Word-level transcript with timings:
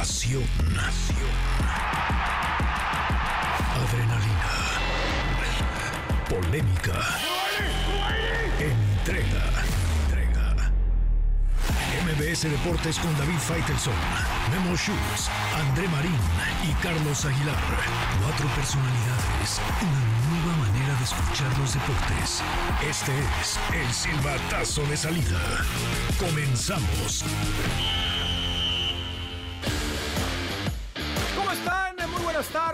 Pasión. 0.00 0.42
Adrenalina. 3.76 4.52
Polémica. 6.26 6.96
Entrega. 8.58 9.44
Entrega. 10.00 10.72
MBS 12.06 12.48
Deportes 12.48 12.98
con 12.98 13.14
David 13.18 13.38
Faitelson, 13.40 13.92
Memo 14.50 14.74
Schultz, 14.74 15.28
André 15.68 15.86
Marín 15.88 16.16
y 16.64 16.72
Carlos 16.82 17.26
Aguilar. 17.26 17.60
Cuatro 18.22 18.48
personalidades. 18.56 19.60
Una 19.82 20.02
nueva 20.30 20.56
manera 20.66 20.94
de 20.94 21.04
escuchar 21.04 21.58
los 21.58 21.74
deportes. 21.74 22.42
Este 22.88 23.12
es 23.42 23.58
el 23.74 23.92
silbatazo 23.92 24.82
de 24.86 24.96
salida. 24.96 25.40
Comenzamos. 26.18 27.22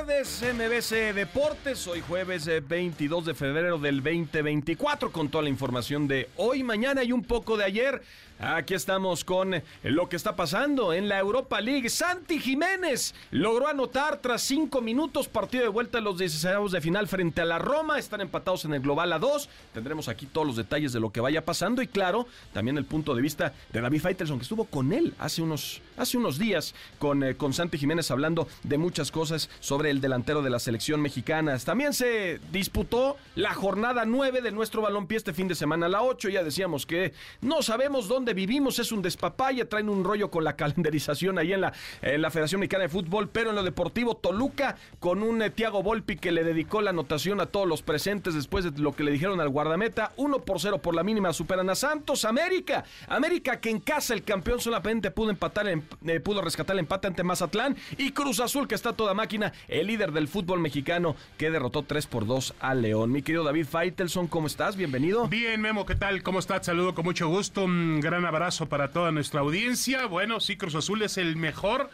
Tardes, 0.07 0.43
MBC 0.43 1.15
Deportes. 1.15 1.87
Hoy 1.89 2.01
jueves 2.01 2.47
eh, 2.47 2.61
22 2.61 3.27
de 3.27 3.35
febrero 3.35 3.79
del 3.79 4.03
2024 4.03 5.11
con 5.11 5.29
toda 5.29 5.43
la 5.43 5.51
información 5.51 6.07
de 6.07 6.29
hoy, 6.37 6.63
mañana 6.63 7.03
y 7.03 7.13
un 7.13 7.23
poco 7.23 7.57
de 7.57 7.65
ayer. 7.65 8.03
Aquí 8.39 8.75
estamos 8.75 9.25
con 9.25 9.63
lo 9.83 10.09
que 10.11 10.17
está 10.17 10.37
pasando 10.37 10.93
en 10.93 11.09
la 11.09 11.19
Europa 11.19 11.59
League. 11.63 11.89
Santi 11.89 12.39
Jiménez 12.39 13.15
logró 13.31 13.67
anotar 13.67 14.19
tras 14.19 14.43
cinco 14.43 14.83
minutos 14.83 15.27
partido 15.27 15.63
de 15.63 15.71
vuelta 15.71 15.99
a 15.99 16.01
los 16.03 16.19
16 16.19 16.71
de 16.71 16.81
final 16.83 17.09
frente 17.09 17.41
a 17.41 17.47
la 17.47 17.59
Roma. 17.59 17.99
Están 17.99 18.21
empatados 18.21 18.67
en 18.67 18.75
el 18.75 18.81
global 18.81 19.15
a 19.15 19.19
2. 19.19 19.49
Tendremos 19.73 20.09
aquí 20.09 20.27
todos 20.27 20.47
los 20.47 20.57
detalles 20.57 20.93
de 20.93 21.01
lo 21.01 21.11
que 21.11 21.23
vaya 21.23 21.47
pasando 21.47 21.81
y 21.81 21.87
claro, 21.87 22.27
también 22.53 22.77
el 22.77 22.85
punto 22.85 23.15
de 23.15 23.23
vista 23.23 23.55
de 23.73 23.81
David 23.81 24.03
Faitelson 24.03 24.39
que 24.39 24.43
estuvo 24.43 24.67
con 24.67 24.93
él 24.93 25.15
hace 25.19 25.41
unos, 25.41 25.81
hace 25.97 26.19
unos 26.19 26.39
días 26.39 26.75
con, 26.99 27.23
eh, 27.23 27.39
con 27.39 27.55
Santi 27.55 27.79
Jiménez 27.79 28.11
hablando 28.11 28.49
de 28.65 28.77
muchas 28.77 29.11
cosas 29.11 29.49
sobre 29.61 29.91
el 29.91 30.03
delantero 30.03 30.43
de 30.43 30.51
la 30.51 30.59
selección 30.59 31.01
mexicana. 31.01 31.57
También 31.59 31.95
se 31.95 32.39
disputó 32.53 33.17
la 33.35 33.55
jornada 33.55 34.05
9 34.05 34.43
de 34.43 34.53
nuestro 34.53 34.83
balompié 34.83 35.17
este 35.17 35.33
fin 35.33 35.49
de 35.49 35.55
semana, 35.55 35.89
la 35.89 36.03
8. 36.03 36.29
Ya 36.29 36.45
decíamos 36.45 36.85
que 36.85 37.15
no 37.41 37.63
sabemos 37.63 38.09
dónde 38.09 38.26
vivimos, 38.35 38.79
es 38.79 38.93
un 38.93 39.03
despapalle, 39.03 39.65
traen 39.65 39.89
un 39.89 40.05
rollo 40.05 40.31
con 40.31 40.45
la 40.45 40.57
calendarización 40.57 41.39
ahí 41.39 41.53
en 41.53 41.61
la, 41.61 41.73
en 42.03 42.23
la 42.23 42.31
Federación 42.31 42.61
Mexicana 42.61 42.85
de 42.85 42.89
Fútbol, 42.89 43.29
pero 43.29 43.51
en 43.51 43.57
lo 43.57 43.63
deportivo, 43.63 44.17
Toluca 44.17 44.77
con 45.01 45.23
un 45.23 45.43
eh, 45.43 45.51
Tiago 45.51 45.83
Volpi 45.83 46.17
que 46.17 46.33
le 46.33 46.45
dedicó 46.45 46.81
la 46.81 46.91
anotación 46.91 47.41
a 47.41 47.47
todos 47.47 47.67
los 47.67 47.83
presentes 47.83 48.35
después 48.35 48.65
de 48.65 48.81
lo 48.81 48.93
que 48.93 49.05
le 49.05 49.11
dijeron 49.11 49.41
al 49.41 49.49
guardameta. 49.49 50.13
1 50.17 50.41
por 50.41 50.61
0 50.61 50.79
por 50.79 50.95
la 50.95 51.03
mínima 51.03 51.33
superan 51.33 51.71
a 51.71 51.75
Santos. 51.75 52.25
América, 52.25 52.85
América 53.09 53.61
que 53.61 53.71
en 53.71 53.81
casa 53.81 54.15
el 54.15 54.23
campeón 54.23 54.61
solamente 54.61 55.11
pudo 55.11 55.31
empatar, 55.31 55.69
eh, 55.69 56.21
pudo 56.21 56.43
rescatar 56.43 56.75
el 56.75 56.81
empate 56.81 57.07
ante 57.07 57.23
Mazatlán 57.23 57.77
y 57.99 58.13
Cruz 58.13 58.41
Azul 58.41 58.69
que 58.69 58.75
está 58.75 58.93
toda 58.93 59.15
máquina, 59.15 59.53
el 59.69 59.87
líder 59.87 60.13
del 60.13 60.29
fútbol 60.29 60.61
mexicano 60.61 61.17
que 61.39 61.51
derrotó 61.51 61.83
3 61.83 62.07
por 62.07 62.27
2 62.27 62.55
a 62.61 62.75
León. 62.75 63.13
Mi 63.13 63.23
querido 63.23 63.45
David 63.45 63.67
Faitelson, 63.67 64.27
¿cómo 64.27 64.47
estás? 64.47 64.77
Bienvenido. 64.77 65.29
Bien, 65.29 65.61
Memo, 65.61 65.87
¿qué 65.87 65.95
tal? 65.95 66.23
¿Cómo 66.23 66.39
estás? 66.39 66.67
Saludo 66.67 66.95
con 66.95 67.05
mucho 67.05 67.29
gusto. 67.29 67.65
Un 67.65 68.01
gran 68.17 68.25
abrazo 68.25 68.67
para 68.67 68.93
toda 68.93 69.13
nuestra 69.13 69.41
audiencia. 69.41 70.07
Bueno, 70.07 70.41
sí, 70.41 70.57
Cruz 70.57 70.75
Azul 70.75 71.03
es 71.03 71.19
el 71.19 71.37
mejor. 71.37 71.91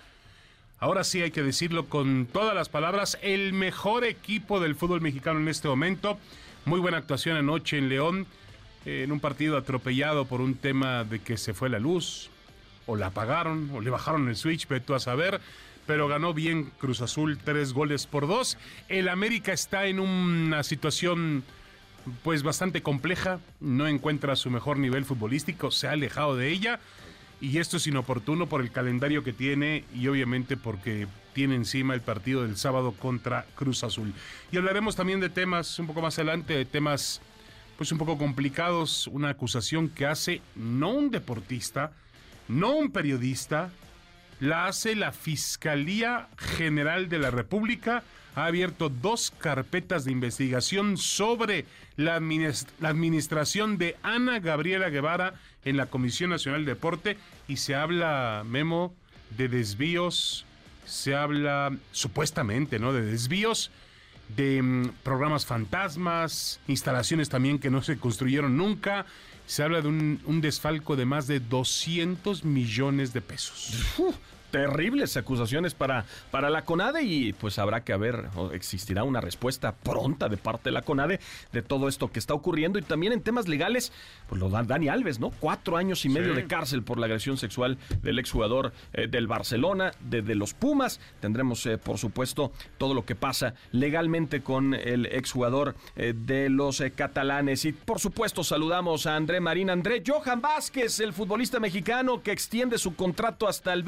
Ahora 0.78 1.02
sí 1.02 1.20
hay 1.20 1.32
que 1.32 1.42
decirlo 1.42 1.86
con 1.86 2.28
todas 2.32 2.54
las 2.54 2.68
palabras, 2.68 3.18
el 3.22 3.52
mejor 3.52 4.04
equipo 4.04 4.60
del 4.60 4.76
fútbol 4.76 5.00
mexicano 5.00 5.40
en 5.40 5.48
este 5.48 5.66
momento. 5.66 6.20
Muy 6.64 6.78
buena 6.78 6.98
actuación 6.98 7.36
anoche 7.36 7.76
en 7.76 7.88
León, 7.88 8.28
en 8.84 9.10
un 9.10 9.18
partido 9.18 9.56
atropellado 9.56 10.24
por 10.24 10.40
un 10.40 10.54
tema 10.54 11.02
de 11.02 11.18
que 11.18 11.36
se 11.36 11.54
fue 11.54 11.68
la 11.68 11.80
luz, 11.80 12.30
o 12.86 12.94
la 12.94 13.06
apagaron, 13.06 13.68
o 13.74 13.80
le 13.80 13.90
bajaron 13.90 14.28
el 14.28 14.36
switch, 14.36 14.68
ve 14.68 14.78
tú 14.78 14.94
a 14.94 15.00
saber. 15.00 15.40
Pero 15.88 16.06
ganó 16.06 16.32
bien 16.32 16.70
Cruz 16.78 17.00
Azul, 17.00 17.36
tres 17.44 17.72
goles 17.72 18.06
por 18.06 18.28
dos. 18.28 18.58
El 18.88 19.08
América 19.08 19.52
está 19.52 19.86
en 19.86 19.98
una 19.98 20.62
situación 20.62 21.42
pues 22.22 22.42
bastante 22.42 22.83
compleja, 22.83 23.40
no 23.61 23.86
encuentra 23.86 24.36
su 24.36 24.51
mejor 24.51 24.79
nivel 24.79 25.05
futbolístico, 25.05 25.70
se 25.70 25.89
ha 25.89 25.92
alejado 25.92 26.36
de 26.36 26.48
ella 26.48 26.80
y 27.40 27.58
esto 27.58 27.77
es 27.77 27.86
inoportuno 27.86 28.48
por 28.48 28.61
el 28.61 28.70
calendario 28.70 29.24
que 29.24 29.33
tiene 29.33 29.85
y 29.95 30.07
obviamente 30.08 30.57
porque 30.57 31.08
tiene 31.33 31.55
encima 31.55 31.95
el 31.95 32.01
partido 32.01 32.42
del 32.42 32.57
sábado 32.57 32.92
contra 32.92 33.46
Cruz 33.55 33.85
Azul. 33.85 34.12
Y 34.51 34.58
hablaremos 34.58 34.96
también 34.96 35.20
de 35.20 35.29
temas 35.29 35.79
un 35.79 35.86
poco 35.86 36.02
más 36.02 36.18
adelante, 36.18 36.55
de 36.55 36.64
temas 36.64 37.20
pues 37.77 37.91
un 37.91 37.98
poco 37.98 38.18
complicados, 38.18 39.08
una 39.08 39.30
acusación 39.30 39.89
que 39.89 40.07
hace 40.07 40.41
no 40.55 40.91
un 40.91 41.11
deportista, 41.11 41.92
no 42.48 42.77
un 42.77 42.92
periodista, 42.92 43.70
la 44.39 44.67
hace 44.67 44.95
la 44.95 45.12
Fiscalía 45.12 46.29
General 46.36 47.08
de 47.08 47.18
la 47.18 47.30
República. 47.30 48.02
Ha 48.34 48.46
abierto 48.46 48.88
dos 48.88 49.32
carpetas 49.38 50.04
de 50.04 50.12
investigación 50.12 50.96
sobre 50.96 51.66
la, 51.96 52.18
adminis- 52.18 52.66
la 52.80 52.88
administración 52.88 53.76
de 53.78 53.96
Ana 54.02 54.38
Gabriela 54.40 54.88
Guevara 54.88 55.34
en 55.64 55.76
la 55.76 55.86
Comisión 55.86 56.30
Nacional 56.30 56.64
de 56.64 56.72
Deporte 56.72 57.16
y 57.46 57.58
se 57.58 57.74
habla, 57.74 58.42
Memo, 58.46 58.94
de 59.36 59.48
desvíos, 59.48 60.44
se 60.86 61.14
habla 61.14 61.76
supuestamente, 61.92 62.78
¿no? 62.78 62.92
De 62.92 63.02
desvíos 63.02 63.70
de 64.36 64.62
mm, 64.62 64.88
programas 65.02 65.44
fantasmas, 65.44 66.58
instalaciones 66.68 67.28
también 67.28 67.58
que 67.58 67.70
no 67.70 67.82
se 67.82 67.98
construyeron 67.98 68.56
nunca. 68.56 69.04
Se 69.46 69.62
habla 69.62 69.82
de 69.82 69.88
un, 69.88 70.20
un 70.24 70.40
desfalco 70.40 70.96
de 70.96 71.04
más 71.04 71.26
de 71.26 71.40
200 71.40 72.44
millones 72.44 73.12
de 73.12 73.20
pesos. 73.20 73.74
Uf, 73.98 74.16
terribles 74.52 75.17
acusaciones 75.17 75.74
para, 75.74 76.05
para 76.30 76.51
la 76.51 76.64
CONADE 76.64 77.02
y 77.02 77.33
pues 77.33 77.58
habrá 77.58 77.83
que 77.83 77.92
haber, 77.92 78.29
o 78.36 78.52
existirá 78.52 79.02
una 79.02 79.20
respuesta 79.20 79.73
pronta 79.74 80.29
de 80.29 80.36
parte 80.36 80.68
de 80.68 80.73
la 80.74 80.83
CONADE 80.83 81.18
de 81.52 81.63
todo 81.63 81.89
esto 81.89 82.13
que 82.13 82.20
está 82.20 82.35
ocurriendo 82.35 82.79
y 82.79 82.83
también 82.83 83.12
en 83.12 83.23
temas 83.23 83.48
legales, 83.48 83.92
pues 84.29 84.41
lo 84.41 84.51
da 84.51 84.62
Dani 84.62 84.89
Alves, 84.89 85.18
¿no? 85.18 85.30
Cuatro 85.30 85.77
años 85.77 86.05
y 86.05 86.08
medio 86.08 86.35
de 86.35 86.46
cárcel 86.46 86.83
por 86.83 86.98
la 86.98 87.07
agresión 87.07 87.39
sexual 87.39 87.79
del 88.02 88.18
exjugador 88.18 88.73
eh, 88.92 89.08
del 89.08 89.27
Barcelona, 89.27 89.92
de, 90.01 90.23
de 90.23 90.35
los 90.35 90.55
Pumas. 90.55 91.01
Tendremos, 91.20 91.64
eh, 91.67 91.79
por 91.79 91.98
supuesto, 91.98 92.52
todo 92.79 92.95
lo 92.95 93.05
que 93.05 93.14
pasa 93.14 93.55
legalmente 93.73 94.42
con 94.42 94.74
el 94.74 95.07
exjugador 95.07 95.74
eh, 95.96 96.14
de 96.14 96.51
los 96.51 96.83
catalanes. 96.95 97.64
Y 97.64 97.73
por 97.73 97.98
supuesto, 97.98 98.45
saludamos 98.45 99.07
a 99.07 99.17
André 99.17 99.41
Marín. 99.41 99.70
André 99.70 100.02
Johan 100.07 100.42
Vázquez, 100.42 101.01
el 101.01 101.14
futbolista 101.14 101.58
mexicano 101.58 102.23
que 102.23 102.33
extiende 102.33 102.77
su 102.77 102.95
contrato 102.95 103.48
hasta 103.48 103.73
el 103.73 103.83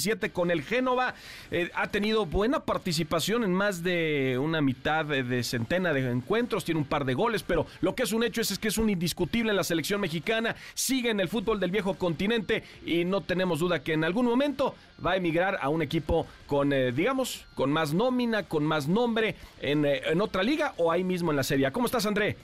2027 0.00 0.32
con 0.32 0.50
el 0.50 0.62
Génova. 0.62 1.14
Eh, 1.50 1.70
ha 1.74 1.88
tenido 1.88 2.26
buena 2.26 2.60
participación 2.60 3.44
en 3.44 3.52
más 3.52 3.82
de 3.82 4.38
una 4.38 4.60
mitad 4.60 5.04
de, 5.04 5.42
centena 5.42 5.92
de 5.92 6.10
encuentros. 6.10 6.64
Tiene 6.64 6.80
un 6.80 6.86
par 6.86 7.04
de 7.04 7.14
goles, 7.14 7.42
pero 7.42 7.66
lo 7.80 7.94
que 7.94 8.04
es 8.04 8.12
un 8.12 8.24
hecho 8.24 8.40
es, 8.40 8.50
es 8.50 8.58
que 8.58 8.68
es 8.68 8.78
un 8.78 8.90
indiscutible 8.90 9.50
en 9.50 9.56
la 9.56 9.64
selección 9.64 10.00
mexicana. 10.00 10.56
Sigue 10.74 11.10
en 11.10 11.20
el 11.20 11.28
fútbol 11.28 11.60
del 11.60 11.70
viejo 11.70 11.94
continente 11.94 12.64
y 12.84 13.04
no 13.04 13.20
tenemos 13.20 13.60
duda 13.60 13.82
que 13.82 13.92
en 13.92 14.04
algún 14.04 14.26
momento 14.26 14.74
va 15.04 15.12
a 15.12 15.16
emigrar 15.16 15.58
a 15.60 15.68
un 15.68 15.82
equipo 15.82 16.26
con, 16.46 16.72
eh, 16.72 16.92
digamos, 16.92 17.46
con 17.54 17.70
más 17.70 17.92
nómina, 17.92 18.44
con 18.44 18.64
más 18.64 18.88
nombre 18.88 19.36
en, 19.60 19.84
eh, 19.84 20.02
en 20.06 20.20
otra 20.20 20.42
liga 20.42 20.74
o 20.76 20.90
ahí 20.90 21.04
mismo 21.04 21.30
en 21.30 21.36
la 21.36 21.42
serie. 21.42 21.70
¿Cómo 21.72 21.86
estás, 21.86 22.06
André? 22.06 22.36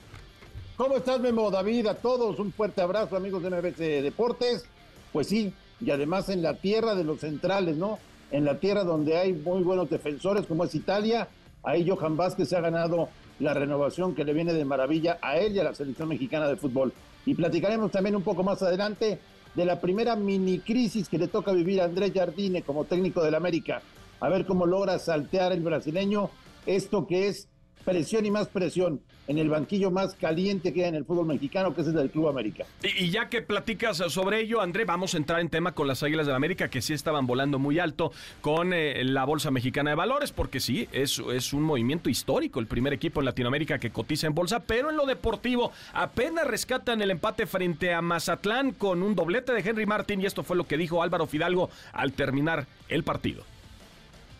¿Cómo 0.76 0.96
estás, 0.96 1.20
Memo? 1.20 1.50
David, 1.50 1.86
a 1.86 1.94
todos, 1.94 2.38
un 2.38 2.52
fuerte 2.52 2.82
abrazo, 2.82 3.16
amigos 3.16 3.42
de 3.42 3.50
MBC 3.50 4.02
Deportes. 4.02 4.66
Pues 5.12 5.28
sí, 5.28 5.54
y 5.80 5.90
además 5.90 6.28
en 6.28 6.42
la 6.42 6.54
tierra 6.54 6.94
de 6.94 7.04
los 7.04 7.20
centrales, 7.20 7.76
¿no? 7.76 7.98
En 8.30 8.44
la 8.44 8.58
tierra 8.58 8.84
donde 8.84 9.16
hay 9.16 9.32
muy 9.32 9.62
buenos 9.62 9.90
defensores, 9.90 10.46
como 10.46 10.64
es 10.64 10.74
Italia, 10.74 11.28
ahí 11.62 11.88
Johan 11.88 12.16
Vázquez 12.16 12.48
se 12.48 12.56
ha 12.56 12.60
ganado 12.60 13.08
la 13.38 13.54
renovación 13.54 14.14
que 14.14 14.24
le 14.24 14.32
viene 14.32 14.52
de 14.52 14.64
maravilla 14.64 15.18
a 15.20 15.36
él 15.36 15.54
y 15.54 15.60
a 15.60 15.64
la 15.64 15.74
selección 15.74 16.08
mexicana 16.08 16.48
de 16.48 16.56
fútbol. 16.56 16.92
Y 17.26 17.34
platicaremos 17.34 17.90
también 17.90 18.16
un 18.16 18.22
poco 18.22 18.42
más 18.42 18.62
adelante 18.62 19.18
de 19.54 19.64
la 19.64 19.80
primera 19.80 20.16
mini 20.16 20.58
crisis 20.60 21.08
que 21.08 21.18
le 21.18 21.28
toca 21.28 21.52
vivir 21.52 21.80
a 21.80 21.84
Andrés 21.84 22.12
Jardine 22.14 22.62
como 22.62 22.84
técnico 22.84 23.22
del 23.22 23.34
América. 23.34 23.82
A 24.20 24.28
ver 24.28 24.46
cómo 24.46 24.66
logra 24.66 24.98
saltear 24.98 25.52
el 25.52 25.60
brasileño 25.60 26.30
esto 26.66 27.06
que 27.06 27.28
es 27.28 27.48
presión 27.84 28.26
y 28.26 28.30
más 28.30 28.48
presión 28.48 29.00
en 29.28 29.38
el 29.38 29.48
banquillo 29.48 29.90
más 29.90 30.14
caliente 30.14 30.72
que 30.72 30.82
hay 30.82 30.88
en 30.88 30.94
el 30.96 31.04
fútbol 31.04 31.26
mexicano, 31.26 31.74
que 31.74 31.80
es 31.80 31.86
el 31.88 31.94
del 31.94 32.10
Club 32.10 32.28
América. 32.28 32.64
Y, 32.82 33.10
ya 33.10 33.28
que 33.28 33.42
platicas 33.42 33.98
sobre 34.08 34.40
ello, 34.40 34.60
André, 34.60 34.84
vamos 34.84 35.14
a 35.14 35.16
entrar 35.16 35.40
en 35.40 35.48
tema 35.48 35.72
con 35.72 35.88
las 35.88 36.02
Águilas 36.02 36.26
del 36.26 36.32
la 36.32 36.36
América, 36.36 36.68
que 36.68 36.82
sí 36.82 36.92
estaban 36.92 37.26
volando 37.26 37.58
muy 37.58 37.78
alto 37.78 38.12
con 38.40 38.72
eh, 38.72 39.02
la 39.04 39.24
Bolsa 39.24 39.50
Mexicana 39.50 39.90
de 39.90 39.96
Valores, 39.96 40.32
porque 40.32 40.60
sí, 40.60 40.88
es, 40.92 41.18
es 41.32 41.52
un 41.52 41.62
movimiento 41.62 42.10
histórico, 42.10 42.60
el 42.60 42.66
primer 42.66 42.92
equipo 42.92 43.20
en 43.20 43.26
Latinoamérica 43.26 43.78
que 43.78 43.90
cotiza 43.90 44.26
en 44.26 44.34
bolsa, 44.34 44.60
pero 44.60 44.90
en 44.90 44.96
lo 44.96 45.06
deportivo 45.06 45.72
apenas 45.92 46.46
rescatan 46.46 47.02
el 47.02 47.10
empate 47.10 47.46
frente 47.46 47.94
a 47.94 48.02
Mazatlán 48.02 48.72
con 48.72 49.02
un 49.02 49.14
doblete 49.14 49.52
de 49.52 49.68
Henry 49.68 49.86
Martín, 49.86 50.20
y 50.20 50.26
esto 50.26 50.42
fue 50.42 50.56
lo 50.56 50.66
que 50.66 50.76
dijo 50.76 51.02
Álvaro 51.02 51.26
Fidalgo 51.26 51.70
al 51.92 52.12
terminar 52.12 52.66
el 52.88 53.02
partido. 53.02 53.44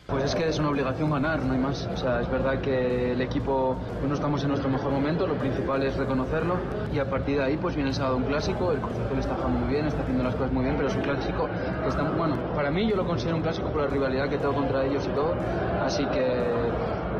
Pues 0.06 0.22
es 0.22 0.36
que 0.36 0.46
es 0.46 0.56
una 0.60 0.68
obligación 0.68 1.10
ganar, 1.10 1.42
no 1.42 1.52
hay 1.52 1.58
más. 1.58 1.84
O 1.92 1.96
sea, 1.96 2.20
es 2.20 2.30
verdad 2.30 2.60
que 2.60 3.12
el 3.12 3.20
equipo 3.20 3.76
pues 3.98 4.08
no 4.08 4.14
estamos 4.14 4.40
en 4.44 4.50
nuestro 4.50 4.70
mejor 4.70 4.92
momento, 4.92 5.26
lo 5.26 5.34
principal 5.34 5.82
es 5.82 5.96
reconocerlo 5.96 6.58
y 6.92 7.00
a 7.00 7.10
partir 7.10 7.38
de 7.38 7.44
ahí 7.44 7.56
pues 7.56 7.74
viene 7.74 7.90
el 7.90 7.96
sábado 7.96 8.16
un 8.16 8.22
clásico, 8.22 8.70
el 8.70 8.78
Cruz 8.78 9.18
está 9.18 9.34
jugando 9.34 9.58
muy 9.58 9.74
bien, 9.74 9.86
está 9.86 10.02
haciendo 10.02 10.22
las 10.22 10.36
cosas 10.36 10.52
muy 10.52 10.62
bien, 10.62 10.76
pero 10.76 10.88
es 10.88 10.94
un 10.94 11.02
clásico 11.02 11.48
que 11.82 11.88
está, 11.88 12.04
bueno, 12.04 12.36
para 12.54 12.70
mí 12.70 12.88
yo 12.88 12.94
lo 12.94 13.04
considero 13.04 13.36
un 13.36 13.42
clásico 13.42 13.68
por 13.70 13.82
la 13.82 13.88
rivalidad 13.88 14.28
que 14.28 14.38
tengo 14.38 14.54
contra 14.54 14.84
ellos 14.84 15.04
y 15.06 15.10
todo, 15.10 15.34
así 15.82 16.04
que 16.06 16.24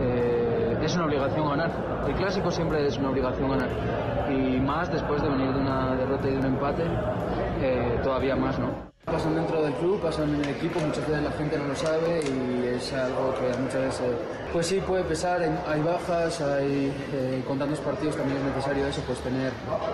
eh, 0.01 0.79
es 0.81 0.95
una 0.95 1.07
obligación 1.07 1.49
ganar. 1.49 1.73
El 2.07 2.15
clásico 2.15 2.53
siempre 2.53 2.87
es 2.87 2.97
una 2.99 3.11
obligación 3.11 3.51
ganar 3.51 3.69
y 4.31 4.61
más 4.61 4.91
después 4.93 5.23
de 5.23 5.29
venir 5.29 5.53
de 5.53 5.61
una 5.61 5.95
derrota 5.97 6.29
y 6.29 6.33
de 6.33 6.39
un 6.39 6.47
empate, 6.47 6.85
todavía 8.03 8.37
más, 8.37 8.59
¿no? 8.59 8.87
Pasan 9.07 9.37
dentro 9.37 9.63
del 9.63 9.73
club, 9.75 10.01
pasan 10.01 10.35
en 10.35 10.43
el 10.43 10.49
equipo, 10.49 10.81
muchas 10.81 11.07
veces 11.07 11.23
la 11.23 11.31
gente 11.31 11.57
no 11.57 11.69
lo 11.69 11.77
sabe 11.77 12.21
y 12.27 12.75
es 12.75 12.93
algo 12.93 13.33
que 13.39 13.57
muchas 13.57 13.83
veces, 13.83 14.07
pues 14.53 14.67
sí, 14.67 14.83
puede 14.85 15.05
pesar, 15.05 15.41
hay 15.43 15.81
bajas, 15.81 16.41
hay, 16.41 16.93
eh, 17.15 17.41
con 17.47 17.57
tantos 17.57 17.79
partidos 17.79 18.17
también 18.17 18.39
es 18.39 18.45
necesario 18.47 18.85
eso, 18.85 19.01
pues 19.07 19.21
tener 19.21 19.53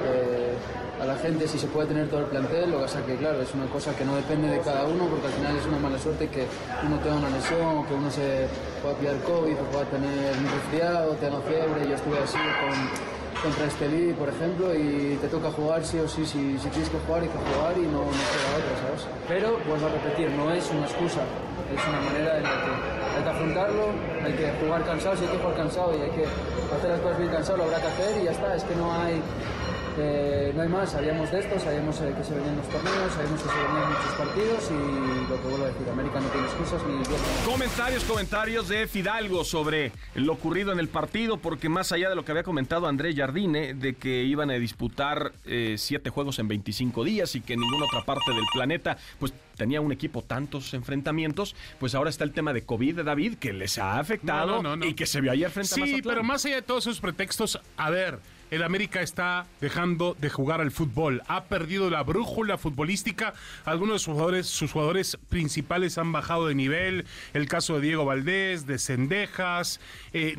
eh, 0.09 0.55
a 0.99 1.05
la 1.05 1.15
gente, 1.17 1.47
si 1.47 1.59
se 1.59 1.67
puede 1.67 1.89
tener 1.89 2.09
todo 2.09 2.21
el 2.21 2.27
plantel, 2.27 2.71
lo 2.71 2.79
que 2.79 2.83
pasa 2.85 3.05
que 3.05 3.17
claro, 3.17 3.43
es 3.43 3.53
una 3.53 3.67
cosa 3.67 3.95
que 3.95 4.05
no 4.07 4.17
depende 4.17 4.49
de 4.49 4.61
cada 4.61 4.87
uno, 4.87 5.05
porque 5.05 5.27
al 5.27 5.33
final 5.35 5.57
es 5.59 5.67
una 5.67 5.79
mala 5.79 5.99
suerte 5.99 6.29
que 6.29 6.47
uno 6.87 6.97
tenga 7.01 7.17
una 7.17 7.29
lesión 7.29 7.79
o 7.79 7.87
que 7.87 7.93
uno 7.93 8.11
se 8.11 8.49
pueda 8.81 8.97
pillar 8.97 9.17
COVID 9.29 9.61
o 9.61 9.65
pueda 9.73 9.85
tener 9.93 10.37
un 10.39 10.49
resfriado, 10.49 11.13
tenga 11.21 11.41
fiebre, 11.43 11.87
yo 11.87 11.97
estuve 11.97 12.19
así 12.19 12.39
con 12.39 13.12
contra 13.43 13.67
Estelí, 13.67 14.13
por 14.13 14.29
ejemplo, 14.29 14.73
y 14.73 15.19
te 15.21 15.29
toca 15.29 15.51
jugar 15.51 15.85
sí 15.85 15.99
o 15.99 16.09
sí, 16.09 16.25
si, 16.25 16.57
tienes 16.71 16.89
que 16.89 16.99
jugar 17.07 17.23
hay 17.23 17.29
que 17.29 17.39
jugar 17.39 17.75
y 17.77 17.83
no, 17.83 18.07
no 18.07 18.23
queda 18.31 18.51
otra, 18.55 18.75
¿sabes? 18.87 19.07
Pero, 19.27 19.59
vuelvo 19.67 19.87
a 19.87 19.91
repetir, 19.91 20.31
no 20.31 20.53
es 20.53 20.71
una 20.71 20.87
excusa, 20.87 21.23
es 21.75 21.89
una 21.89 22.01
manera 22.01 22.39
en 22.39 22.45
la 22.45 22.51
que 22.51 23.19
hay 23.19 23.23
que 23.25 23.31
afrontarlo, 23.31 23.87
hay 24.25 24.33
que 24.35 24.53
jugar 24.65 24.85
cansado, 24.85 25.17
si 25.17 25.25
hay 25.25 25.31
que 25.31 25.39
jugar 25.39 25.57
cansado 25.57 25.99
y 25.99 26.03
hay 26.03 26.11
que 26.11 26.25
hacer 26.25 26.91
las 26.91 27.01
cosas 27.01 27.19
bien 27.19 27.31
cansado, 27.31 27.59
lo 27.59 27.65
habrá 27.65 27.81
que 27.81 27.89
hacer 27.89 28.23
y 28.23 28.25
ya 28.25 28.31
está, 28.31 28.55
es 28.55 28.65
que 28.65 28.75
no 28.77 28.93
hay 28.93 29.21
eh, 29.99 30.53
no 30.55 30.63
hay 30.63 30.69
más, 30.69 30.93
sabíamos 30.93 31.31
de 31.31 31.41
esto, 31.41 31.59
sabíamos 31.59 32.01
eh, 32.01 32.15
que 32.17 32.25
se 32.25 32.35
venían 32.35 32.57
los 32.57 32.69
torneos, 32.69 33.13
sabíamos 33.13 33.43
que 33.43 33.49
se 33.49 33.55
venían 33.55 33.89
muchos 33.89 34.13
partidos 34.19 34.71
y 34.71 35.31
lo 35.31 35.43
que 35.43 35.49
vuelvo 35.49 35.65
a 35.65 35.69
decir, 35.69 35.89
América 35.89 36.21
no 36.21 36.29
tiene 36.29 36.47
excusas 36.47 36.83
ni 36.87 37.51
Comentarios, 37.51 38.05
comentarios 38.05 38.69
de 38.69 38.87
Fidalgo 38.87 39.45
sobre 39.45 39.93
lo 40.15 40.33
ocurrido 40.33 40.73
en 40.73 40.79
el 40.79 40.89
partido, 40.89 41.39
porque 41.39 41.69
más 41.69 41.93
allá 41.93 42.09
de 42.09 42.15
lo 42.15 42.25
que 42.25 42.33
había 42.33 42.43
comentado 42.43 42.87
André 42.87 43.15
Jardine, 43.15 43.75
de 43.75 43.95
que 43.95 44.25
iban 44.25 44.51
a 44.51 44.55
disputar 44.55 45.33
eh, 45.47 45.77
siete 45.79 46.11
juegos 46.11 46.39
en 46.39 46.49
25 46.49 47.05
días 47.05 47.35
y 47.35 47.41
que 47.41 47.55
en 47.55 47.61
ninguna 47.61 47.87
otra 47.87 48.05
parte 48.05 48.33
del 48.33 48.45
planeta, 48.53 48.97
pues 49.19 49.33
tenía 49.57 49.81
un 49.81 49.93
equipo 49.93 50.23
tantos 50.23 50.75
enfrentamientos, 50.75 51.55
pues 51.79 51.95
ahora 51.95 52.11
está 52.11 52.25
el 52.25 52.33
tema 52.33 52.53
de 52.53 52.63
COVID 52.63 52.97
de 52.97 53.05
David, 53.05 53.35
que 53.35 53.53
les 53.53 53.79
ha 53.79 53.99
afectado 53.99 54.63
y 54.85 54.95
que 54.95 55.07
se 55.07 55.21
vio 55.21 55.33
ayer 55.33 55.51
frente 55.51 55.81
a 55.81 55.87
Sí, 55.87 56.01
pero 56.03 56.23
más 56.23 56.45
allá 56.45 56.57
de 56.57 56.63
todos 56.63 56.87
esos 56.87 57.01
pretextos, 57.01 57.61
a 57.77 57.91
ver, 57.91 58.19
el 58.53 58.63
América 58.63 59.01
está 59.01 59.47
dejando 59.63 60.15
de 60.21 60.29
jugar 60.29 60.61
al 60.61 60.71
fútbol. 60.71 61.23
Ha 61.27 61.45
perdido 61.45 61.89
la 61.89 62.03
brújula 62.03 62.59
futbolística. 62.59 63.33
Algunos 63.65 63.95
de 63.95 63.99
sus 64.01 64.13
jugadores, 64.13 64.47
sus 64.47 64.73
jugadores 64.73 65.19
principales 65.31 65.97
han 65.97 66.13
bajado 66.13 66.49
de 66.49 66.55
nivel. 66.55 67.07
El 67.33 67.49
caso 67.49 67.77
de 67.77 67.87
Diego 67.87 68.05
Valdés, 68.05 68.67
de 68.67 68.79
Cendejas, 68.79 69.81
eh, 70.13 70.37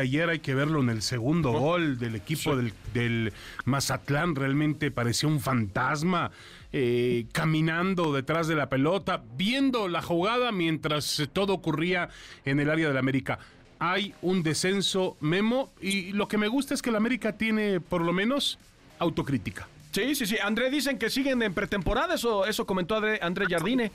ayer 0.00 0.28
hay 0.28 0.40
que 0.40 0.54
verlo 0.56 0.80
en 0.80 0.88
el 0.88 1.00
segundo 1.00 1.52
gol 1.52 1.96
del 2.00 2.16
equipo 2.16 2.56
del, 2.56 2.72
del 2.92 3.32
Mazatlán. 3.64 4.34
Realmente 4.34 4.90
parecía 4.90 5.28
un 5.28 5.38
fantasma. 5.38 6.32
Eh, 6.70 7.24
caminando 7.32 8.12
detrás 8.12 8.46
de 8.46 8.54
la 8.54 8.68
pelota, 8.68 9.22
viendo 9.38 9.88
la 9.88 10.02
jugada 10.02 10.52
mientras 10.52 11.26
todo 11.32 11.54
ocurría 11.54 12.10
en 12.44 12.60
el 12.60 12.68
área 12.68 12.88
del 12.88 12.98
América 12.98 13.38
hay 13.78 14.14
un 14.22 14.42
descenso 14.42 15.16
memo 15.20 15.70
y 15.80 16.12
lo 16.12 16.28
que 16.28 16.38
me 16.38 16.48
gusta 16.48 16.74
es 16.74 16.82
que 16.82 16.90
el 16.90 16.96
América 16.96 17.36
tiene 17.36 17.80
por 17.80 18.02
lo 18.02 18.12
menos 18.12 18.58
autocrítica. 18.98 19.68
Sí, 19.92 20.14
sí, 20.14 20.26
sí. 20.26 20.36
André 20.42 20.70
dicen 20.70 20.98
que 20.98 21.10
siguen 21.10 21.42
en 21.42 21.54
pretemporada, 21.54 22.14
eso, 22.14 22.44
eso 22.44 22.66
comentó 22.66 22.96
André, 22.96 23.18
André 23.22 23.46
Jardine. 23.48 23.90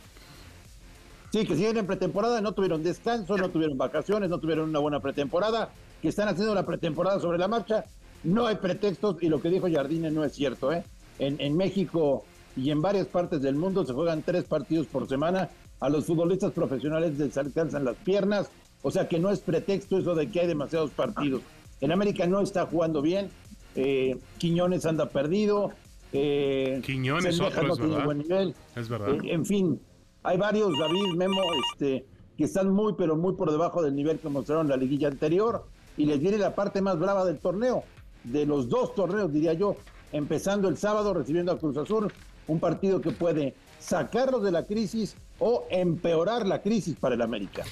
Sí, 1.31 1.45
que 1.45 1.55
siguen 1.55 1.77
en 1.77 1.87
pretemporada, 1.87 2.41
no 2.41 2.53
tuvieron 2.53 2.83
descanso, 2.83 3.37
no 3.37 3.49
tuvieron 3.49 3.77
vacaciones, 3.77 4.29
no 4.29 4.39
tuvieron 4.39 4.69
una 4.69 4.79
buena 4.79 4.99
pretemporada, 4.99 5.69
que 6.01 6.09
están 6.09 6.27
haciendo 6.27 6.53
la 6.53 6.65
pretemporada 6.65 7.19
sobre 7.19 7.37
la 7.37 7.47
marcha. 7.47 7.85
No 8.23 8.47
hay 8.47 8.55
pretextos 8.55 9.21
y 9.21 9.29
lo 9.29 9.41
que 9.41 9.49
dijo 9.49 9.67
Jardine 9.71 10.11
no 10.11 10.23
es 10.23 10.33
cierto. 10.33 10.71
¿eh? 10.71 10.83
En, 11.19 11.39
en 11.41 11.57
México 11.57 12.23
y 12.55 12.69
en 12.71 12.81
varias 12.81 13.07
partes 13.07 13.41
del 13.41 13.55
mundo 13.55 13.85
se 13.85 13.93
juegan 13.93 14.21
tres 14.21 14.45
partidos 14.45 14.87
por 14.87 15.07
semana. 15.07 15.49
A 15.79 15.89
los 15.89 16.05
futbolistas 16.05 16.51
profesionales 16.53 17.17
les 17.17 17.37
alcanzan 17.37 17.83
las 17.83 17.95
piernas 17.97 18.49
o 18.83 18.91
sea 18.91 19.07
que 19.07 19.17
no 19.17 19.31
es 19.31 19.39
pretexto 19.39 19.97
eso 19.97 20.13
de 20.13 20.29
que 20.29 20.41
hay 20.41 20.47
demasiados 20.47 20.91
partidos. 20.91 21.41
En 21.81 21.91
América 21.91 22.27
no 22.27 22.41
está 22.41 22.65
jugando 22.65 23.01
bien. 23.01 23.29
Eh, 23.75 24.17
Quiñones 24.37 24.85
anda 24.85 25.09
perdido. 25.09 25.71
Eh, 26.11 26.81
Quiñones 26.85 27.39
otro, 27.39 27.63
no 27.63 27.75
tiene 27.75 28.05
buen 28.05 28.19
nivel. 28.19 28.53
Es 28.75 28.89
verdad. 28.89 29.15
Eh, 29.15 29.33
en 29.33 29.45
fin, 29.45 29.81
hay 30.21 30.37
varios, 30.37 30.77
David, 30.77 31.15
Memo, 31.15 31.41
este, 31.71 32.05
que 32.37 32.43
están 32.43 32.71
muy, 32.71 32.93
pero 32.97 33.15
muy 33.15 33.33
por 33.33 33.51
debajo 33.51 33.81
del 33.81 33.95
nivel 33.95 34.19
que 34.19 34.29
mostraron 34.29 34.67
en 34.67 34.71
la 34.71 34.77
liguilla 34.77 35.07
anterior. 35.07 35.65
Y 35.97 36.05
les 36.05 36.19
viene 36.19 36.37
la 36.37 36.53
parte 36.53 36.81
más 36.81 36.99
brava 36.99 37.25
del 37.25 37.39
torneo. 37.39 37.83
De 38.25 38.45
los 38.45 38.67
dos 38.67 38.95
torneos, 38.95 39.31
diría 39.31 39.53
yo. 39.53 39.77
Empezando 40.11 40.67
el 40.67 40.77
sábado 40.77 41.13
recibiendo 41.13 41.53
a 41.53 41.57
Cruz 41.57 41.77
Azul. 41.77 42.11
Un 42.47 42.59
partido 42.59 42.99
que 42.99 43.11
puede 43.11 43.55
sacarlos 43.79 44.43
de 44.43 44.51
la 44.51 44.65
crisis 44.65 45.15
o 45.39 45.65
empeorar 45.69 46.45
la 46.45 46.61
crisis 46.61 46.95
para 46.99 47.15
el 47.15 47.21
América. 47.21 47.63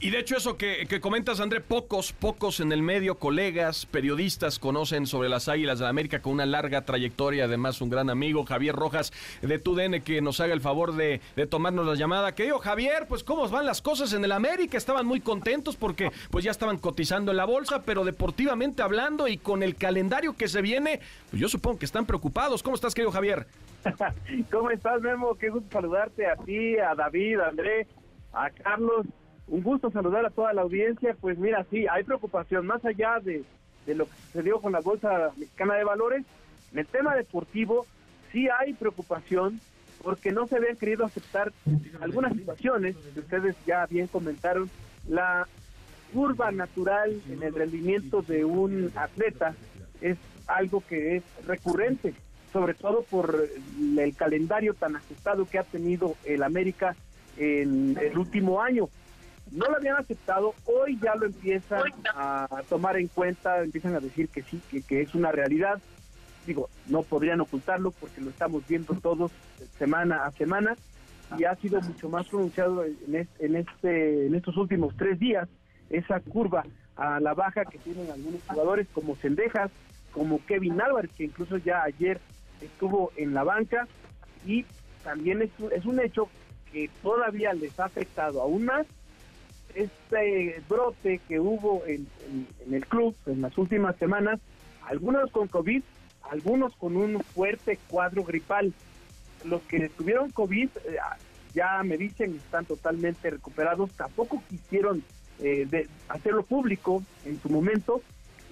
Y 0.00 0.10
de 0.10 0.18
hecho 0.18 0.36
eso 0.36 0.56
que, 0.56 0.86
comentas, 1.00 1.40
André, 1.40 1.60
pocos, 1.60 2.12
pocos 2.12 2.60
en 2.60 2.72
el 2.72 2.82
medio, 2.82 3.18
colegas, 3.18 3.86
periodistas 3.86 4.58
conocen 4.58 5.06
sobre 5.06 5.28
las 5.28 5.48
Águilas 5.48 5.78
de 5.78 5.86
América 5.86 6.20
con 6.20 6.34
una 6.34 6.46
larga 6.46 6.84
trayectoria, 6.84 7.44
además 7.44 7.80
un 7.80 7.90
gran 7.90 8.10
amigo, 8.10 8.44
Javier 8.44 8.74
Rojas 8.74 9.12
de 9.40 9.58
TUDN, 9.58 10.02
que 10.02 10.20
nos 10.20 10.40
haga 10.40 10.52
el 10.52 10.60
favor 10.60 10.94
de, 10.94 11.20
tomarnos 11.48 11.86
la 11.86 11.94
llamada. 11.94 12.34
Que 12.34 12.44
digo, 12.44 12.58
Javier, 12.58 13.06
pues 13.08 13.24
cómo 13.24 13.48
van 13.48 13.66
las 13.66 13.82
cosas 13.82 14.12
en 14.12 14.24
el 14.24 14.32
América, 14.32 14.76
estaban 14.76 15.06
muy 15.06 15.20
contentos 15.20 15.76
porque 15.76 16.10
pues 16.30 16.44
ya 16.44 16.50
estaban 16.50 16.78
cotizando 16.78 17.30
en 17.30 17.36
la 17.36 17.44
bolsa, 17.44 17.82
pero 17.82 18.04
deportivamente 18.04 18.82
hablando 18.82 19.28
y 19.28 19.38
con 19.38 19.62
el 19.62 19.76
calendario 19.76 20.36
que 20.36 20.48
se 20.48 20.60
viene, 20.60 21.00
pues 21.30 21.40
yo 21.40 21.48
supongo 21.48 21.78
que 21.78 21.84
están 21.84 22.06
preocupados. 22.06 22.62
¿Cómo 22.62 22.74
estás, 22.74 22.94
querido 22.94 23.12
Javier? 23.12 23.46
¿Cómo 24.50 24.70
estás, 24.70 25.00
Memo? 25.00 25.34
Qué 25.34 25.50
gusto 25.50 25.68
saludarte 25.70 26.26
a 26.26 26.36
ti, 26.36 26.78
a 26.78 26.94
David, 26.94 27.40
a 27.40 27.48
André, 27.48 27.86
a 28.32 28.50
Carlos 28.50 29.06
un 29.48 29.62
gusto 29.62 29.90
saludar 29.90 30.24
a 30.24 30.30
toda 30.30 30.52
la 30.52 30.62
audiencia. 30.62 31.16
Pues 31.20 31.38
mira, 31.38 31.64
sí, 31.70 31.86
hay 31.90 32.04
preocupación 32.04 32.66
más 32.66 32.84
allá 32.84 33.20
de, 33.20 33.44
lo 33.86 34.06
que 34.06 34.16
sucedió 34.26 34.60
con 34.60 34.72
la 34.72 34.80
Bolsa 34.80 35.30
Mexicana 35.36 35.74
de 35.74 35.84
Valores. 35.84 36.24
En 36.72 36.78
el 36.78 36.86
tema 36.86 37.14
deportivo, 37.14 37.86
sí 38.32 38.48
hay 38.48 38.72
preocupación 38.72 39.60
porque 40.02 40.32
no 40.32 40.46
se 40.46 40.56
habían 40.56 40.76
querido 40.76 41.04
aceptar 41.04 41.52
algunas 42.00 42.32
situaciones 42.34 42.96
que 43.14 43.20
ustedes 43.20 43.56
ya 43.66 43.86
bien 43.86 44.06
comentaron. 44.06 44.70
La 45.08 45.46
curva 46.12 46.50
natural 46.50 47.20
en 47.30 47.42
el 47.42 47.54
rendimiento 47.54 48.22
de 48.22 48.44
un 48.44 48.92
atleta 48.96 49.54
es 50.00 50.18
algo 50.46 50.82
que 50.86 51.16
es 51.16 51.22
recurrente, 51.46 52.14
sobre 52.52 52.74
todo 52.74 53.02
por 53.02 53.48
el 53.98 54.16
calendario 54.16 54.74
tan 54.74 54.96
ajustado 54.96 55.46
que 55.46 55.58
ha 55.58 55.64
tenido 55.64 56.16
el 56.24 56.42
América 56.42 56.96
en 57.36 57.96
el 57.98 58.16
último 58.18 58.60
año 58.60 58.88
no 59.54 59.66
lo 59.68 59.76
habían 59.76 59.96
aceptado, 59.96 60.52
hoy 60.66 60.98
ya 61.00 61.14
lo 61.14 61.26
empiezan 61.26 61.82
a 62.14 62.48
tomar 62.68 62.96
en 62.96 63.06
cuenta, 63.06 63.62
empiezan 63.62 63.94
a 63.94 64.00
decir 64.00 64.28
que 64.28 64.42
sí, 64.42 64.60
que, 64.86 65.00
es 65.00 65.14
una 65.14 65.30
realidad. 65.30 65.80
Digo, 66.44 66.68
no 66.88 67.02
podrían 67.02 67.40
ocultarlo 67.40 67.92
porque 67.92 68.20
lo 68.20 68.30
estamos 68.30 68.66
viendo 68.66 68.94
todos 68.94 69.30
semana 69.78 70.26
a 70.26 70.32
semana 70.32 70.76
y 71.38 71.44
ha 71.44 71.54
sido 71.54 71.80
mucho 71.80 72.08
más 72.08 72.28
pronunciado 72.28 72.84
en, 72.84 73.28
en, 73.38 73.56
este, 73.56 74.26
en 74.26 74.34
estos 74.34 74.56
últimos 74.56 74.94
tres 74.96 75.18
días 75.18 75.48
esa 75.88 76.20
curva 76.20 76.64
a 76.96 77.20
la 77.20 77.32
baja 77.32 77.64
que 77.64 77.78
tienen 77.78 78.10
algunos 78.10 78.42
jugadores 78.46 78.88
como 78.92 79.16
Cendejas, 79.16 79.70
como 80.12 80.44
Kevin 80.46 80.80
Álvarez, 80.80 81.10
que 81.16 81.24
incluso 81.24 81.56
ya 81.58 81.82
ayer 81.84 82.20
estuvo 82.60 83.12
en 83.16 83.34
la 83.34 83.44
banca 83.44 83.86
y 84.44 84.64
también 85.04 85.42
es, 85.42 85.50
es 85.72 85.84
un 85.86 86.00
hecho 86.00 86.28
que 86.72 86.90
todavía 87.02 87.52
les 87.52 87.78
ha 87.78 87.84
afectado 87.84 88.42
aún 88.42 88.64
más 88.64 88.86
este 89.74 90.62
brote 90.68 91.20
que 91.28 91.40
hubo 91.40 91.84
en, 91.86 92.06
el 92.70 92.86
club 92.86 93.14
en 93.26 93.42
las 93.42 93.56
últimas 93.58 93.96
semanas, 93.96 94.40
algunos 94.86 95.30
con 95.30 95.48
COVID, 95.48 95.82
algunos 96.30 96.74
con 96.76 96.96
un 96.96 97.20
fuerte 97.20 97.78
cuadro 97.88 98.24
gripal. 98.24 98.72
Los 99.44 99.62
que 99.62 99.88
tuvieron 99.90 100.30
COVID, 100.30 100.68
eh, 100.86 100.96
ya 101.54 101.82
me 101.82 101.96
dicen, 101.96 102.34
están 102.36 102.64
totalmente 102.64 103.30
recuperados, 103.30 103.90
tampoco 103.92 104.42
quisieron 104.48 105.02
eh, 105.40 105.88
hacerlo 106.08 106.42
público 106.42 107.02
en 107.24 107.40
su 107.40 107.48
momento, 107.48 108.00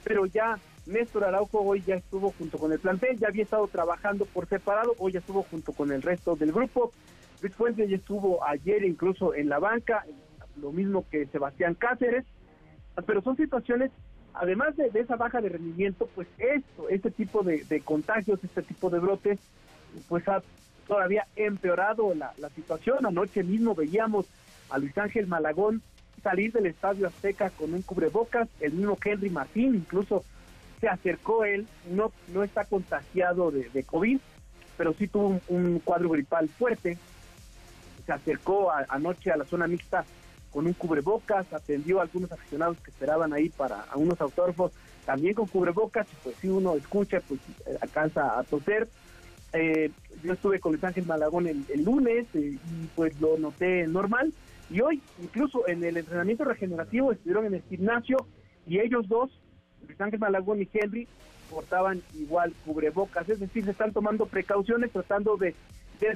pero 0.04 0.26
ya 0.26 0.58
Néstor 0.86 1.24
Araujo 1.24 1.60
hoy 1.60 1.82
ya 1.86 1.94
estuvo 1.94 2.32
junto 2.36 2.58
con 2.58 2.72
el 2.72 2.80
plantel, 2.80 3.18
ya 3.18 3.28
había 3.28 3.44
estado 3.44 3.68
trabajando 3.68 4.24
por 4.26 4.48
separado, 4.48 4.94
hoy 4.98 5.12
ya 5.12 5.20
estuvo 5.20 5.42
junto 5.44 5.72
con 5.72 5.92
el 5.92 6.02
resto 6.02 6.34
del 6.34 6.52
grupo. 6.52 6.92
Luis 7.40 7.54
Fuentes 7.54 7.88
ya 7.88 7.96
estuvo 7.96 8.44
ayer 8.44 8.84
incluso 8.84 9.34
en 9.34 9.48
la 9.48 9.58
banca, 9.58 10.04
lo 10.60 10.72
mismo 10.72 11.04
que 11.10 11.26
Sebastián 11.26 11.74
Cáceres, 11.74 12.24
pero 13.06 13.22
son 13.22 13.36
situaciones, 13.36 13.90
además 14.34 14.76
de, 14.76 14.90
esa 14.94 15.16
baja 15.16 15.40
de 15.40 15.48
rendimiento, 15.48 16.08
pues 16.14 16.28
esto, 16.38 16.88
este 16.88 17.10
tipo 17.10 17.42
de, 17.42 17.80
contagios, 17.84 18.42
este 18.42 18.62
tipo 18.62 18.90
de 18.90 18.98
brotes, 18.98 19.38
pues 20.08 20.26
ha 20.28 20.42
todavía 20.86 21.26
empeorado 21.36 22.14
la, 22.14 22.32
la 22.38 22.50
situación. 22.50 23.06
Anoche 23.06 23.42
mismo 23.42 23.74
veíamos 23.74 24.26
a 24.70 24.78
Luis 24.78 24.96
Ángel 24.98 25.26
Malagón 25.26 25.82
salir 26.22 26.52
del 26.52 26.66
Estadio 26.66 27.06
Azteca 27.06 27.50
con 27.50 27.74
un 27.74 27.82
cubrebocas, 27.82 28.48
el 28.60 28.72
mismo 28.72 28.96
Henry 29.04 29.30
Martín 29.30 29.74
incluso 29.74 30.24
se 30.80 30.88
acercó 30.88 31.44
él, 31.44 31.66
no, 31.90 32.12
no 32.28 32.42
está 32.42 32.64
contagiado 32.64 33.50
de, 33.50 33.84
COVID, 33.84 34.18
pero 34.76 34.92
sí 34.94 35.06
tuvo 35.06 35.40
un, 35.48 35.78
cuadro 35.78 36.10
gripal 36.10 36.48
fuerte, 36.48 36.98
se 38.04 38.12
acercó 38.12 38.72
anoche 38.88 39.30
a 39.30 39.36
la 39.36 39.44
zona 39.44 39.68
mixta 39.68 40.04
con 40.52 40.66
un 40.66 40.74
cubrebocas, 40.74 41.52
atendió 41.52 41.98
a 41.98 42.02
algunos 42.02 42.30
aficionados 42.30 42.76
que 42.78 42.90
esperaban 42.90 43.32
ahí 43.32 43.48
para 43.48 43.82
a 43.90 43.96
unos 43.96 44.20
autógrafos 44.20 44.72
también 45.04 45.34
con 45.34 45.46
cubrebocas, 45.46 46.06
pues 46.22 46.36
si 46.36 46.48
uno 46.48 46.74
escucha, 46.74 47.20
pues 47.26 47.40
eh, 47.66 47.76
alcanza 47.80 48.38
a 48.38 48.44
toser. 48.44 48.88
Eh, 49.52 49.90
yo 50.22 50.32
estuve 50.32 50.60
con 50.60 50.72
Luis 50.72 50.84
Ángel 50.84 51.06
Malagón 51.06 51.46
el, 51.46 51.84
lunes 51.84 52.26
eh, 52.34 52.56
y 52.56 52.86
pues 52.94 53.20
lo 53.20 53.36
noté 53.38 53.86
normal. 53.86 54.32
Y 54.70 54.80
hoy, 54.80 55.02
incluso 55.20 55.66
en 55.68 55.82
el 55.84 55.96
entrenamiento 55.96 56.44
regenerativo, 56.44 57.12
estuvieron 57.12 57.46
en 57.46 57.54
el 57.54 57.62
gimnasio 57.62 58.26
y 58.66 58.78
ellos 58.78 59.08
dos, 59.08 59.30
Luis 59.86 60.00
Ángel 60.00 60.20
Malagón 60.20 60.62
y 60.62 60.68
Henry, 60.72 61.08
portaban 61.50 62.00
igual 62.14 62.54
cubrebocas. 62.64 63.28
Es 63.28 63.40
decir, 63.40 63.64
se 63.64 63.72
están 63.72 63.92
tomando 63.92 64.26
precauciones, 64.26 64.92
tratando 64.92 65.36
de, 65.36 65.54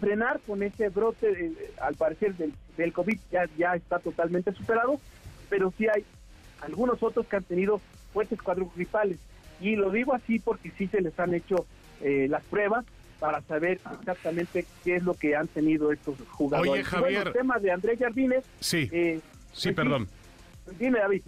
frenar 0.00 0.40
con 0.47 0.62
ese 0.62 0.88
brote, 0.88 1.52
al 1.81 1.95
parecer, 1.95 2.35
del, 2.37 2.52
del 2.76 2.93
COVID 2.93 3.19
ya, 3.31 3.45
ya 3.57 3.75
está 3.75 3.99
totalmente 3.99 4.52
superado, 4.52 5.00
pero 5.49 5.73
sí 5.76 5.87
hay 5.88 6.05
algunos 6.61 7.02
otros 7.02 7.26
que 7.26 7.37
han 7.37 7.45
tenido 7.45 7.81
fuertes 8.12 8.40
cuadros 8.40 8.75
gripales. 8.75 9.19
Y 9.61 9.76
lo 9.76 9.90
digo 9.90 10.14
así 10.14 10.38
porque 10.38 10.71
sí 10.76 10.87
se 10.88 11.00
les 11.00 11.19
han 11.19 11.35
hecho 11.35 11.66
eh, 12.02 12.26
las 12.28 12.43
pruebas 12.45 12.85
para 13.19 13.40
saber 13.43 13.81
exactamente 13.99 14.66
qué 14.85 14.97
es 14.97 15.02
lo 15.02 15.14
que 15.14 15.35
han 15.35 15.49
tenido 15.49 15.93
estos 15.93 16.16
jugadores. 16.31 16.73
Oye, 16.73 16.85
Javier. 16.85 17.26
el 17.28 17.33
tema 17.33 17.59
de 17.59 17.71
Andrés 17.71 17.99
Jardines. 17.99 18.45
Sí. 18.61 18.88
Eh, 18.93 19.21
sí, 19.52 19.69
pues 19.69 19.76
perdón. 19.76 20.09
Dime, 20.78 20.99
David. 20.99 21.23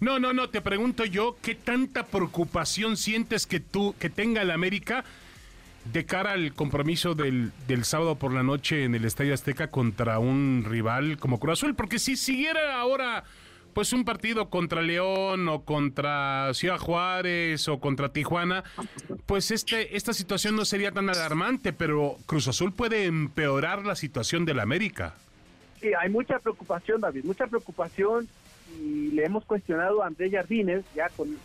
No, 0.00 0.18
no, 0.18 0.32
no, 0.32 0.48
te 0.48 0.60
pregunto 0.60 1.04
yo, 1.04 1.36
¿qué 1.42 1.54
tanta 1.54 2.06
preocupación 2.06 2.96
sientes 2.96 3.46
que 3.46 3.60
tú, 3.60 3.94
que 3.98 4.10
tenga 4.10 4.42
el 4.42 4.50
América 4.50 5.04
de 5.84 6.04
cara 6.04 6.32
al 6.32 6.52
compromiso 6.54 7.14
del, 7.14 7.52
del 7.66 7.84
sábado 7.84 8.16
por 8.16 8.32
la 8.32 8.42
noche 8.42 8.84
en 8.84 8.94
el 8.94 9.04
Estadio 9.04 9.34
Azteca 9.34 9.68
contra 9.68 10.18
un 10.18 10.64
rival 10.68 11.18
como 11.18 11.40
Cruz 11.40 11.60
Azul? 11.60 11.74
Porque 11.74 11.98
si 11.98 12.16
siguiera 12.16 12.78
ahora 12.80 13.24
pues 13.78 13.92
un 13.92 14.04
partido 14.04 14.50
contra 14.50 14.82
León 14.82 15.48
o 15.48 15.62
contra 15.62 16.52
Ciudad 16.54 16.78
Juárez 16.78 17.68
o 17.68 17.78
contra 17.78 18.08
Tijuana, 18.08 18.64
pues 19.24 19.52
este, 19.52 19.96
esta 19.96 20.12
situación 20.12 20.56
no 20.56 20.64
sería 20.64 20.90
tan 20.90 21.08
alarmante, 21.08 21.72
pero 21.72 22.16
Cruz 22.26 22.48
Azul 22.48 22.72
puede 22.72 23.04
empeorar 23.04 23.86
la 23.86 23.94
situación 23.94 24.44
del 24.44 24.58
América. 24.58 25.14
Sí, 25.80 25.90
hay 25.96 26.10
mucha 26.10 26.40
preocupación, 26.40 27.00
David, 27.00 27.24
mucha 27.24 27.46
preocupación 27.46 28.26
y 28.80 29.12
le 29.12 29.24
hemos 29.24 29.44
cuestionado 29.44 30.02
a 30.02 30.08
Andrés 30.08 30.32
Jardines 30.32 30.84
ya 30.94 31.08
con 31.10 31.36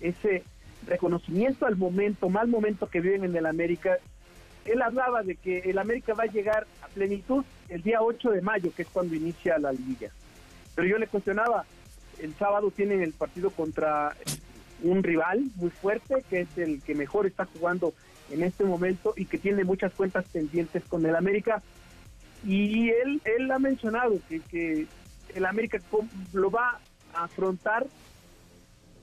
ese 0.00 0.44
reconocimiento 0.86 1.66
al 1.66 1.76
momento, 1.76 2.28
mal 2.28 2.48
momento 2.48 2.88
que 2.88 3.00
viven 3.00 3.24
en 3.24 3.36
el 3.36 3.46
América. 3.46 3.98
Él 4.64 4.82
hablaba 4.82 5.22
de 5.22 5.36
que 5.36 5.58
el 5.60 5.78
América 5.78 6.14
va 6.14 6.24
a 6.24 6.32
llegar 6.32 6.66
a 6.82 6.88
plenitud 6.88 7.44
el 7.68 7.82
día 7.82 8.02
8 8.02 8.30
de 8.30 8.42
mayo, 8.42 8.72
que 8.74 8.82
es 8.82 8.88
cuando 8.88 9.14
inicia 9.14 9.58
la 9.58 9.72
liguilla. 9.72 10.10
Pero 10.74 10.88
yo 10.88 10.98
le 10.98 11.06
cuestionaba, 11.06 11.64
el 12.20 12.34
sábado 12.34 12.70
tienen 12.70 13.02
el 13.02 13.12
partido 13.12 13.50
contra 13.50 14.14
un 14.82 15.02
rival 15.02 15.44
muy 15.56 15.70
fuerte, 15.70 16.24
que 16.28 16.40
es 16.40 16.58
el 16.58 16.82
que 16.82 16.94
mejor 16.94 17.26
está 17.26 17.46
jugando 17.46 17.94
en 18.30 18.42
este 18.42 18.64
momento 18.64 19.14
y 19.16 19.24
que 19.24 19.38
tiene 19.38 19.64
muchas 19.64 19.92
cuentas 19.92 20.26
pendientes 20.32 20.84
con 20.84 21.04
el 21.06 21.16
América. 21.16 21.62
Y 22.44 22.90
él, 22.90 23.20
él 23.24 23.50
ha 23.50 23.58
mencionado 23.58 24.18
que, 24.28 24.40
que 24.40 24.86
el 25.34 25.46
América 25.46 25.78
lo 26.32 26.50
va 26.50 26.78
a 27.14 27.24
afrontar 27.24 27.86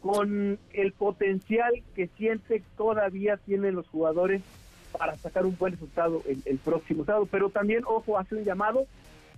con 0.06 0.60
el 0.72 0.92
potencial 0.92 1.74
que 1.96 2.06
siente 2.16 2.62
todavía 2.78 3.38
tienen 3.38 3.74
los 3.74 3.88
jugadores 3.88 4.44
para 4.96 5.18
sacar 5.18 5.48
un 5.48 5.58
buen 5.58 5.74
resultado 5.74 6.22
el, 6.28 6.44
el 6.46 6.60
próximo 6.60 7.06
sábado. 7.06 7.28
Pero 7.32 7.50
también, 7.50 7.82
ojo, 7.88 8.20
hace 8.20 8.36
un 8.36 8.44
llamado 8.44 8.86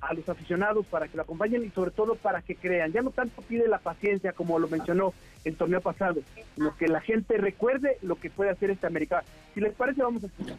a 0.01 0.13
los 0.13 0.27
aficionados 0.27 0.85
para 0.87 1.07
que 1.07 1.15
lo 1.15 1.23
acompañen 1.23 1.63
y 1.63 1.69
sobre 1.69 1.91
todo 1.91 2.15
para 2.15 2.41
que 2.41 2.57
crean. 2.57 2.91
Ya 2.91 3.01
no 3.01 3.11
tanto 3.11 3.41
pide 3.43 3.65
la 3.69 3.77
paciencia 3.77 4.33
como 4.33 4.59
lo 4.59 4.67
mencionó 4.67 5.13
el 5.45 5.55
torneo 5.55 5.79
pasado, 5.79 6.19
sino 6.55 6.75
que 6.75 6.89
la 6.89 6.99
gente 6.99 7.37
recuerde 7.37 7.97
lo 8.01 8.17
que 8.17 8.29
puede 8.29 8.49
hacer 8.49 8.69
este 8.69 8.87
americano. 8.87 9.25
Si 9.53 9.61
les 9.61 9.73
parece, 9.73 10.03
vamos 10.03 10.25
a 10.25 10.27
escuchar. 10.27 10.57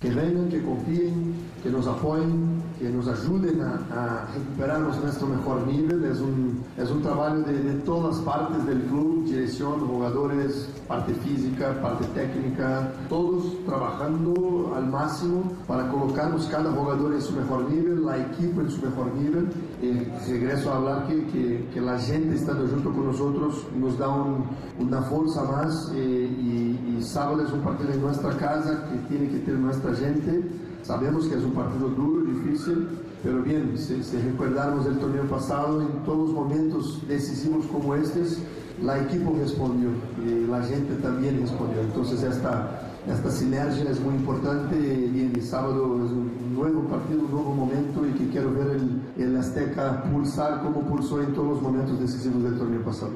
Que 0.00 0.08
vengan, 0.08 0.48
que 0.48 0.62
confíen, 0.62 1.34
que 1.62 1.68
nos 1.68 1.86
apoyen, 1.86 2.62
que 2.78 2.88
nos 2.88 3.06
ayuden 3.06 3.60
a, 3.60 3.74
a 3.92 4.26
recuperarnos 4.32 4.98
nuestro 5.02 5.26
mejor 5.26 5.66
nivel. 5.66 6.02
Es 6.04 6.20
un, 6.20 6.64
es 6.78 6.90
un 6.90 7.02
trabajo 7.02 7.36
de, 7.40 7.52
de, 7.52 7.74
todas 7.80 8.16
partes 8.20 8.64
del 8.64 8.80
club, 8.84 9.26
dirección, 9.26 9.86
jugadores, 9.86 10.70
parte 10.88 11.12
física, 11.12 11.78
parte 11.82 12.06
técnica, 12.14 12.90
todos 13.10 13.62
trabajando 13.66 14.72
al 14.74 14.86
máximo 14.86 15.52
para 15.66 15.90
colocarnos 15.90 16.46
cada 16.46 16.72
jugador 16.72 17.12
en 17.12 17.20
su 17.20 17.34
mejor 17.34 17.70
nivel, 17.70 18.02
la 18.02 18.16
equipo 18.16 18.62
en 18.62 18.70
su 18.70 18.80
mejor 18.80 19.14
nivel. 19.14 19.50
Y 19.82 20.04
regreso 20.30 20.72
a 20.72 20.76
hablar 20.76 21.08
que, 21.08 21.26
que, 21.26 21.68
que 21.74 21.80
la 21.82 21.98
gente 21.98 22.36
estando 22.36 22.66
junto 22.66 22.90
con 22.90 23.04
nosotros 23.04 23.66
nos 23.76 23.98
da 23.98 24.08
un, 24.08 24.46
una 24.78 25.02
fuerza 25.02 25.44
más 25.44 25.92
eh, 25.94 25.98
y, 25.98 26.96
y 26.96 27.02
sábado 27.02 27.42
es 27.42 27.52
un 27.52 27.60
partido 27.60 27.92
en 27.92 28.00
nuestra 28.00 28.30
casa 28.38 28.88
que 28.90 28.96
tiene 29.14 29.28
que 29.28 29.40
tener 29.40 29.60
nuestra 29.60 29.89
gente. 29.94 30.42
Sabemos 30.82 31.26
que 31.26 31.36
es 31.36 31.44
un 31.44 31.52
partido 31.52 31.88
duro, 31.88 32.24
difícil, 32.24 32.88
pero 33.22 33.42
bien, 33.42 33.76
si, 33.76 34.02
si 34.02 34.16
recordamos 34.18 34.86
el 34.86 34.98
torneo 34.98 35.24
pasado, 35.24 35.82
en 35.82 35.88
todos 36.04 36.28
los 36.28 36.30
momentos 36.30 37.06
decisivos 37.06 37.66
como 37.66 37.94
estos, 37.94 38.38
la 38.82 38.98
equipo 38.98 39.34
respondió 39.38 39.90
y 40.24 40.46
la 40.46 40.62
gente 40.62 40.94
también 40.96 41.40
respondió. 41.40 41.82
Entonces 41.82 42.22
esta, 42.22 42.80
esta 43.06 43.30
sinergia 43.30 43.90
es 43.90 44.00
muy 44.00 44.14
importante 44.14 44.76
y 44.76 45.30
el 45.34 45.42
sábado 45.42 45.96
es 46.04 46.10
un 46.12 46.54
nuevo 46.54 46.82
partido, 46.84 47.20
un 47.24 47.30
nuevo 47.30 47.54
momento 47.54 48.06
y 48.06 48.12
que 48.12 48.30
quiero 48.30 48.52
ver 48.54 48.68
el, 48.68 49.22
el 49.22 49.36
Azteca 49.36 50.02
pulsar 50.04 50.62
como 50.62 50.80
pulsó 50.80 51.20
en 51.20 51.34
todos 51.34 51.48
los 51.48 51.62
momentos 51.62 52.00
decisivos 52.00 52.42
del 52.42 52.58
torneo 52.58 52.82
pasado. 52.82 53.12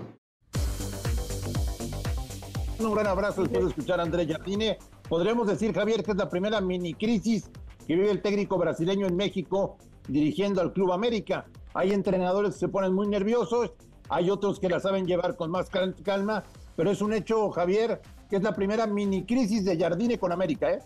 Un 2.79 2.95
gran 2.95 3.07
abrazo 3.07 3.43
después 3.43 3.65
de 3.65 3.71
escuchar 3.71 4.01
a 4.01 4.03
Andrés 4.03 4.29
Jardine. 4.29 4.79
Podremos 5.09 5.47
decir, 5.47 5.75
Javier, 5.75 6.03
que 6.03 6.13
es 6.13 6.17
la 6.17 6.31
primera 6.31 6.61
mini 6.61 6.95
crisis 6.95 7.51
que 7.87 7.95
vive 7.95 8.11
el 8.11 8.23
técnico 8.23 8.57
brasileño 8.57 9.07
en 9.07 9.17
México 9.17 9.77
dirigiendo 10.09 10.61
al 10.61 10.73
Club 10.73 10.93
América. 10.93 11.47
Hay 11.75 11.93
entrenadores 11.93 12.55
que 12.55 12.61
se 12.61 12.69
ponen 12.69 12.95
muy 12.95 13.07
nerviosos, 13.07 13.73
hay 14.09 14.31
otros 14.31 14.59
que 14.59 14.69
la 14.69 14.81
saben 14.81 15.07
llevar 15.07 15.37
con 15.37 15.51
más 15.51 15.69
calma, 15.71 16.45
pero 16.77 16.91
es 16.91 17.03
un 17.03 17.13
hecho, 17.13 17.51
Javier, 17.51 18.01
que 18.31 18.37
es 18.37 18.43
la 18.43 18.55
primera 18.55 18.87
mini 18.87 19.25
crisis 19.25 19.65
de 19.65 19.79
Jardine 19.79 20.19
con 20.19 20.33
América, 20.33 20.73
¿eh? 20.73 20.79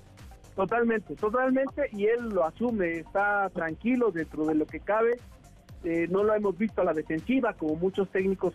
Totalmente, 0.56 1.14
totalmente, 1.14 1.88
y 1.92 2.06
él 2.06 2.30
lo 2.30 2.44
asume, 2.44 2.98
está 2.98 3.48
tranquilo 3.50 4.10
dentro 4.10 4.44
de 4.44 4.56
lo 4.56 4.66
que 4.66 4.80
cabe. 4.80 5.20
Eh, 5.84 6.08
no 6.10 6.24
lo 6.24 6.34
hemos 6.34 6.58
visto 6.58 6.80
a 6.80 6.84
la 6.84 6.92
defensiva, 6.92 7.52
como 7.52 7.76
muchos 7.76 8.08
técnicos 8.08 8.54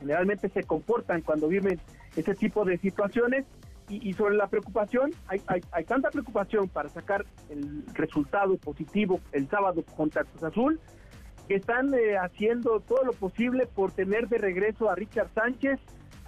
generalmente 0.00 0.48
se 0.48 0.62
comportan 0.64 1.20
cuando 1.20 1.48
viven 1.48 1.78
ese 2.16 2.34
tipo 2.34 2.64
de 2.64 2.78
situaciones 2.78 3.44
y, 3.88 4.12
sobre 4.14 4.36
la 4.36 4.46
preocupación, 4.46 5.10
hay, 5.26 5.42
hay, 5.46 5.84
tanta 5.84 6.10
preocupación 6.10 6.68
para 6.68 6.88
sacar 6.88 7.26
el 7.50 7.84
resultado 7.94 8.56
positivo 8.56 9.20
el 9.32 9.48
sábado 9.48 9.84
contra 9.96 10.24
Cruz 10.24 10.42
Azul, 10.44 10.80
que 11.46 11.56
están 11.56 11.92
eh, 11.92 12.16
haciendo 12.16 12.80
todo 12.80 13.04
lo 13.04 13.12
posible 13.12 13.66
por 13.66 13.92
tener 13.92 14.28
de 14.28 14.38
regreso 14.38 14.88
a 14.88 14.94
Richard 14.94 15.28
Sánchez. 15.34 15.78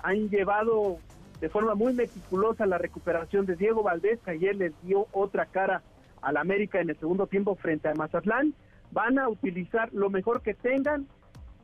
Han 0.02 0.28
llevado 0.28 0.98
de 1.40 1.48
forma 1.48 1.74
muy 1.74 1.94
meticulosa 1.94 2.66
la 2.66 2.78
recuperación 2.78 3.46
de 3.46 3.56
Diego 3.56 3.82
Valdés, 3.82 4.20
que 4.20 4.32
ayer 4.32 4.56
les 4.56 4.72
dio 4.82 5.06
otra 5.12 5.46
cara 5.46 5.82
al 6.20 6.36
América 6.36 6.80
en 6.80 6.90
el 6.90 6.98
segundo 6.98 7.26
tiempo 7.26 7.54
frente 7.54 7.88
a 7.88 7.94
Mazatlán. 7.94 8.54
Van 8.90 9.18
a 9.18 9.28
utilizar 9.28 9.92
lo 9.92 10.10
mejor 10.10 10.42
que 10.42 10.54
tengan 10.54 11.06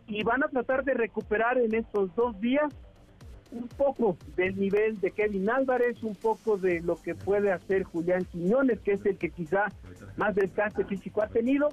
y 0.06 0.22
van 0.22 0.42
a 0.42 0.48
tratar 0.48 0.84
de 0.84 0.94
recuperar 0.94 1.58
en 1.58 1.74
estos 1.74 2.14
dos 2.14 2.40
días 2.40 2.72
un 3.52 3.68
poco 3.68 4.16
del 4.36 4.58
nivel 4.58 5.00
de 5.00 5.10
Kevin 5.10 5.50
Álvarez, 5.50 6.02
un 6.02 6.14
poco 6.14 6.56
de 6.56 6.80
lo 6.80 6.96
que 6.96 7.14
puede 7.14 7.52
hacer 7.52 7.84
Julián 7.84 8.24
Quiñones, 8.24 8.80
que 8.80 8.92
es 8.92 9.04
el 9.06 9.16
que 9.18 9.30
quizá 9.30 9.66
más 10.16 10.34
desgaste 10.34 10.84
físico 10.84 11.22
ha 11.22 11.28
tenido, 11.28 11.68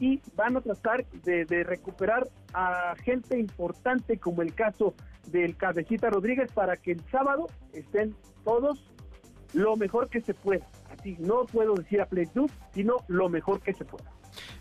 y 0.00 0.20
van 0.36 0.56
a 0.56 0.60
tratar 0.60 1.04
de, 1.24 1.44
recuperar 1.64 2.28
a 2.54 2.94
gente 3.02 3.38
importante 3.38 4.18
como 4.18 4.42
el 4.42 4.54
caso 4.54 4.94
del 5.26 5.56
Cabecita 5.56 6.08
Rodríguez 6.08 6.52
para 6.52 6.76
que 6.76 6.92
el 6.92 7.00
sábado 7.10 7.48
estén 7.72 8.14
todos 8.44 8.90
lo 9.54 9.76
mejor 9.76 10.08
que 10.08 10.20
se 10.20 10.34
pueda. 10.34 10.66
así, 10.96 11.16
no 11.18 11.44
puedo 11.46 11.74
decir 11.74 12.00
a 12.00 12.06
plenitud, 12.06 12.48
sino 12.72 12.98
lo 13.08 13.28
mejor 13.28 13.60
que 13.60 13.74
se 13.74 13.84
pueda. 13.84 14.10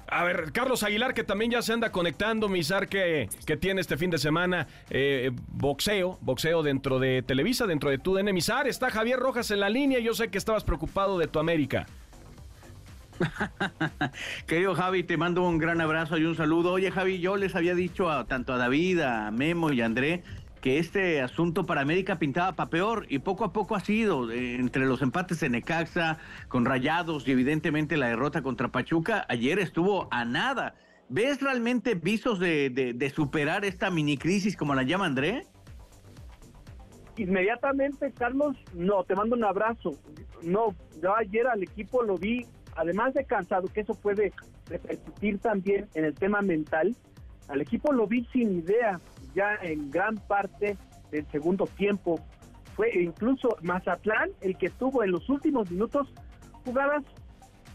A 0.09 0.24
ver, 0.24 0.51
Carlos 0.53 0.83
Aguilar, 0.83 1.13
que 1.13 1.24
también 1.24 1.51
ya 1.51 1.62
se 1.62 1.74
anda 1.74 1.91
conectando, 1.91 2.47
Misar, 2.47 2.88
que, 2.88 3.29
que 3.45 3.57
tiene 3.57 3.81
este 3.81 3.97
fin 3.97 4.09
de 4.09 4.17
semana 4.17 4.67
eh, 4.89 5.31
boxeo, 5.50 6.17
boxeo 6.21 6.63
dentro 6.63 6.97
de 7.00 7.21
Televisa, 7.24 7.67
dentro 7.67 7.89
de 7.89 7.97
tu 7.97 8.13
Misar, 8.24 8.67
está 8.67 8.89
Javier 8.89 9.19
Rojas 9.19 9.51
en 9.51 9.59
la 9.59 9.69
línea, 9.69 10.00
yo 10.00 10.13
sé 10.13 10.29
que 10.29 10.38
estabas 10.38 10.63
preocupado 10.63 11.17
de 11.17 11.27
tu 11.27 11.39
América. 11.39 11.88
Querido 14.47 14.75
Javi, 14.75 15.03
te 15.03 15.17
mando 15.17 15.43
un 15.43 15.57
gran 15.57 15.81
abrazo 15.81 16.17
y 16.17 16.24
un 16.24 16.36
saludo. 16.36 16.71
Oye, 16.71 16.91
Javi, 16.91 17.19
yo 17.19 17.36
les 17.36 17.55
había 17.55 17.75
dicho 17.75 18.09
a, 18.09 18.25
tanto 18.25 18.53
a 18.53 18.57
David, 18.57 19.01
a 19.01 19.31
Memo 19.31 19.74
y 19.74 19.81
a 19.81 19.86
André 19.86 20.24
que 20.61 20.79
este 20.79 21.21
asunto 21.21 21.65
para 21.65 21.81
América 21.81 22.19
pintaba 22.19 22.55
para 22.55 22.69
peor 22.69 23.05
y 23.09 23.19
poco 23.19 23.45
a 23.45 23.53
poco 23.53 23.75
ha 23.75 23.79
sido 23.79 24.31
eh, 24.31 24.55
entre 24.55 24.85
los 24.85 25.01
empates 25.01 25.43
en 25.43 25.53
Necaxa 25.53 26.17
con 26.47 26.65
Rayados 26.65 27.27
y 27.27 27.31
evidentemente 27.31 27.97
la 27.97 28.07
derrota 28.07 28.41
contra 28.41 28.69
Pachuca 28.69 29.25
ayer 29.29 29.59
estuvo 29.59 30.07
a 30.11 30.25
nada. 30.25 30.75
¿Ves 31.09 31.41
realmente 31.41 31.95
visos 31.95 32.39
de, 32.39 32.69
de 32.69 33.09
superar 33.09 33.63
esta 33.63 33.89
mini 33.89 34.17
crisis 34.17 34.57
como 34.57 34.75
la 34.75 34.83
llama 34.83 35.05
André? 35.05 35.47
Inmediatamente, 37.15 38.11
Carlos, 38.11 38.57
no, 38.73 39.03
te 39.05 39.15
mando 39.15 39.35
un 39.35 39.45
abrazo. 39.45 39.97
No, 40.43 40.75
yo 41.01 41.15
ayer 41.15 41.47
al 41.47 41.63
equipo 41.63 42.03
lo 42.03 42.17
vi 42.17 42.45
además 42.77 43.13
de 43.13 43.25
cansado, 43.25 43.67
que 43.67 43.81
eso 43.81 43.95
puede 43.95 44.31
repercutir 44.67 45.39
también 45.39 45.87
en 45.95 46.05
el 46.05 46.13
tema 46.13 46.41
mental, 46.41 46.95
al 47.49 47.61
equipo 47.61 47.91
lo 47.91 48.07
vi 48.07 48.25
sin 48.31 48.59
idea 48.59 48.99
ya 49.38 49.56
en 49.62 49.91
gran 49.91 50.15
parte 50.15 50.75
del 51.12 51.25
segundo 51.27 51.67
tiempo. 51.67 52.20
Fue 52.75 52.91
incluso 53.01 53.56
Mazatlán 53.62 54.32
el 54.41 54.58
que 54.58 54.70
tuvo 54.70 55.03
en 55.03 55.12
los 55.12 55.29
últimos 55.29 55.70
minutos 55.70 56.08
jugadas 56.65 57.03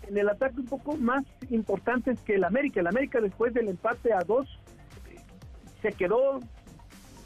en 0.09 0.19
el 0.19 0.29
ataque 0.29 0.59
un 0.59 0.67
poco 0.67 0.97
más 0.97 1.25
importantes 1.51 2.21
que 2.23 2.35
el 2.35 2.45
América. 2.45 2.81
El 2.81 2.89
América 2.89 3.21
después 3.21 3.55
del 3.55 3.69
empate 3.69 4.13
a 4.13 4.25
dos 4.25 4.49
se 5.81 5.93
quedó 5.93 6.41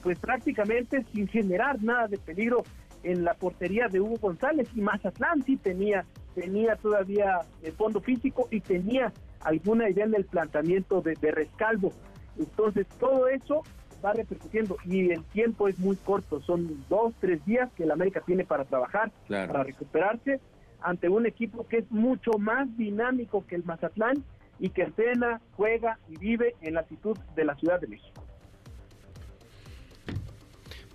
pues 0.02 0.19
prácticamente 0.19 1.05
sin 1.12 1.26
generar 1.26 1.83
nada 1.83 2.07
de 2.07 2.19
peligro 2.19 2.62
en 3.02 3.25
la 3.25 3.35
portería 3.35 3.88
de 3.88 4.00
Hugo 4.00 4.16
González 4.21 4.69
y 4.75 4.81
Mazatlán 4.83 5.43
sí 5.45 5.57
tenía 5.57 6.05
tenía 6.35 6.76
todavía 6.76 7.40
el 7.62 7.73
fondo 7.73 8.02
físico 8.02 8.47
y 8.50 8.61
tenía 8.61 9.11
alguna 9.40 9.88
idea 9.88 10.05
en 10.05 10.14
el 10.14 10.26
planteamiento 10.26 11.00
de, 11.00 11.14
rescalvo. 11.31 11.93
Entonces, 12.38 12.87
todo 13.00 13.26
eso 13.28 13.62
va 14.05 14.12
repercutiendo 14.12 14.76
y 14.85 15.11
el 15.11 15.25
tiempo 15.25 15.69
es 15.69 15.79
muy 15.79 15.97
corto, 15.97 16.41
son 16.43 16.85
dos, 16.88 17.15
tres 17.21 17.45
días 17.45 17.71
que 17.76 17.85
el 17.85 17.91
América 17.91 18.23
tiene 18.25 18.45
para 18.45 18.65
trabajar, 18.65 19.11
para 19.29 19.62
recuperarse 19.62 20.41
ante 20.81 21.09
un 21.09 21.26
equipo 21.26 21.67
que 21.67 21.79
es 21.79 21.91
mucho 21.91 22.33
más 22.38 22.75
dinámico 22.76 23.47
que 23.47 23.57
el 23.57 23.65
Mazatlán 23.65 24.23
y 24.59 24.71
que 24.71 24.83
entrena, 24.83 25.41
juega 25.53 25.99
y 26.09 26.17
vive 26.17 26.55
en 26.62 26.75
la 26.75 26.81
altitud 26.81 27.17
de 27.35 27.45
la 27.45 27.55
Ciudad 27.57 27.81
de 27.81 27.88
México. 27.88 28.26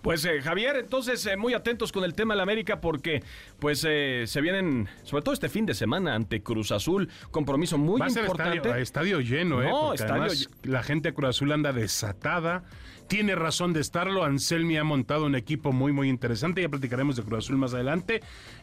Pues 0.02 0.24
eh, 0.24 0.42
Javier, 0.42 0.76
entonces 0.76 1.24
eh, 1.26 1.36
muy 1.36 1.54
atentos 1.54 1.92
con 1.92 2.02
el 2.02 2.14
tema 2.14 2.34
de 2.34 2.38
la 2.38 2.42
América 2.42 2.80
porque 2.80 3.22
pues 3.60 3.86
eh, 3.88 4.24
se 4.26 4.40
vienen, 4.40 4.88
sobre 5.04 5.22
todo 5.22 5.32
este 5.32 5.48
fin 5.48 5.64
de 5.64 5.74
semana 5.74 6.16
ante 6.16 6.42
Cruz 6.42 6.72
Azul, 6.72 7.08
compromiso 7.30 7.78
muy 7.78 8.00
Va 8.00 8.06
a 8.06 8.10
ser 8.10 8.24
importante. 8.24 8.80
Estadio, 8.80 9.20
lleno, 9.20 9.62
¿eh? 9.62 9.68
No, 9.68 9.94
estadio 9.94 10.32
la 10.64 10.82
gente 10.82 11.10
de 11.10 11.14
Cruz 11.14 11.28
Azul 11.30 11.52
anda 11.52 11.72
desatada. 11.72 12.64
Tiene 13.12 13.34
razón 13.34 13.74
de 13.74 13.80
estarlo. 13.80 14.24
Anselmi 14.24 14.78
ha 14.78 14.84
montado 14.84 15.26
un 15.26 15.34
equipo 15.34 15.70
muy, 15.70 15.92
muy 15.92 16.08
interesante. 16.08 16.62
Ya 16.62 16.70
platicaremos 16.70 17.14
de 17.14 17.22
Cruz 17.22 17.44
Azul 17.44 17.58
más 17.58 17.74
adelante. 17.74 18.22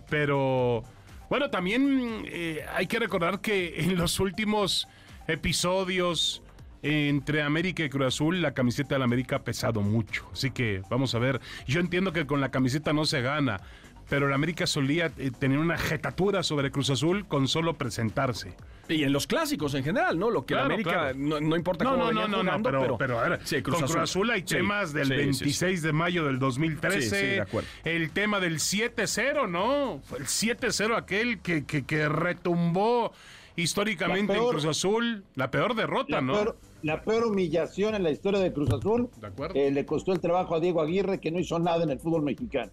Pero 0.10 0.82
bueno, 1.30 1.52
también 1.52 2.26
hay 2.74 2.88
que 2.88 2.98
recordar 2.98 3.42
que 3.42 3.80
en 3.84 3.96
los 3.96 4.20
últimos 4.20 4.88
episodios 5.28 6.42
entre 6.82 7.44
América 7.44 7.84
y 7.84 7.90
Cruz 7.90 8.08
Azul, 8.08 8.42
la 8.42 8.56
camiseta 8.56 8.96
de 8.96 9.00
la 9.00 9.06
América 9.06 9.36
ha 9.36 9.44
pesado 9.44 9.82
mucho. 9.82 10.28
Así 10.34 10.50
que 10.50 10.82
vamos 10.90 11.14
a 11.14 11.20
ver. 11.20 11.40
Yo 11.68 11.80
entiendo 11.80 12.12
que 12.12 12.26
con 12.26 12.42
la 12.42 12.50
camiseta 12.50 12.92
no 12.92 13.06
se 13.06 13.22
gana, 13.22 13.62
pero 14.10 14.28
la 14.28 14.36
América 14.36 14.68
solía 14.68 15.12
eh, 15.18 15.32
tener 15.38 15.60
una 15.60 15.78
jetatura 15.78 16.44
sobre 16.44 16.72
Cruz 16.72 16.90
Azul 16.90 17.28
con 17.28 17.48
solo 17.48 17.76
presentarse. 17.76 18.56
Y 18.90 19.04
en 19.04 19.14
los 19.14 19.28
clásicos 19.28 19.76
en 19.76 19.84
general, 19.84 20.18
¿no? 20.18 20.32
Lo 20.32 20.46
que 20.46 20.56
la 20.56 20.66
América 20.66 21.14
No, 21.16 21.56
importa 21.56 21.84
no, 21.84 21.92
cómo 21.92 22.12
no, 22.12 22.28
no, 22.28 22.44
no, 22.44 22.64
pero, 22.64 22.98
pero, 22.98 23.20
a 23.20 23.30
ver, 23.30 23.40
con 23.62 23.76
Cruz 23.76 23.96
Azul 23.96 24.32
hay 24.32 24.42
temas 24.42 24.94
del 24.94 25.10
26 25.10 25.84
de 25.84 25.94
mayo 25.94 26.26
del 26.26 26.40
2013. 26.40 27.16
De 27.16 27.46
el 27.86 28.10
tema 28.10 28.40
del 28.40 28.58
7-0, 28.58 29.48
¿no? 29.48 30.02
El 30.18 30.26
7-0 30.26 30.98
aquel 30.98 31.40
que, 31.40 31.66
que, 31.66 31.86
que 31.86 32.10
retumbó 32.10 33.14
históricamente 33.56 34.34
en 34.36 34.48
Cruz 34.48 34.66
Azul, 34.66 35.24
la 35.36 35.52
peor 35.52 35.76
derrota, 35.76 36.22
¿no? 36.22 36.56
La 36.82 37.02
peor 37.02 37.26
humillación 37.26 37.96
en 37.96 38.04
la 38.04 38.12
historia 38.12 38.40
de 38.40 38.54
Cruz 38.54 38.70
Azul. 38.72 39.10
De 39.54 39.72
le 39.72 39.86
costó 39.86 40.14
el 40.14 40.20
trabajo 40.20 40.56
a 40.56 40.60
Diego 40.60 40.82
Aguirre, 40.82 41.20
que 41.20 41.32
no 41.32 41.40
hizo 41.40 41.60
nada 41.60 41.84
en 41.84 41.90
el 41.90 42.00
fútbol 42.00 42.24
mexicano. 42.24 42.72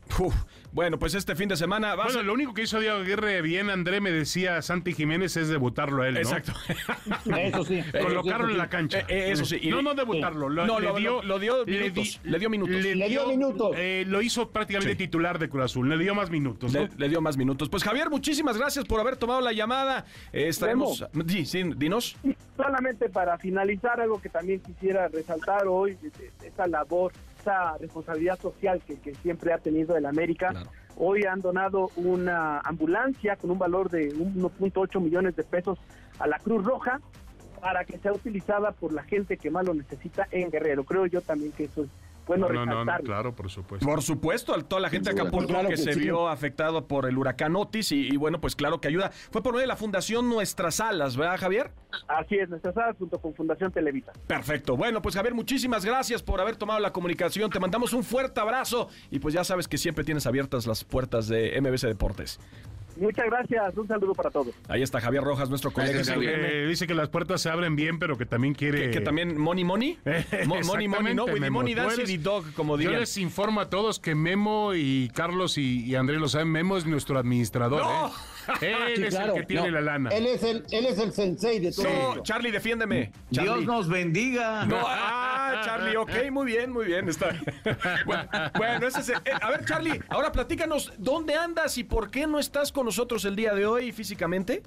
bueno, 0.72 0.98
pues 0.98 1.14
este 1.14 1.34
fin 1.34 1.48
de 1.48 1.56
semana. 1.56 1.94
Bueno, 1.94 2.22
lo 2.22 2.32
único 2.32 2.54
que 2.54 2.62
hizo 2.62 2.80
Diego 2.80 2.98
Aguirre 2.98 3.42
bien, 3.42 3.70
André, 3.70 4.00
me 4.00 4.10
decía 4.10 4.62
Santi 4.62 4.92
Jiménez, 4.92 5.36
es 5.36 5.48
debutarlo 5.48 6.02
a 6.02 6.08
él, 6.08 6.14
¿no? 6.14 6.20
Exacto. 6.20 6.52
eso 7.38 7.64
sí. 7.64 7.82
Colocarlo 8.02 8.50
en 8.50 8.58
la 8.58 8.68
cancha. 8.68 9.00
Eh, 9.00 9.04
eh, 9.08 9.32
eso 9.32 9.44
sí. 9.44 9.60
no, 9.68 9.82
no 9.82 9.94
debutarlo. 9.94 10.48
Lo, 10.48 10.66
no, 10.66 10.80
le 10.80 10.92
dio, 11.00 11.22
lo, 11.22 11.38
dio 11.38 11.64
minutos. 11.64 12.20
Le, 12.24 12.38
dio 12.38 12.50
minutos. 12.50 12.74
Le, 12.74 13.08
dio, 13.08 13.26
minutos. 13.26 13.76
Eh, 13.76 14.04
lo 14.06 14.22
hizo 14.22 14.50
prácticamente 14.50 14.96
titular 14.96 15.38
de 15.38 15.48
Cruz 15.48 15.64
Azul. 15.64 15.88
Le 15.88 15.98
dio 15.98 16.14
más 16.14 16.30
minutos. 16.30 16.72
Le, 16.72 17.08
dio 17.08 17.20
más 17.20 17.36
minutos. 17.36 17.68
Pues 17.68 17.82
Javier, 17.82 18.10
muchísimas 18.10 18.56
gracias 18.56 18.84
por 18.84 19.00
haber 19.00 19.16
tomado 19.16 19.40
la 19.40 19.52
llamada. 19.52 20.06
estaremos. 20.32 21.04
Sí, 21.28 21.44
sí, 21.44 21.62
dinos. 21.76 22.16
Solamente 22.56 23.10
para 23.10 23.36
finalizar, 23.38 24.00
algo 24.00 24.20
que 24.20 24.30
también 24.30 24.60
quisiera 24.60 25.08
resaltar 25.08 25.66
hoy, 25.66 25.98
esa 26.42 26.66
labor, 26.66 27.12
esa 27.38 27.76
responsabilidad 27.78 28.38
social 28.40 28.80
que, 28.86 29.14
siempre 29.16 29.52
ha 29.52 29.58
tenido 29.58 29.96
el 29.96 30.06
América. 30.06 30.54
Hoy 30.96 31.24
han 31.24 31.42
donado 31.42 31.90
una 31.96 32.60
ambulancia 32.60 33.36
con 33.36 33.50
un 33.50 33.58
valor 33.58 33.90
de 33.90 34.14
1.8 34.14 35.00
millones 35.00 35.36
de 35.36 35.44
pesos 35.44 35.78
a 36.18 36.26
la 36.26 36.38
Cruz 36.38 36.64
Roja 36.64 37.00
para 37.60 37.84
que 37.84 37.98
sea 37.98 38.12
utilizada 38.12 38.72
por 38.72 38.92
la 38.92 39.02
gente 39.02 39.36
que 39.36 39.50
más 39.50 39.66
lo 39.66 39.74
necesita 39.74 40.26
en 40.30 40.50
Guerrero. 40.50 40.84
Creo 40.84 41.04
yo 41.06 41.20
también 41.20 41.52
que 41.52 41.64
eso 41.64 41.84
es 41.84 41.90
bueno 42.26 42.48
no, 42.48 42.66
no, 42.66 42.84
no, 42.84 42.98
claro, 42.98 43.34
por 43.34 43.50
supuesto. 43.50 43.86
Por 43.86 44.02
supuesto, 44.02 44.54
a 44.54 44.60
toda 44.62 44.80
la 44.80 44.90
gente 44.90 45.12
de 45.12 45.20
Acapulco 45.20 45.54
que, 45.68 45.76
se 45.76 45.94
vio 45.94 46.28
afectado 46.28 46.86
por 46.86 47.06
el 47.06 47.16
huracán 47.16 47.54
Otis 47.56 47.92
y, 47.92 48.16
bueno, 48.16 48.40
pues 48.40 48.56
claro 48.56 48.80
que 48.80 48.88
ayuda. 48.88 49.10
Fue 49.30 49.42
por 49.42 49.52
medio 49.52 49.62
de 49.62 49.68
la 49.68 49.76
Fundación 49.76 50.28
Nuestras 50.28 50.80
Alas, 50.80 51.16
¿verdad, 51.16 51.38
Javier? 51.38 51.70
Así 52.08 52.36
es, 52.36 52.48
Nuestras 52.48 52.76
Alas 52.76 52.96
junto 52.98 53.18
con 53.18 53.34
Fundación 53.34 53.70
Televisa. 53.72 54.12
Perfecto. 54.26 54.76
Bueno, 54.76 55.00
pues 55.00 55.14
Javier, 55.14 55.34
muchísimas 55.34 55.84
gracias 55.84 56.22
por 56.22 56.40
haber 56.40 56.56
tomado 56.56 56.80
la 56.80 56.92
comunicación. 56.92 57.50
Te 57.50 57.60
mandamos 57.60 57.92
un 57.92 58.02
fuerte 58.02 58.40
abrazo 58.40 58.88
y 59.10 59.18
pues 59.18 59.34
ya 59.34 59.44
sabes 59.44 59.68
que 59.68 59.78
siempre 59.78 60.04
tienes 60.04 60.26
abiertas 60.26 60.66
las 60.66 60.84
puertas 60.84 61.28
de 61.28 61.60
MBC 61.60 61.86
Deportes. 61.86 62.40
Muchas 62.96 63.26
gracias, 63.26 63.76
un 63.76 63.87
saludo 63.87 64.12
para 64.14 64.30
todos. 64.30 64.54
Ahí 64.68 64.82
está 64.82 65.00
Javier 65.00 65.22
Rojas, 65.22 65.48
nuestro 65.50 65.70
colega. 65.70 66.02
dice 66.66 66.87
que 66.87 66.94
las 66.94 67.09
puertas 67.09 67.40
se 67.40 67.50
abren 67.50 67.76
bien, 67.76 67.98
pero 67.98 68.16
que 68.16 68.26
también 68.26 68.54
quiere... 68.54 68.90
Que, 68.90 69.00
también 69.00 69.38
money 69.38 69.64
money. 69.64 69.98
money 70.46 70.88
money, 70.88 71.14
no, 71.14 71.24
with 71.24 71.50
money 71.50 71.74
dance 71.74 72.18
dog, 72.18 72.52
como 72.54 72.76
dirían. 72.76 72.94
Yo 72.94 73.00
les 73.00 73.16
informo 73.18 73.61
a 73.61 73.70
todos 73.70 74.00
que 74.00 74.14
Memo 74.14 74.74
y 74.74 75.11
Carlos 75.14 75.59
y, 75.59 75.94
Andrés 75.94 76.20
lo 76.20 76.28
saben, 76.28 76.48
Memo 76.48 76.76
es 76.76 76.87
nuestro 76.87 77.18
administrador. 77.18 77.82
¿eh? 77.82 78.12
Él 78.61 79.04
es 79.04 79.14
el 79.14 79.32
que 79.32 79.42
tiene 79.44 79.70
la 79.70 79.80
lana. 79.80 80.11
Él 80.11 80.26
es 80.26 80.42
el, 80.42 80.64
él 80.70 80.87
es 80.87 80.98
el 80.98 81.12
sensei 81.12 81.59
de 81.61 81.72
todo. 81.72 81.85
No, 82.16 82.22
Charlie, 82.22 82.50
defiéndeme. 82.50 83.12
Dios 83.30 83.64
nos 83.64 83.88
bendiga. 83.88 84.64
No, 84.66 84.82
ah, 84.85 85.62
Charlie, 85.64 85.96
ok, 85.96 86.30
muy 86.30 86.46
bien, 86.46 86.72
muy 86.72 86.87
bien. 86.87 87.09
Está. 87.09 87.35
Bueno, 88.56 88.87
ese 88.87 89.00
es 89.00 89.09
el, 89.11 89.16
eh, 89.16 89.32
A 89.40 89.50
ver, 89.50 89.64
Charlie, 89.64 90.00
ahora 90.09 90.32
platícanos, 90.32 90.92
¿dónde 90.98 91.35
andas 91.35 91.76
y 91.78 91.85
por 91.85 92.11
qué 92.11 92.26
no 92.26 92.38
estás 92.38 92.72
con 92.72 92.87
nosotros 92.87 93.24
el 93.24 93.37
día 93.37 93.54
de 93.54 93.66
hoy 93.66 93.92
físicamente? 93.92 94.62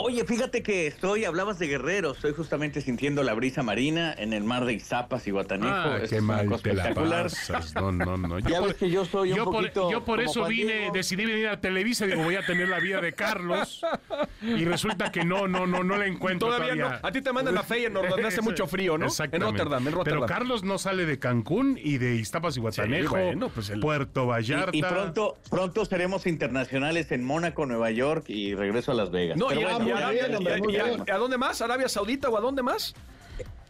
Oye, 0.00 0.24
fíjate 0.24 0.62
que 0.62 0.86
estoy, 0.86 1.24
hablabas 1.24 1.58
de 1.58 1.66
Guerrero, 1.66 2.12
estoy 2.12 2.32
justamente 2.32 2.80
sintiendo 2.80 3.24
la 3.24 3.34
brisa 3.34 3.64
marina 3.64 4.14
en 4.16 4.32
el 4.32 4.44
mar 4.44 4.64
de 4.64 4.74
Izapas 4.74 5.26
y 5.26 5.32
Guatanejo. 5.32 5.74
Ah, 5.74 5.98
qué 6.08 6.20
mal 6.20 6.48
te 6.62 6.72
la 6.72 6.94
pasas. 6.94 7.74
No, 7.74 7.90
no, 7.90 8.16
no. 8.16 8.38
Yo 8.38 8.48
ya 8.48 8.58
por, 8.60 8.68
ves 8.68 8.76
que 8.76 8.90
yo 8.90 9.04
soy 9.04 9.32
un 9.32 9.44
poquito 9.44 9.90
Yo 9.90 10.04
por 10.04 10.20
eso 10.20 10.44
vine, 10.46 10.90
decidí 10.92 11.26
venir 11.26 11.48
a 11.48 11.60
Televisa, 11.60 12.06
digo, 12.06 12.22
voy 12.22 12.36
a 12.36 12.46
tener 12.46 12.68
la 12.68 12.78
vida 12.78 13.00
de 13.00 13.12
Carlos. 13.12 13.84
Y 14.40 14.64
resulta 14.64 15.10
que 15.10 15.24
no, 15.24 15.48
no, 15.48 15.66
no, 15.66 15.82
no 15.82 15.96
la 15.96 16.06
encuentro 16.06 16.48
todavía. 16.48 16.74
todavía. 16.74 17.00
No. 17.02 17.08
A 17.08 17.12
ti 17.12 17.20
te 17.20 17.32
mandan 17.32 17.58
a 17.58 17.64
Feyenoord, 17.64 18.08
donde 18.08 18.28
hace 18.28 18.40
mucho 18.40 18.68
frío, 18.68 18.96
¿no? 18.98 19.06
En 19.06 19.40
Rotterdam, 19.40 19.86
en 19.86 19.94
Rotterdam. 19.94 20.20
Pero 20.20 20.26
Carlos 20.26 20.62
no 20.62 20.78
sale 20.78 21.06
de 21.06 21.18
Cancún 21.18 21.76
y 21.82 21.98
de 21.98 22.14
Iztapas 22.14 22.56
y 22.56 22.60
Guatanejo, 22.60 23.16
pues 23.52 23.72
Puerto 23.80 24.26
Vallarta. 24.26 24.76
Y, 24.76 24.82
pronto, 24.82 25.38
pronto 25.50 25.84
seremos 25.84 26.26
internacionales 26.26 27.10
en 27.10 27.24
Mónaco, 27.24 27.66
Nueva 27.66 27.90
York 27.90 28.26
y 28.28 28.54
regreso 28.54 28.92
a 28.92 28.94
Las 28.94 29.10
Vegas. 29.10 29.36
No, 29.36 29.48
Pero 29.48 29.62
bueno, 29.62 29.87
a, 29.92 31.18
dónde 31.18 31.38
más? 31.38 31.60
¿Arabia 31.62 31.88
Saudita 31.88 32.28
o 32.28 32.36
a 32.36 32.40
dónde 32.40 32.62
más? 32.62 32.94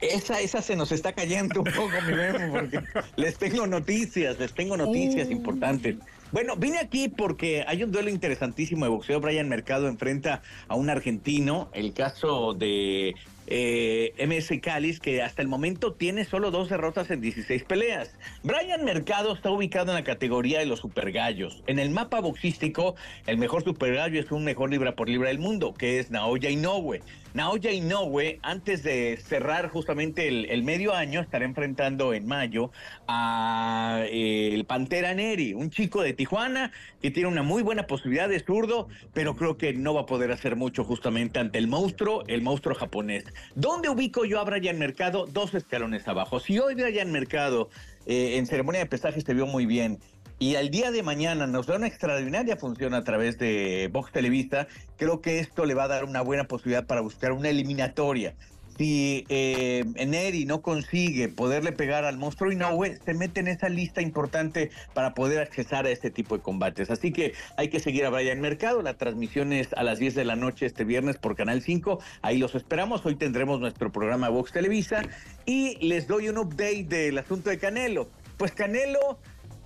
Esa, 0.01 0.41
esa 0.41 0.63
se 0.63 0.77
nos 0.77 0.93
está 0.93 1.13
cayendo 1.13 1.61
un 1.61 1.73
poco, 1.73 1.91
mi 2.07 2.15
Memo, 2.15 2.53
porque 2.53 2.81
les 3.17 3.37
tengo 3.37 3.67
noticias, 3.67 4.39
les 4.39 4.55
tengo 4.55 4.77
noticias 4.77 5.29
uh. 5.29 5.33
importantes. 5.33 5.97
Bueno, 6.31 6.57
vine 6.57 6.79
aquí 6.79 7.09
porque 7.09 7.65
hay 7.67 7.83
un 7.83 7.91
duelo 7.91 8.11
interesantísimo 8.11 8.85
de 8.85 8.91
boxeo. 8.91 9.21
Brian 9.21 9.49
Mercado 9.49 9.89
enfrenta 9.89 10.43
a 10.69 10.77
un 10.77 10.91
argentino. 10.91 11.71
El 11.73 11.95
caso 11.95 12.55
de 12.55 13.15
eh, 13.51 14.13
MS 14.27 14.61
Calis, 14.61 15.01
que 15.01 15.23
hasta 15.23 15.43
el 15.43 15.49
momento 15.49 15.95
tiene 15.95 16.25
solo 16.25 16.51
dos 16.51 16.69
derrotas 16.69 17.11
en 17.11 17.21
16 17.21 17.65
peleas. 17.65 18.15
Brian 18.43 18.85
Mercado 18.85 19.35
está 19.35 19.51
ubicado 19.51 19.91
en 19.91 19.95
la 19.95 20.05
categoría 20.05 20.59
de 20.59 20.67
los 20.67 20.81
supergallos. 20.81 21.63
En 21.67 21.79
el 21.79 21.91
mapa 21.91 22.21
boxístico, 22.21 22.95
el 23.27 23.39
mejor 23.39 23.65
supergallo 23.65 24.21
es 24.21 24.31
un 24.31 24.45
mejor 24.45 24.71
libra 24.71 24.95
por 24.95 25.09
libra 25.09 25.29
del 25.29 25.39
mundo, 25.39 25.75
que 25.75 25.99
es 25.99 26.11
Naoya 26.11 26.51
Inoue. 26.51 27.01
Naoya 27.35 27.73
Inoue, 27.73 28.39
antes 28.43 28.83
de 28.83 29.17
cerrar 29.17 29.69
justamente 29.69 30.29
el, 30.29 30.63
medio 30.63 30.95
año, 30.95 31.21
estará 31.21 31.45
enfrentando 31.45 32.15
en 32.15 32.27
mayo 32.27 32.71
a 33.07 34.03
eh, 34.07 34.51
el 34.55 34.65
Pantera 34.65 35.15
Neri, 35.15 35.53
un 35.53 35.71
chico 35.71 36.03
de 36.03 36.15
Tijuana 36.15 36.73
que 37.03 37.11
tiene 37.11 37.29
una 37.29 37.43
muy 37.43 37.63
buena 37.63 37.87
posibilidad 37.87 38.29
de 38.29 38.41
zurdo, 38.41 38.89
pero 39.13 39.37
creo 39.37 39.57
que 39.59 39.73
no 39.75 39.95
va 39.95 40.03
a 40.03 40.07
poder 40.07 40.33
hacer 40.33 40.57
mucho 40.57 40.85
justamente 40.85 41.39
ante 41.39 41.59
el 41.59 41.69
monstruo, 41.69 42.25
el 42.27 42.43
monstruo 42.43 42.75
japonés. 42.75 43.25
¿Dónde 43.55 43.89
ubico 43.89 44.25
yo 44.25 44.41
a 44.41 44.45
Brian 44.45 44.79
Mercado? 44.79 45.27
Dos 45.27 45.55
escalones 45.55 46.09
abajo. 46.09 46.41
Si 46.41 46.59
hoy 46.59 46.75
Brian 46.75 47.13
Mercado 47.13 47.69
eh, 48.07 48.39
en 48.39 48.47
ceremonia 48.47 48.81
de 48.81 48.87
pesaje 48.87 49.21
se 49.21 49.35
vio 49.35 49.47
muy 49.47 49.67
bien 49.67 49.99
y 50.39 50.55
al 50.55 50.71
día 50.71 50.91
de 50.91 51.03
mañana 51.03 51.47
nos 51.47 51.67
da 51.67 51.77
una 51.77 51.87
extraordinaria 51.87 52.57
función 52.57 52.95
a 52.95 53.03
través 53.03 53.39
de 53.39 53.89
Vox 53.93 54.13
Televista, 54.13 54.69
creo 54.97 55.21
que 55.21 55.41
esto 55.41 55.67
le 55.67 55.75
va 55.75 55.85
a 55.85 55.89
dar 55.89 56.05
una 56.05 56.21
buena 56.23 56.45
posibilidad 56.45 56.87
para 56.87 57.01
buscar 57.01 57.33
una 57.33 57.49
eliminatoria. 57.49 58.35
Si 58.77 59.27
eh, 59.29 59.85
Neri 60.07 60.45
no 60.45 60.63
consigue 60.63 61.29
poderle 61.29 61.73
pegar 61.73 62.05
al 62.05 62.17
monstruo 62.17 62.53
Inoue, 62.53 62.97
se 63.05 63.13
mete 63.13 63.41
en 63.41 63.49
esa 63.49 63.69
lista 63.69 64.01
importante 64.01 64.71
para 64.95 65.15
poder 65.15 65.41
accesar 65.41 65.87
a 65.87 65.91
este 65.91 66.13
tipo 66.13 66.37
de 66.37 66.45
combates. 66.45 66.89
Así 66.89 67.11
que 67.11 67.35
hay 67.57 67.71
que 67.71 67.81
seguir 67.81 68.05
a 68.07 68.11
Brian 68.11 68.41
Mercado. 68.41 68.81
La 68.81 68.95
transmisión 68.95 69.53
es 69.53 69.73
a 69.73 69.83
las 69.83 69.99
10 69.99 70.15
de 70.15 70.25
la 70.25 70.37
noche 70.37 70.67
este 70.67 70.85
viernes 70.85 71.17
por 71.17 71.35
Canal 71.35 71.61
5. 71.61 71.99
Ahí 72.23 72.39
los 72.39 72.55
esperamos. 72.55 73.05
Hoy 73.05 73.17
tendremos 73.17 73.59
nuestro 73.59 73.91
programa 73.91 74.29
Vox 74.29 74.53
Televisa. 74.53 75.03
Y 75.45 75.85
les 75.85 76.07
doy 76.07 76.29
un 76.29 76.39
update 76.39 76.85
del 76.85 77.19
asunto 77.19 77.51
de 77.51 77.59
Canelo. 77.59 78.09
Pues 78.37 78.53
Canelo 78.53 79.19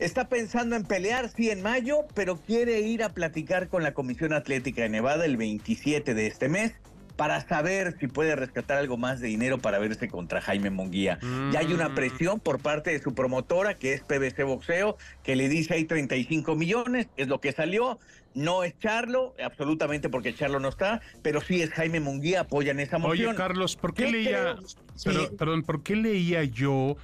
Está 0.03 0.29
pensando 0.29 0.75
en 0.75 0.83
pelear, 0.83 1.31
sí, 1.31 1.51
en 1.51 1.63
mayo, 1.63 1.99
pero 2.13 2.37
quiere 2.37 2.81
ir 2.81 3.05
a 3.05 3.11
platicar 3.11 3.69
con 3.69 3.85
la 3.85 3.95
Comisión 3.95 4.33
Atlética 4.33 4.83
de 4.83 4.89
Nevada 4.89 5.25
el 5.25 5.37
27 5.37 6.15
de 6.15 6.27
este 6.27 6.49
mes 6.49 6.73
para 7.15 7.47
saber 7.47 7.97
si 8.01 8.09
puede 8.09 8.35
rescatar 8.35 8.79
algo 8.79 8.97
más 8.97 9.21
de 9.21 9.29
dinero 9.29 9.59
para 9.59 9.79
verse 9.79 10.09
contra 10.09 10.41
Jaime 10.41 10.71
Monguía. 10.71 11.21
Ya 11.53 11.61
hay 11.61 11.73
una 11.73 11.91
mm. 11.91 11.95
presión 11.95 12.41
por 12.41 12.59
parte 12.59 12.91
de 12.91 13.01
su 13.01 13.15
promotora, 13.15 13.75
que 13.75 13.93
es 13.93 14.01
PBC 14.01 14.43
Boxeo, 14.45 14.97
que 15.23 15.37
le 15.37 15.49
dice 15.49 15.75
hay 15.75 15.85
35 15.85 16.57
millones, 16.57 17.07
es 17.17 17.29
lo 17.29 17.41
que 17.41 17.53
salió. 17.53 18.01
No 18.35 18.65
es 18.65 18.77
Charlo, 18.81 19.37
absolutamente 19.41 20.09
porque 20.09 20.35
Charlo 20.35 20.59
no 20.59 20.69
está, 20.71 21.01
pero 21.23 21.41
sí 21.41 21.63
es 21.63 21.71
Jaime 21.71 22.01
Munguía, 22.01 22.41
apoyan 22.41 22.81
esa 22.81 22.99
moción. 22.99 23.29
Oye, 23.29 23.37
Carlos, 23.37 23.77
¿por 23.77 23.95
qué, 23.95 24.11
leía, 24.11 24.57
perdón, 25.39 25.63
¿por 25.63 25.85
qué 25.85 25.95
leía 25.95 26.43
yo 26.43 26.97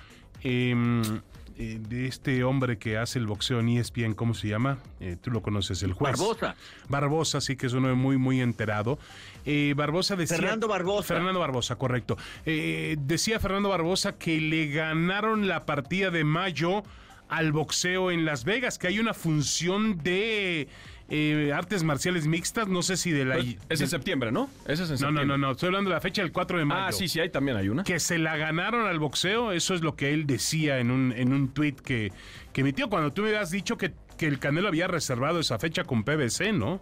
em, 0.43 1.21
eh, 1.61 1.81
de 1.81 2.07
este 2.07 2.45
hombre 2.45 2.79
que 2.79 2.99
hace 2.99 3.19
el 3.19 3.27
boxeo 3.27 3.59
en 3.59 3.69
ESPN, 3.71 4.15
¿cómo 4.15 4.33
se 4.35 4.47
llama? 4.47 4.79
Eh, 5.01 5.17
tú 5.21 5.33
lo 5.33 5.43
conoces, 5.43 5.83
el 5.83 5.93
juez. 5.93 6.13
Barbosa. 6.13 6.55
Barbosa, 6.89 7.41
sí 7.41 7.57
que 7.57 7.67
es 7.67 7.73
uno 7.73 7.97
muy, 7.97 8.17
muy 8.17 8.41
enterado. 8.41 8.97
Eh, 9.45 9.75
Barbosa 9.77 10.15
decía... 10.15 10.37
Fernando 10.37 10.69
Barbosa. 10.69 11.15
Fernando 11.15 11.41
Barbosa, 11.41 11.75
correcto. 11.75 12.17
decía 12.45 13.41
Fernando 13.41 13.71
Barbosa 13.71 14.17
que 14.17 14.41
le 14.41 14.69
ganaron 14.69 15.49
la 15.49 15.67
partida 15.67 16.13
de 16.13 16.23
mayo 16.23 16.85
al 17.29 17.51
boxeo 17.51 18.13
en 18.13 18.25
Las 18.25 18.45
Vegas, 18.45 18.79
que 18.79 18.87
hay 18.87 19.01
una 19.01 19.13
función 19.13 19.99
de 19.99 20.69
eh, 21.11 21.53
artes 21.55 21.83
marciales 21.85 22.27
mixtas, 22.27 22.69
no 22.69 22.83
sé 22.83 22.97
si 22.97 23.11
de 23.11 23.25
la... 23.25 23.37
Pues, 23.37 23.57
es 23.69 23.81
en 23.81 23.89
septiembre, 23.89 24.31
¿no? 24.31 24.51
Ese 24.65 24.85
es 24.85 24.91
en 24.91 24.99
septiembre. 24.99 25.25
No, 25.25 25.39
no, 25.39 25.47
no, 25.47 25.53
estoy 25.53 25.69
hablando 25.69 25.91
de 25.91 25.95
la 25.95 26.01
fecha 26.01 26.23
del 26.23 26.33
4 26.33 26.59
de 26.59 26.65
mayo. 26.65 26.87
Ah, 26.87 26.93
sí, 26.93 27.09
sí, 27.09 27.19
ahí 27.19 27.31
también 27.31 27.57
hay 27.57 27.69
una. 27.69 27.85
Que 27.85 27.99
se 27.99 28.19
la 28.19 28.37
ganaron 28.37 28.87
al 28.87 28.99
boxeo, 28.99 29.53
eso 29.53 29.75
es 29.75 29.81
lo 29.81 29.97
que 29.97 30.13
él 30.13 30.27
decía 30.27 30.79
en 30.79 30.91
un, 30.91 31.13
en 31.13 31.33
un 31.33 31.49
tweet 31.49 31.77
que, 31.77 32.13
que 32.53 32.61
emitió 32.61 32.91
cuando 32.91 33.13
tú 33.13 33.23
me 33.23 33.29
habías 33.29 33.51
dicho 33.51 33.79
que, 33.79 33.93
que 34.19 34.27
el 34.27 34.39
Canelo 34.39 34.69
había 34.69 34.87
reservado 34.87 35.41
esa 35.41 35.59
fecha 35.59 35.85
con 35.85 36.05
PBC, 36.05 36.53
¿no? 36.53 36.81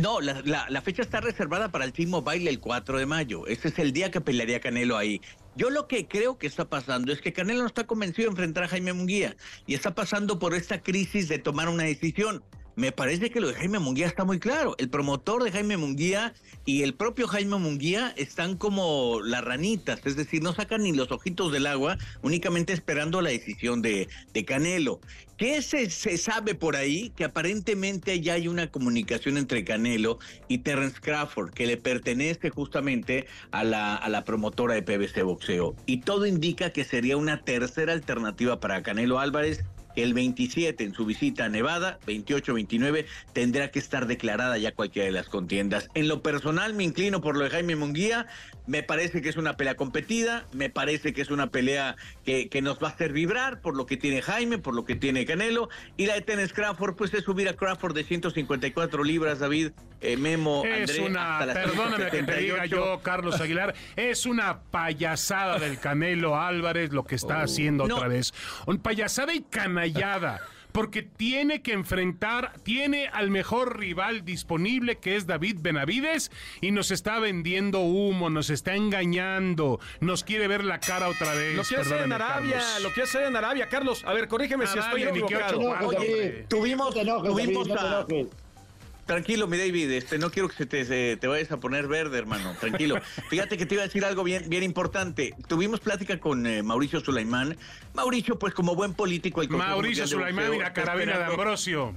no, 0.00 0.20
la, 0.20 0.66
la, 0.68 0.82
fecha 0.82 1.02
está 1.02 1.20
reservada 1.20 1.70
para 1.70 1.84
el 1.84 1.92
Timo 1.92 2.22
Baile 2.22 2.50
el 2.50 2.60
4 2.60 2.98
de 2.98 3.06
mayo. 3.06 3.46
Ese 3.46 3.68
es 3.68 3.78
el 3.78 3.92
día 3.92 4.10
que 4.10 4.20
pelearía 4.20 4.60
Canelo 4.60 4.96
ahí. 4.96 5.20
Yo 5.56 5.70
lo 5.70 5.88
que 5.88 6.06
creo 6.06 6.38
que 6.38 6.46
está 6.46 6.68
pasando 6.68 7.12
es 7.12 7.20
que 7.20 7.32
Canelo 7.32 7.62
no 7.62 7.66
está 7.66 7.86
convencido 7.86 8.26
de 8.26 8.32
enfrentar 8.32 8.64
a 8.64 8.68
Jaime 8.68 8.92
Munguía 8.92 9.36
y 9.66 9.74
está 9.74 9.94
pasando 9.94 10.38
por 10.38 10.54
esta 10.54 10.82
crisis 10.82 11.28
de 11.28 11.38
tomar 11.38 11.68
una 11.68 11.84
decisión 11.84 12.44
me 12.76 12.92
parece 12.92 13.30
que 13.30 13.40
lo 13.40 13.48
de 13.48 13.54
Jaime 13.54 13.78
Munguía 13.78 14.06
está 14.06 14.24
muy 14.24 14.38
claro. 14.38 14.76
El 14.78 14.90
promotor 14.90 15.42
de 15.42 15.50
Jaime 15.50 15.78
Munguía 15.78 16.34
y 16.66 16.82
el 16.82 16.94
propio 16.94 17.26
Jaime 17.26 17.56
Munguía 17.56 18.12
están 18.18 18.56
como 18.56 19.20
las 19.22 19.42
ranitas, 19.42 20.00
es 20.04 20.14
decir, 20.14 20.42
no 20.42 20.52
sacan 20.52 20.82
ni 20.82 20.92
los 20.92 21.10
ojitos 21.10 21.52
del 21.52 21.66
agua, 21.66 21.96
únicamente 22.20 22.74
esperando 22.74 23.22
la 23.22 23.30
decisión 23.30 23.80
de, 23.80 24.08
Canelo. 24.46 25.00
¿Qué 25.38 25.62
se, 25.62 25.90
se 25.90 26.18
sabe 26.18 26.54
por 26.54 26.76
ahí? 26.76 27.10
Que 27.16 27.24
aparentemente 27.24 28.20
ya 28.20 28.34
hay 28.34 28.46
una 28.46 28.70
comunicación 28.70 29.38
entre 29.38 29.64
Canelo 29.64 30.18
y 30.48 30.58
Terence 30.58 31.00
Crawford, 31.00 31.52
que 31.52 31.66
le 31.66 31.78
pertenece 31.78 32.50
justamente 32.50 33.26
a 33.50 33.64
la, 33.64 33.96
a 33.96 34.08
la 34.10 34.24
promotora 34.24 34.74
de 34.74 34.82
PBC 34.82 35.22
Boxeo. 35.22 35.74
Y 35.86 36.02
todo 36.02 36.26
indica 36.26 36.70
que 36.70 36.84
sería 36.84 37.16
una 37.16 37.42
tercera 37.42 37.94
alternativa 37.94 38.60
para 38.60 38.82
Canelo 38.82 39.18
Álvarez 39.18 39.64
el 39.96 40.14
27 40.14 40.84
en 40.84 40.94
su 40.94 41.04
visita 41.04 41.46
a 41.46 41.48
Nevada, 41.48 41.98
28-29, 42.06 43.06
tendrá 43.32 43.70
que 43.70 43.78
estar 43.78 44.06
declarada 44.06 44.58
ya 44.58 44.72
cualquiera 44.72 45.06
de 45.06 45.12
las 45.12 45.28
contiendas. 45.28 45.88
En 45.94 46.08
lo 46.08 46.22
personal 46.22 46.74
me 46.74 46.84
inclino 46.84 47.20
por 47.20 47.36
lo 47.36 47.44
de 47.44 47.50
Jaime 47.50 47.76
Munguía, 47.76 48.26
me 48.66 48.82
parece 48.82 49.22
que 49.22 49.28
es 49.28 49.36
una 49.36 49.56
pelea 49.56 49.76
competida, 49.76 50.46
me 50.52 50.70
parece 50.70 51.12
que 51.12 51.22
es 51.22 51.30
una 51.30 51.48
pelea 51.48 51.96
que, 52.24 52.48
nos 52.62 52.82
va 52.82 52.88
a 52.88 52.90
hacer 52.90 53.12
vibrar 53.12 53.60
por 53.60 53.76
lo 53.76 53.86
que 53.86 53.96
tiene 53.96 54.22
Jaime, 54.22 54.58
por 54.58 54.74
lo 54.74 54.84
que 54.84 54.96
tiene 54.96 55.24
Canelo. 55.24 55.68
Y 55.96 56.06
la 56.06 56.14
de 56.14 56.22
Tennis 56.22 56.52
Crawford, 56.52 56.96
pues 56.96 57.14
es 57.14 57.24
subir 57.24 57.48
a 57.48 57.54
Crawford 57.54 57.94
de 57.94 58.04
154 58.04 59.04
libras, 59.04 59.38
David, 59.38 59.72
eh, 60.00 60.16
Memo, 60.16 60.64
es 60.64 60.98
una, 60.98 61.38
perdóname 61.52 62.10
que 62.10 62.22
te 62.22 62.36
diga 62.36 62.66
yo, 62.66 63.00
Carlos 63.02 63.40
Aguilar, 63.40 63.74
es 63.96 64.26
una 64.26 64.60
payasada 64.60 65.58
del 65.58 65.78
Canelo 65.78 66.38
Álvarez 66.38 66.92
lo 66.92 67.04
que 67.04 67.14
está 67.14 67.38
oh. 67.38 67.44
haciendo 67.44 67.84
otra 67.84 68.08
vez. 68.08 68.32
Un 68.66 68.78
payasada 68.78 69.34
y 69.34 69.42
canallada 69.42 70.40
porque 70.76 71.00
tiene 71.00 71.62
que 71.62 71.72
enfrentar, 71.72 72.52
tiene 72.62 73.08
al 73.08 73.30
mejor 73.30 73.78
rival 73.78 74.26
disponible 74.26 74.98
que 74.98 75.16
es 75.16 75.26
David 75.26 75.60
Benavides 75.62 76.30
y 76.60 76.70
nos 76.70 76.90
está 76.90 77.18
vendiendo 77.18 77.80
humo, 77.80 78.28
nos 78.28 78.50
está 78.50 78.74
engañando, 78.74 79.80
nos 80.00 80.22
quiere 80.22 80.48
ver 80.48 80.64
la 80.64 80.78
cara 80.78 81.08
otra 81.08 81.32
vez. 81.32 81.56
Lo 81.56 81.62
quiere 81.62 81.82
hacer 81.82 82.02
en 82.02 82.12
Arabia, 82.12 82.60
lo 82.82 82.90
quiere 82.90 83.08
hacer 83.08 83.22
en 83.22 83.36
Arabia, 83.36 83.70
Carlos. 83.70 84.04
A 84.04 84.12
ver, 84.12 84.28
corrígeme 84.28 84.66
si 84.66 84.78
estoy 84.78 85.04
equivocado. 85.04 85.60
Oye, 85.60 86.44
tuvimos, 86.46 86.92
tuvimos 86.92 87.70
a... 87.70 88.06
Tranquilo, 89.06 89.46
mi 89.46 89.56
David, 89.56 89.92
este, 89.92 90.18
no 90.18 90.30
quiero 90.32 90.48
que 90.48 90.56
se 90.56 90.66
te, 90.66 91.16
te 91.16 91.26
vayas 91.28 91.52
a 91.52 91.58
poner 91.58 91.86
verde, 91.86 92.18
hermano. 92.18 92.56
Tranquilo. 92.58 92.96
Fíjate 93.30 93.56
que 93.56 93.64
te 93.64 93.74
iba 93.76 93.84
a 93.84 93.86
decir 93.86 94.04
algo 94.04 94.24
bien, 94.24 94.48
bien 94.48 94.64
importante. 94.64 95.32
Tuvimos 95.46 95.78
plática 95.78 96.18
con 96.18 96.44
eh, 96.44 96.64
Mauricio 96.64 96.98
Sulaimán. 96.98 97.56
Mauricio, 97.94 98.36
pues 98.36 98.52
como 98.52 98.74
buen 98.74 98.94
político... 98.94 99.42
El 99.42 99.48
Mauricio 99.50 100.08
Sulaimán 100.08 100.54
y 100.54 100.58
la 100.58 100.72
carabina 100.72 101.18
de 101.18 101.24
Ambrosio. 101.24 101.94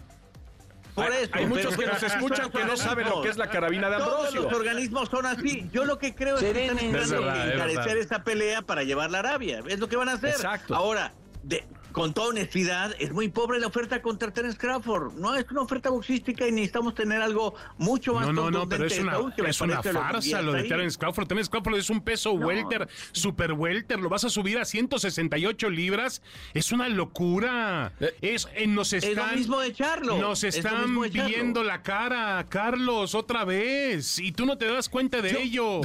Por 0.93 1.11
eso, 1.13 1.31
hay, 1.33 1.45
muchos 1.47 1.75
que 1.75 1.85
nos 1.87 2.03
escuchan 2.13 2.51
que 2.51 2.65
no 2.65 2.77
saben 2.77 3.09
lo 3.09 3.21
que 3.21 3.29
es 3.29 3.37
la 3.37 3.49
carabina 3.49 3.89
de 3.89 3.95
Ambrosio. 3.95 4.17
Todos 4.19 4.35
los 4.35 4.53
organismos 4.53 5.09
son 5.09 5.25
así. 5.25 5.67
Yo 5.71 5.85
lo 5.85 5.97
que 5.97 6.13
creo 6.13 6.37
es 6.37 6.43
que 6.43 6.65
están 6.65 6.85
intentando 6.85 7.27
encarecer 7.27 7.97
esta 7.97 8.23
pelea 8.23 8.61
para 8.61 8.83
llevarla 8.83 9.17
a 9.17 9.21
Arabia. 9.21 9.63
Es 9.67 9.79
lo 9.79 9.89
que 9.89 9.95
van 9.95 10.09
a 10.09 10.13
hacer. 10.13 10.31
Exacto. 10.31 10.75
Ahora, 10.75 11.13
de, 11.43 11.65
con 11.99 12.13
toda 12.13 12.29
honestidad, 12.29 12.95
es 12.97 13.11
muy 13.11 13.27
pobre 13.27 13.59
la 13.59 13.67
oferta 13.67 14.01
contra 14.01 14.31
Terence 14.31 14.57
Crawford. 14.57 15.15
No 15.15 15.35
es 15.35 15.45
una 15.51 15.63
oferta 15.63 15.89
boxística 15.89 16.47
y 16.47 16.51
necesitamos 16.53 16.95
tener 16.95 17.21
algo 17.21 17.55
mucho 17.77 18.13
más 18.13 18.27
No, 18.27 18.31
no, 18.31 18.51
no, 18.51 18.69
pero 18.69 18.85
es 18.85 18.97
una, 18.99 19.17
es 19.45 19.59
una 19.59 19.83
farsa 19.83 20.41
lo, 20.41 20.53
de 20.53 20.63
Terence 20.63 20.97
Crawford. 20.97 21.27
Terence 21.27 21.51
Crawford 21.51 21.75
es 21.75 21.89
un 21.89 21.99
peso 21.99 22.31
welter, 22.31 22.87
super 23.11 23.51
welter. 23.51 23.99
Lo 23.99 24.07
vas 24.07 24.23
a 24.23 24.29
subir 24.29 24.59
a 24.59 24.63
168 24.63 25.69
libras. 25.69 26.21
Es 26.53 26.71
una 26.71 26.87
locura. 26.87 27.91
Eh, 27.99 28.15
es, 28.21 28.47
eh, 28.55 28.65
nos 28.65 28.93
están, 28.93 29.11
es 29.11 29.17
lo 29.17 29.37
mismo 29.37 29.59
de 29.59 29.73
Charlo. 29.73 30.17
Nos 30.19 30.45
están 30.45 30.97
viendo 31.11 31.65
la 31.65 31.83
cara, 31.83 32.45
Carlos, 32.47 33.13
otra 33.13 33.43
vez. 33.43 34.19
Y 34.19 34.31
tú 34.31 34.45
no 34.45 34.57
te 34.57 34.71
das 34.71 34.87
cuenta 34.87 35.21
de 35.21 35.37
ello. 35.37 35.81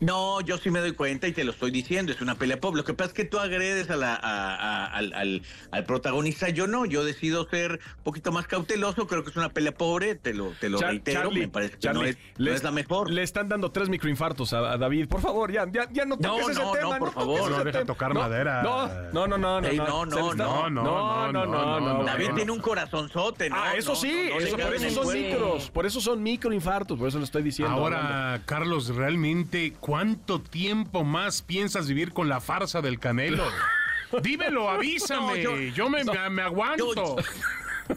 No, 0.00 0.40
yo 0.40 0.56
sí 0.56 0.70
me 0.70 0.80
doy 0.80 0.92
cuenta 0.92 1.28
y 1.28 1.32
te 1.32 1.44
lo 1.44 1.52
estoy 1.52 1.70
diciendo, 1.70 2.10
es 2.12 2.20
una 2.22 2.34
pelea 2.34 2.58
pobre. 2.58 2.78
Lo 2.78 2.84
que 2.84 2.94
pasa 2.94 3.08
es 3.08 3.14
que 3.14 3.24
tú 3.26 3.38
agredes 3.38 3.90
a 3.90 3.96
la, 3.96 4.14
al, 4.14 5.42
al, 5.70 5.84
protagonista, 5.84 6.48
yo 6.48 6.66
no, 6.66 6.86
yo 6.86 7.04
decido 7.04 7.46
ser 7.48 7.80
un 7.98 8.02
poquito 8.04 8.32
más 8.32 8.46
cauteloso, 8.46 9.06
creo 9.06 9.24
que 9.24 9.30
es 9.30 9.36
una 9.36 9.50
pelea 9.50 9.72
pobre, 9.72 10.14
te 10.14 10.32
lo, 10.32 10.52
te 10.58 10.70
lo 10.70 10.78
reitero, 10.78 11.30
me 11.30 11.48
parece 11.48 11.78
que 11.78 11.92
no, 11.92 12.02
es, 12.04 12.62
la 12.62 12.70
mejor. 12.70 13.10
Le 13.10 13.22
están 13.22 13.48
dando 13.48 13.70
tres 13.70 13.88
microinfartos 13.88 14.52
a, 14.54 14.78
David, 14.78 15.08
por 15.08 15.20
favor, 15.20 15.52
ya, 15.52 15.66
ya, 15.70 15.88
ya 15.92 16.06
no 16.06 16.16
toques 16.16 16.46
no, 16.46 16.50
ese 16.50 16.60
no, 16.60 16.72
tema. 16.72 16.92
No, 16.92 16.98
por 16.98 17.12
favor. 17.12 17.50
No 17.50 17.64
deja 17.64 17.84
tocar 17.84 18.14
madera. 18.14 18.62
No, 18.62 18.88
no, 19.12 19.26
no, 19.26 19.38
no. 19.38 19.60
no, 19.60 20.06
no, 20.06 20.34
no, 20.34 20.70
no, 20.70 21.32
no, 21.32 21.46
no, 21.46 21.80
no, 21.80 22.04
David 22.04 22.30
tiene 22.34 22.52
un 22.52 22.60
corazonzote, 22.60 23.50
¿no? 23.50 23.56
Ah, 23.58 23.74
eso 23.76 23.94
sí, 23.94 24.30
por 24.32 24.74
eso 24.74 24.90
son 24.90 25.12
micros, 25.12 25.70
por 25.70 25.86
eso 25.86 26.00
son 26.00 26.22
microinfartos, 26.22 26.98
por 26.98 27.08
eso 27.08 27.18
lo 27.18 27.24
estoy 27.24 27.42
diciendo. 27.42 27.74
Ahora, 27.74 28.40
Carlos, 28.46 28.88
realmente, 28.94 29.74
¿cuánto 29.90 30.40
tiempo 30.40 31.02
más 31.02 31.42
piensas 31.42 31.88
vivir 31.88 32.12
con 32.12 32.28
la 32.28 32.40
farsa 32.40 32.80
del 32.80 33.00
Canelo? 33.00 33.42
Dímelo, 34.22 34.70
avísame. 34.70 35.42
yo, 35.74 35.90
me, 35.90 36.42
aguanto. 36.42 37.16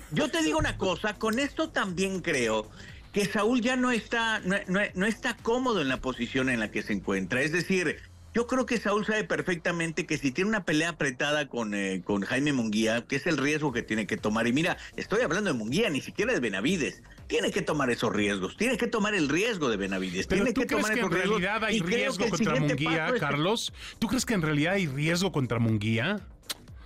Yo, 0.10 0.28
te 0.28 0.42
digo 0.42 0.58
una 0.58 0.76
cosa, 0.76 1.14
con 1.14 1.38
esto 1.38 1.70
también 1.70 2.22
creo 2.22 2.68
que 3.12 3.26
Saúl 3.26 3.62
ya 3.62 3.76
no 3.76 3.92
está, 3.92 4.42
no, 4.42 5.06
está 5.06 5.38
cómodo 5.38 5.82
en 5.82 5.88
la 5.88 5.98
posición 5.98 6.50
en 6.50 6.60
la 6.62 6.72
que 6.72 6.82
se 6.82 6.94
encuentra. 6.94 7.44
Es 7.44 7.52
decir, 7.52 8.00
yo 8.34 8.48
creo 8.48 8.66
que 8.66 8.80
Saúl 8.80 9.06
sabe 9.06 9.24
perfectamente 9.24 10.08
que 10.08 10.18
si 10.18 10.32
tiene 10.32 10.50
una 10.50 10.66
pelea 10.66 10.90
apretada 10.90 11.48
con, 11.48 11.76
eh, 11.76 12.02
con 12.04 12.24
Jaime 12.24 12.54
Munguía, 12.54 13.06
que 13.06 13.18
es 13.18 13.28
el 13.28 13.38
riesgo 13.38 13.72
que 13.72 13.84
tiene 13.84 14.08
que 14.08 14.18
tomar. 14.18 14.48
Y 14.48 14.54
mira, 14.54 14.78
estoy 14.96 15.22
hablando 15.22 15.52
de 15.52 15.60
Munguía, 15.60 15.92
ni 15.92 16.02
siquiera 16.02 16.34
de 16.34 16.40
Benavides 16.40 17.04
tiene 17.34 17.50
que 17.50 17.64
tomar 17.64 17.90
esos 17.90 18.14
riesgos, 18.14 18.56
tiene 18.58 18.78
que 18.78 18.86
tomar 18.86 19.16
el 19.16 19.28
riesgo 19.28 19.68
de 19.68 19.76
Benavides. 19.76 20.28
Pero 20.28 20.44
tiene 20.44 20.54
¿tú 20.54 20.62
que 20.62 20.68
crees 20.68 20.84
tomar 20.84 20.94
que 20.94 21.00
en 21.04 21.10
realidad 21.10 21.64
hay 21.64 21.80
riesgo 21.80 22.30
contra 22.30 22.60
Munguía, 22.60 23.12
Carlos? 23.20 23.74
¿Tú 23.98 24.08
crees 24.08 24.24
que 24.24 24.36
en 24.36 24.44
realidad 24.44 24.74
hay 24.74 24.86
riesgo 24.86 25.32
contra 25.32 25.58
Munguía? 25.58 26.20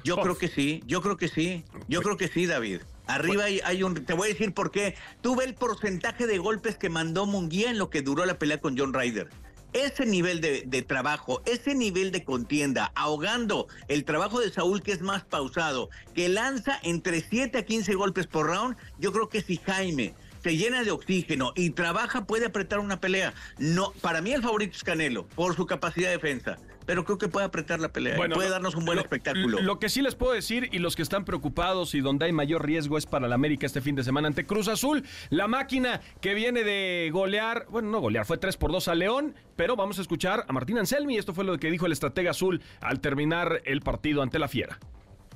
Yo 0.06 0.16
creo 0.16 0.38
que 0.38 0.48
sí, 0.48 0.82
yo 0.88 1.02
creo 1.02 1.18
que 1.18 1.28
sí, 1.28 1.66
yo 1.90 2.02
creo 2.02 2.16
que 2.16 2.30
sí, 2.30 2.46
David. 2.46 2.80
Arriba 3.08 3.44
hay, 3.44 3.84
un. 3.84 4.06
Te 4.06 4.14
voy 4.14 4.30
a 4.30 4.32
decir 4.32 4.54
por 4.54 4.72
qué. 4.72 4.96
Tuve 5.20 5.44
el 5.44 5.54
porcentaje 5.54 6.28
de 6.28 6.38
golpes 6.38 6.78
que 6.78 6.90
mandó 6.90 7.26
Munguía 7.26 7.70
en 7.70 7.78
lo 7.78 7.90
que 7.90 8.02
duró 8.02 8.26
la 8.26 8.40
pelea 8.40 8.62
con 8.62 8.78
John 8.78 8.94
Ryder 8.94 9.28
ese 9.74 10.06
nivel 10.06 10.40
de, 10.40 10.64
de, 10.66 10.82
trabajo, 10.82 11.42
ese 11.46 11.76
nivel 11.76 12.12
de 12.12 12.24
contienda, 12.24 12.92
ahogando 12.96 13.68
el 13.90 14.06
trabajo 14.06 14.40
de 14.40 14.50
Saúl 14.50 14.82
que 14.82 14.94
es 14.94 15.02
más 15.02 15.26
pausado, 15.26 15.90
que 16.16 16.30
lanza 16.30 16.80
entre 16.84 17.22
7 17.22 17.60
a 17.60 17.66
15 17.66 17.94
golpes 17.94 18.28
por 18.28 18.48
round, 18.48 18.78
yo 18.98 19.12
creo 19.12 19.30
que 19.30 19.42
si 19.42 19.58
Jaime 19.58 20.16
se 20.42 20.58
llena 20.58 20.84
de 20.84 20.92
oxígeno 20.92 21.54
y 21.56 21.72
trabaja, 21.72 22.26
puede 22.26 22.46
apretar 22.46 22.80
una 22.80 23.00
pelea. 23.00 23.34
No, 23.58 23.92
para 24.02 24.22
mí 24.22 24.32
el 24.32 24.42
favorito 24.42 24.76
es 24.76 24.84
Canelo, 24.84 25.28
por 25.28 25.56
su 25.56 25.66
capacidad 25.66 26.10
de 26.10 26.18
defensa. 26.18 26.58
Pero 26.86 27.04
creo 27.04 27.18
que 27.18 27.28
puede 27.28 27.46
apretar 27.46 27.82
la 27.82 27.90
pelea, 27.90 28.16
puede 28.16 28.50
darnos 28.50 28.74
un 28.76 28.86
buen 28.86 28.98
espectáculo. 28.98 29.60
Lo 29.60 29.78
que 29.78 29.90
sí 29.90 30.02
les 30.02 30.16
puedo 30.16 30.32
decir, 30.32 30.70
y 30.72 30.80
los 30.80 30.96
que 30.96 31.02
están 31.02 31.26
preocupados 31.26 31.94
y 31.94 32.00
donde 32.00 32.28
hay 32.28 32.32
mayor 32.32 32.66
riesgo 32.66 32.98
es 32.98 33.06
para 33.06 33.28
la 33.28 33.36
América 33.36 33.66
este 33.66 33.82
fin 33.82 33.96
de 33.96 34.06
semana 34.06 34.30
ante 34.30 34.46
Cruz 34.46 34.70
Azul. 34.70 35.04
La 35.30 35.50
máquina 35.50 36.00
que 36.22 36.34
viene 36.34 36.64
de 36.64 37.10
golear, 37.12 37.66
bueno, 37.70 37.90
no 37.90 38.00
golear, 38.00 38.26
fue 38.26 38.38
3 38.38 38.56
por 38.56 38.72
2 38.72 38.88
a 38.88 38.96
León, 38.96 39.36
pero 39.58 39.76
vamos 39.76 40.00
a 40.00 40.02
escuchar 40.02 40.46
a 40.48 40.54
Martín 40.54 40.78
Anselmi. 40.78 41.18
Esto 41.18 41.34
fue 41.34 41.44
lo 41.44 41.58
que 41.58 41.70
dijo 41.70 41.88
el 41.88 41.92
estratega 41.92 42.32
azul 42.32 42.62
al 42.80 43.02
terminar 43.02 43.62
el 43.66 43.82
partido 43.82 44.22
ante 44.22 44.40
la 44.40 44.48
Fiera. 44.48 44.80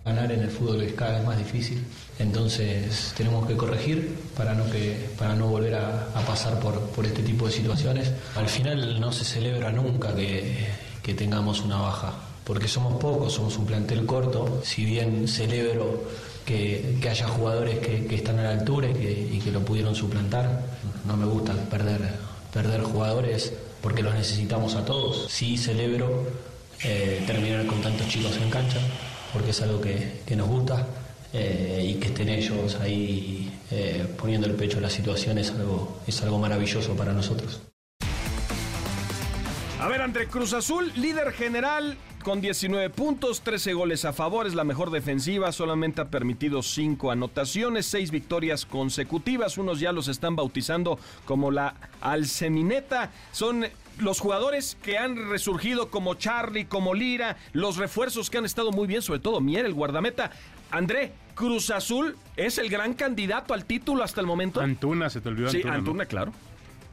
Ganar 0.03 0.31
en 0.31 0.41
el 0.41 0.49
fútbol 0.49 0.81
es 0.81 0.93
cada 0.93 1.19
vez 1.19 1.27
más 1.27 1.37
difícil, 1.37 1.85
entonces 2.17 3.13
tenemos 3.15 3.47
que 3.47 3.55
corregir 3.55 4.17
para 4.35 4.55
no, 4.55 4.67
que, 4.71 5.09
para 5.15 5.35
no 5.35 5.45
volver 5.45 5.75
a, 5.75 6.07
pasar 6.25 6.59
por, 6.59 6.79
por, 6.89 7.05
este 7.05 7.21
tipo 7.21 7.45
de 7.45 7.51
situaciones. 7.51 8.11
Al 8.35 8.47
final 8.47 8.99
no 8.99 9.11
se 9.11 9.23
celebra 9.23 9.71
nunca 9.71 10.15
que, 10.15 10.65
que, 11.03 11.13
tengamos 11.13 11.61
una 11.61 11.77
baja, 11.77 12.13
porque 12.43 12.67
somos 12.67 12.99
pocos, 12.99 13.33
somos 13.33 13.55
un 13.59 13.67
plantel 13.67 14.07
corto, 14.07 14.61
si 14.63 14.85
bien 14.85 15.27
celebro 15.27 16.03
que, 16.47 16.97
que 16.99 17.09
haya 17.09 17.27
jugadores 17.27 17.77
que, 17.77 18.15
están 18.15 18.39
a 18.39 18.43
la 18.43 18.51
altura 18.53 18.89
y 18.89 18.93
que, 18.93 19.29
y 19.33 19.39
que 19.39 19.51
lo 19.51 19.63
pudieron 19.63 19.93
suplantar, 19.93 20.63
no 21.05 21.15
me 21.15 21.27
gusta 21.27 21.53
perder, 21.69 22.15
perder 22.51 22.81
jugadores 22.81 23.53
porque 23.83 24.01
los 24.01 24.15
necesitamos 24.15 24.73
a 24.73 24.83
todos. 24.83 25.27
Sí 25.29 25.57
celebro 25.57 26.25
eh, 26.83 27.23
terminar 27.27 27.67
con 27.67 27.83
tantos 27.83 28.07
chicos 28.07 28.35
en 28.37 28.49
cancha 28.49 28.79
porque 29.33 29.51
es 29.51 29.61
algo 29.61 29.81
que, 29.81 30.35
nos 30.35 30.47
gusta 30.47 30.87
eh, 31.33 31.85
y 31.89 31.99
que 31.99 32.07
estén 32.07 32.29
ellos 32.29 32.75
ahí 32.81 33.51
eh, 33.71 34.05
poniendo 34.17 34.47
el 34.47 34.53
pecho 34.53 34.79
a 34.79 34.81
la 34.81 34.89
situación 34.89 35.37
es 35.37 35.51
algo, 35.51 36.01
es 36.07 36.21
algo 36.21 36.39
maravilloso 36.39 36.95
para 36.95 37.13
nosotros. 37.13 37.61
A 39.79 39.87
ver, 39.87 40.01
André 40.01 40.27
Cruz 40.27 40.53
Azul, 40.53 40.91
líder 40.95 41.31
general 41.31 41.97
con 42.23 42.39
19 42.39 42.91
puntos, 42.91 43.41
13 43.41 43.73
goles 43.73 44.05
a 44.05 44.13
favor, 44.13 44.45
es 44.45 44.53
la 44.53 44.63
mejor 44.63 44.91
defensiva, 44.91 45.51
solamente 45.51 46.01
ha 46.01 46.09
permitido 46.09 46.61
5 46.61 47.09
anotaciones, 47.09 47.87
6 47.87 48.11
victorias 48.11 48.65
consecutivas, 48.65 49.57
unos 49.57 49.79
ya 49.79 49.91
los 49.91 50.07
están 50.07 50.35
bautizando 50.35 50.99
como 51.25 51.49
la 51.49 51.73
Alcemineta, 51.99 53.09
son 53.31 53.65
los 54.01 54.19
jugadores 54.19 54.77
que 54.83 54.97
han 54.97 55.29
resurgido 55.29 55.89
como 55.89 56.15
Charlie, 56.15 56.65
como 56.65 56.93
Lira, 56.93 57.37
los 57.53 57.77
refuerzos 57.77 58.29
que 58.29 58.37
han 58.37 58.45
estado 58.45 58.71
muy 58.71 58.87
bien, 58.87 59.01
sobre 59.01 59.19
todo 59.19 59.39
Mier, 59.41 59.65
el 59.65 59.73
guardameta. 59.73 60.31
André, 60.71 61.11
Cruz 61.35 61.69
Azul 61.69 62.17
es 62.35 62.57
el 62.57 62.69
gran 62.69 62.93
candidato 62.93 63.53
al 63.53 63.65
título 63.65 64.03
hasta 64.03 64.21
el 64.21 64.27
momento. 64.27 64.59
Antuna, 64.59 65.09
se 65.09 65.21
te 65.21 65.29
olvidó 65.29 65.49
Sí, 65.49 65.61
Antuna, 65.65 66.05
claro. 66.05 66.33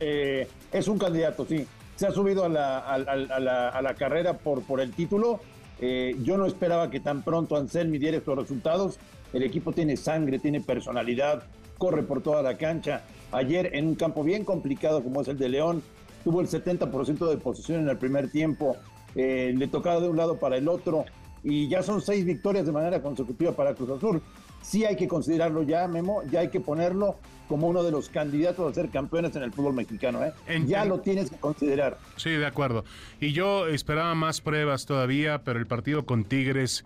Eh, 0.00 0.48
es 0.72 0.88
un 0.88 0.98
candidato, 0.98 1.46
sí. 1.48 1.66
Se 1.96 2.06
ha 2.06 2.12
subido 2.12 2.44
a 2.44 2.48
la, 2.48 2.78
a 2.78 3.80
la, 3.82 3.94
carrera 3.94 4.34
por, 4.38 4.62
por 4.62 4.80
el 4.80 4.92
título. 4.92 5.40
Eh, 5.80 6.16
yo 6.22 6.36
no 6.36 6.46
esperaba 6.46 6.90
que 6.90 7.00
tan 7.00 7.22
pronto 7.22 7.56
Anselmi 7.56 7.98
diera 7.98 8.18
estos 8.18 8.38
resultados. 8.38 8.98
El 9.32 9.42
equipo 9.42 9.72
tiene 9.72 9.96
sangre, 9.96 10.38
tiene 10.38 10.60
personalidad, 10.60 11.44
corre 11.76 12.02
por 12.02 12.22
toda 12.22 12.42
la 12.42 12.56
cancha. 12.56 13.02
Ayer 13.32 13.74
en 13.74 13.86
un 13.88 13.94
campo 13.94 14.22
bien 14.22 14.44
complicado 14.44 15.02
como 15.02 15.22
es 15.22 15.28
el 15.28 15.38
de 15.38 15.48
León, 15.48 15.82
tuvo 16.24 16.40
el 16.40 16.48
70% 16.48 17.28
de 17.28 17.36
posición 17.36 17.82
en 17.82 17.88
el 17.88 17.96
primer 17.98 18.30
tiempo, 18.30 18.76
eh, 19.14 19.52
le 19.56 19.68
tocaba 19.68 20.00
de 20.00 20.08
un 20.08 20.16
lado 20.16 20.38
para 20.38 20.56
el 20.56 20.68
otro 20.68 21.04
y 21.42 21.68
ya 21.68 21.82
son 21.82 22.00
seis 22.00 22.24
victorias 22.24 22.66
de 22.66 22.72
manera 22.72 23.00
consecutiva 23.00 23.52
para 23.52 23.74
Cruz 23.74 23.90
Azul. 23.90 24.22
Sí 24.62 24.84
hay 24.84 24.96
que 24.96 25.08
considerarlo 25.08 25.62
ya, 25.62 25.86
Memo, 25.88 26.22
ya 26.30 26.40
hay 26.40 26.48
que 26.48 26.60
ponerlo 26.60 27.16
como 27.48 27.68
uno 27.68 27.82
de 27.82 27.90
los 27.90 28.10
candidatos 28.10 28.70
a 28.70 28.74
ser 28.74 28.90
campeones 28.90 29.34
en 29.36 29.42
el 29.42 29.52
fútbol 29.52 29.72
mexicano. 29.72 30.22
¿eh? 30.24 30.32
ya 30.66 30.84
lo 30.84 31.00
tienes 31.00 31.30
que 31.30 31.36
considerar. 31.36 31.98
Sí, 32.16 32.30
de 32.30 32.46
acuerdo. 32.46 32.84
Y 33.20 33.32
yo 33.32 33.66
esperaba 33.66 34.14
más 34.14 34.40
pruebas 34.40 34.84
todavía, 34.84 35.42
pero 35.44 35.58
el 35.58 35.66
partido 35.66 36.04
con 36.04 36.24
Tigres 36.24 36.84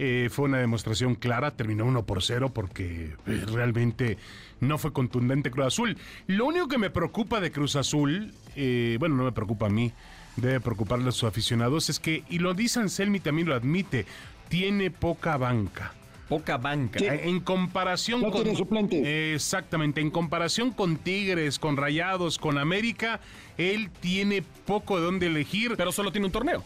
eh, 0.00 0.28
fue 0.30 0.44
una 0.44 0.58
demostración 0.58 1.16
clara, 1.16 1.50
terminó 1.50 1.84
1 1.84 2.06
por 2.06 2.22
0 2.22 2.52
porque 2.54 3.16
eh, 3.26 3.44
realmente 3.52 4.16
no 4.60 4.78
fue 4.78 4.92
contundente 4.92 5.50
Cruz 5.50 5.66
Azul. 5.66 5.98
Lo 6.28 6.46
único 6.46 6.68
que 6.68 6.78
me 6.78 6.88
preocupa 6.88 7.40
de 7.40 7.50
Cruz 7.50 7.74
Azul, 7.74 8.32
eh, 8.58 8.96
bueno, 8.98 9.14
no 9.14 9.24
me 9.24 9.32
preocupa 9.32 9.66
a 9.66 9.70
mí, 9.70 9.92
debe 10.36 10.60
preocuparle 10.60 11.08
a 11.08 11.12
sus 11.12 11.24
aficionados, 11.24 11.88
es 11.88 12.00
que, 12.00 12.24
y 12.28 12.40
lo 12.40 12.54
dice 12.54 12.80
Anselmi 12.80 13.20
también 13.20 13.48
lo 13.48 13.54
admite, 13.54 14.04
tiene 14.48 14.90
poca 14.90 15.36
banca. 15.36 15.92
Poca 16.28 16.58
banca. 16.58 16.98
En 17.02 17.40
comparación 17.40 18.20
no 18.20 18.30
con. 18.30 18.42
Tiene 18.42 18.58
suplente. 18.58 19.34
exactamente. 19.34 20.02
En 20.02 20.10
comparación 20.10 20.72
con 20.72 20.96
Tigres, 20.96 21.58
con 21.58 21.78
Rayados, 21.78 22.36
con 22.36 22.58
América, 22.58 23.20
él 23.56 23.88
tiene 24.00 24.42
poco 24.66 24.98
de 24.98 25.06
dónde 25.06 25.26
elegir. 25.28 25.72
Pero 25.78 25.90
solo 25.90 26.12
tiene 26.12 26.26
un 26.26 26.32
torneo. 26.32 26.62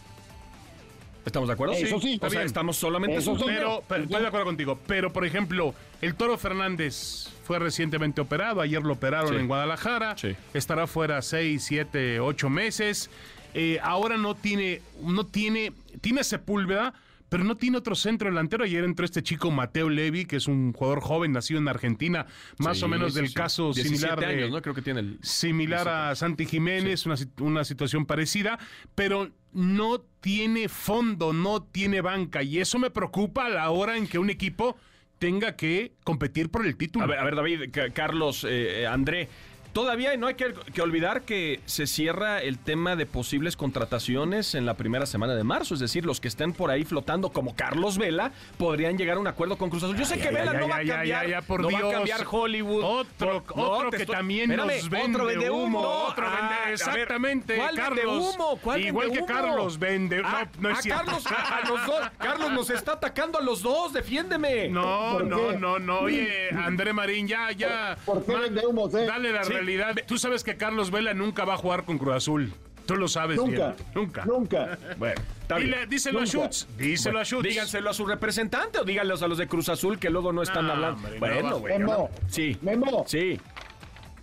¿Estamos 1.25 1.47
de 1.47 1.53
acuerdo? 1.53 1.75
Eso 1.75 2.01
sí. 2.01 2.19
O 2.21 2.29
sea, 2.29 2.43
estamos 2.43 2.75
solamente... 2.75 3.17
Eso 3.17 3.37
pero, 3.45 3.81
pero, 3.87 4.03
estoy 4.03 4.21
de 4.21 4.27
acuerdo 4.27 4.45
contigo. 4.45 4.77
Pero, 4.85 5.13
por 5.13 5.25
ejemplo, 5.25 5.73
el 6.01 6.15
Toro 6.15 6.37
Fernández 6.37 7.29
fue 7.43 7.59
recientemente 7.59 8.21
operado. 8.21 8.61
Ayer 8.61 8.81
lo 8.81 8.93
operaron 8.93 9.35
en 9.39 9.47
Guadalajara. 9.47 10.15
Estará 10.53 10.87
fuera 10.87 11.21
seis, 11.21 11.63
siete, 11.63 12.19
ocho 12.19 12.49
meses. 12.49 13.09
Eh, 13.53 13.79
ahora 13.83 14.17
no 14.17 14.33
tiene, 14.33 14.81
no 15.01 15.25
tiene, 15.25 15.73
tiene 16.01 16.23
Sepúlveda, 16.23 16.93
pero 17.29 17.43
no 17.43 17.57
tiene 17.57 17.77
otro 17.77 17.95
centro 17.95 18.29
delantero. 18.29 18.63
Ayer 18.63 18.83
entró 18.83 19.05
este 19.05 19.21
chico 19.21 19.51
Mateo 19.51 19.89
Levi, 19.89 20.25
que 20.25 20.37
es 20.37 20.47
un 20.47 20.71
jugador 20.73 21.01
joven 21.01 21.33
nacido 21.33 21.59
en 21.59 21.67
Argentina, 21.67 22.25
más 22.57 22.81
o 22.81 22.87
menos 22.87 23.13
del 23.13 23.33
caso 23.33 23.73
similar 23.73 24.23
años, 24.23 24.49
¿no? 24.51 24.61
Creo 24.61 24.73
que 24.73 24.81
tiene 24.81 25.01
el... 25.01 25.19
similar 25.21 25.87
a 25.87 26.15
Santi 26.15 26.45
Jiménez, 26.45 27.05
una, 27.05 27.15
una 27.39 27.63
situación 27.63 28.05
parecida, 28.05 28.57
pero 28.95 29.29
no 29.51 30.01
tiene 30.21 30.69
fondo, 30.69 31.33
no 31.33 31.61
tiene 31.63 32.01
banca. 32.01 32.41
Y 32.41 32.59
eso 32.59 32.79
me 32.79 32.89
preocupa 32.89 33.47
a 33.47 33.49
la 33.49 33.69
hora 33.69 33.97
en 33.97 34.07
que 34.07 34.17
un 34.17 34.29
equipo 34.29 34.77
tenga 35.23 35.55
que 35.55 35.93
competir 36.03 36.49
por 36.49 36.65
el 36.65 36.75
título. 36.75 37.05
A 37.05 37.23
ver, 37.23 37.33
David, 37.33 37.71
Carlos, 37.93 38.45
eh, 38.49 38.85
André. 38.85 39.29
Todavía 39.73 40.15
no 40.17 40.27
hay 40.27 40.35
que, 40.35 40.53
que, 40.73 40.81
olvidar 40.83 41.23
que 41.23 41.59
se 41.65 41.87
cierra 41.87 42.41
el 42.41 42.59
tema 42.59 42.95
de 42.95 43.07
posibles 43.07 43.57
contrataciones 43.57 44.53
en 44.53 44.67
la 44.67 44.75
primera 44.75 45.07
semana 45.07 45.33
de 45.33 45.43
marzo. 45.43 45.73
Es 45.73 45.79
decir, 45.79 46.05
los 46.05 46.21
que 46.21 46.27
estén 46.27 46.53
por 46.53 46.69
ahí 46.69 46.83
flotando 46.83 47.29
como 47.29 47.55
Carlos 47.55 47.97
Vela 47.97 48.31
podrían 48.59 48.99
llegar 48.99 49.17
a 49.17 49.19
un 49.19 49.25
acuerdo 49.25 49.57
con 49.57 49.71
Cruz 49.71 49.83
Azul. 49.83 49.97
Yo 49.97 50.05
sé 50.05 50.19
que 50.19 50.29
Vela 50.29 50.53
no 50.53 50.67
va 50.67 50.77
a 50.77 50.85
cambiar, 50.85 51.43
no 51.59 51.71
va 51.71 51.89
a 51.89 51.91
cambiar 51.91 52.25
Hollywood. 52.29 52.83
Otro, 52.83 53.43
otro 53.55 53.89
que 53.89 54.05
también 54.05 54.55
nos 54.55 54.89
vende 54.89 55.15
otro 55.15 55.25
vende 55.25 55.49
humo. 55.49 55.79
Otro 55.79 56.25
vende, 56.25 56.55
ah, 56.65 56.71
exactamente. 56.71 57.55
¿Cuál 57.55 57.75
Carlos, 57.75 57.97
vende 57.97 58.15
humo? 58.15 58.59
¿Cuál 58.61 58.81
igual 58.81 59.07
vende 59.07 59.21
que 59.21 59.25
Carlos 59.25 59.79
vende. 59.79 60.21
Ah, 60.23 60.45
no, 60.59 60.61
no 60.61 60.69
es 60.69 60.77
a 60.77 60.81
cierto. 60.83 61.05
Carlos, 61.05 61.25
a 61.27 61.67
los 61.67 61.85
dos. 61.87 62.11
Carlos 62.19 62.51
nos 62.51 62.69
está 62.69 62.93
atacando 62.93 63.39
a 63.39 63.41
los 63.41 63.63
dos. 63.63 63.91
Defiéndeme. 63.91 64.69
No, 64.69 65.19
no, 65.19 65.53
no, 65.53 65.79
no. 65.79 65.99
Oye, 66.01 66.49
André 66.63 66.93
Marín, 66.93 67.27
ya, 67.27 67.51
ya. 67.51 67.97
¿Por 68.05 68.23
qué 68.23 68.35
vende 68.35 68.67
humo, 68.67 68.87
eh? 68.95 69.05
Dale 69.05 69.31
la 69.31 69.43
sí. 69.43 69.53
Realidad. 69.65 69.95
Tú 70.07 70.17
sabes 70.17 70.43
que 70.43 70.57
Carlos 70.57 70.91
Vela 70.91 71.13
nunca 71.13 71.45
va 71.45 71.55
a 71.55 71.57
jugar 71.57 71.83
con 71.83 71.97
Cruz 71.97 72.15
Azul. 72.15 72.53
Tú 72.85 72.95
lo 72.95 73.07
sabes 73.07 73.37
nunca, 73.37 73.75
bien. 73.75 73.87
Nunca. 73.95 74.25
Nunca. 74.25 74.77
Bueno, 74.97 75.21
Dile, 75.57 75.87
díselo 75.87 76.19
nunca. 76.19 76.29
a 76.29 76.41
Schutz. 76.41 76.67
Díselo 76.77 77.13
bueno, 77.13 77.19
a 77.21 77.25
Schutz. 77.25 77.43
Díganselo 77.43 77.89
a 77.89 77.93
su 77.93 78.05
representante 78.05 78.79
o 78.79 78.83
díganlos 78.83 79.23
a 79.23 79.27
los 79.27 79.37
de 79.37 79.47
Cruz 79.47 79.69
Azul 79.69 79.97
que 79.99 80.09
luego 80.09 80.33
no 80.33 80.41
están 80.41 80.67
no, 80.67 80.73
hablando. 80.73 80.97
Hombre, 80.97 81.19
bueno, 81.19 81.49
no 81.49 81.59
güey. 81.59 81.79
Memo, 81.79 82.09
Sí. 82.27 82.57
Memo. 82.61 83.05
Sí. 83.07 83.39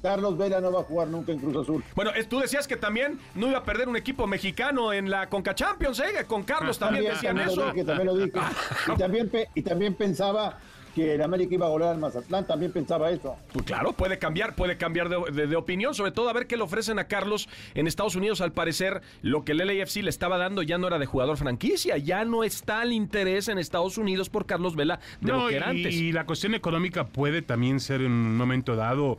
Carlos 0.03 0.37
Vela 0.39 0.61
no 0.61 0.73
va 0.73 0.81
a 0.81 0.85
jugar 0.85 1.09
nunca 1.09 1.33
en 1.33 1.39
Cruz 1.39 1.57
Azul. 1.57 1.85
Bueno, 1.95 2.11
tú 2.29 2.41
decías 2.41 2.67
que 2.67 2.77
también 2.77 3.19
no 3.35 3.49
iba 3.49 3.59
a 3.59 3.65
perder 3.65 3.89
un 3.89 3.97
equipo 3.97 4.27
mexicano 4.27 4.93
en 4.93 5.11
la 5.11 5.29
Conca 5.29 5.55
Champions, 5.55 6.01
¿eh? 6.01 6.25
Con 6.27 6.43
Carlos 6.43 6.79
también, 6.79 7.05
también 7.05 7.15
decían 7.15 7.37
también 7.37 7.51
eso. 7.51 7.67
Lo 7.67 7.73
dije, 7.73 7.85
también 7.85 8.07
lo 8.07 8.17
dije. 8.17 8.33
y, 8.95 8.99
también, 8.99 9.31
y 9.55 9.63
también 9.63 9.95
pensaba 9.95 10.59
que 10.95 11.15
el 11.15 11.23
América 11.23 11.55
iba 11.55 11.67
a 11.67 11.69
golear 11.69 11.93
al 11.93 11.99
Mazatlán, 11.99 12.47
también 12.47 12.73
pensaba 12.73 13.11
eso. 13.11 13.37
Pues 13.53 13.65
claro, 13.65 13.93
puede 13.93 14.19
cambiar, 14.19 14.55
puede 14.55 14.77
cambiar 14.77 15.09
de, 15.09 15.33
de, 15.33 15.47
de, 15.47 15.57
opinión, 15.57 15.95
sobre 15.95 16.13
todo 16.13 16.29
a 16.29 16.33
ver 16.33 16.47
qué 16.47 16.57
le 16.57 16.63
ofrecen 16.63 16.99
a 16.99 17.05
Carlos 17.05 17.49
en 17.75 17.87
Estados 17.87 18.17
Unidos. 18.17 18.41
Al 18.41 18.53
parecer, 18.53 19.03
lo 19.23 19.45
que 19.45 19.53
el 19.53 19.59
LAFC 19.59 20.03
le 20.03 20.11
estaba 20.11 20.39
dando 20.39 20.63
ya 20.63 20.79
no 20.79 20.87
era 20.87 20.99
de 20.99 21.07
jugador 21.07 21.37
franquicia, 21.37 21.97
ya 21.99 22.25
no 22.25 22.45
está 22.45 22.83
el 22.83 22.93
interés 22.93 23.49
en 23.49 23.59
Estados 23.59 23.99
Unidos 23.99 24.29
por 24.29 24.47
Carlos 24.47 24.77
Vela 24.77 25.01
de 25.21 25.33
no, 25.33 25.45
lo 25.45 25.49
que 25.49 25.57
era 25.57 25.73
y, 25.73 25.85
antes. 25.85 25.95
Y 25.95 26.13
la 26.13 26.27
cuestión 26.27 26.55
económica 26.55 27.07
puede 27.07 27.43
también 27.43 27.81
ser 27.81 28.03
en 28.03 28.13
un 28.13 28.37
momento 28.37 28.77
dado 28.77 29.19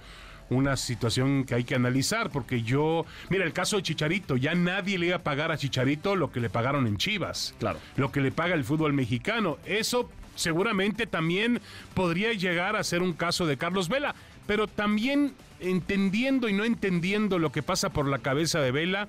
una 0.49 0.75
situación 0.75 1.45
que 1.45 1.55
hay 1.55 1.63
que 1.63 1.75
analizar, 1.75 2.29
porque 2.29 2.61
yo, 2.61 3.05
mira, 3.29 3.45
el 3.45 3.53
caso 3.53 3.77
de 3.77 3.83
Chicharito, 3.83 4.35
ya 4.35 4.53
nadie 4.53 4.99
le 4.99 5.07
iba 5.07 5.15
a 5.15 5.23
pagar 5.23 5.51
a 5.51 5.57
Chicharito 5.57 6.15
lo 6.17 6.31
que 6.31 6.41
le 6.41 6.49
pagaron 6.49 6.87
en 6.87 6.97
Chivas, 6.97 7.55
claro, 7.57 7.79
lo 7.95 8.11
que 8.11 8.19
le 8.19 8.31
paga 8.31 8.53
el 8.53 8.65
fútbol 8.65 8.91
mexicano. 8.91 9.57
Eso 9.65 10.09
seguramente 10.41 11.07
también 11.07 11.61
podría 11.93 12.33
llegar 12.33 12.75
a 12.75 12.83
ser 12.83 13.01
un 13.01 13.13
caso 13.13 13.45
de 13.45 13.57
Carlos 13.57 13.89
Vela, 13.89 14.15
pero 14.47 14.67
también 14.67 15.33
entendiendo 15.59 16.49
y 16.49 16.53
no 16.53 16.65
entendiendo 16.65 17.39
lo 17.39 17.51
que 17.51 17.63
pasa 17.63 17.89
por 17.89 18.07
la 18.07 18.19
cabeza 18.19 18.59
de 18.59 18.71
Vela, 18.71 19.07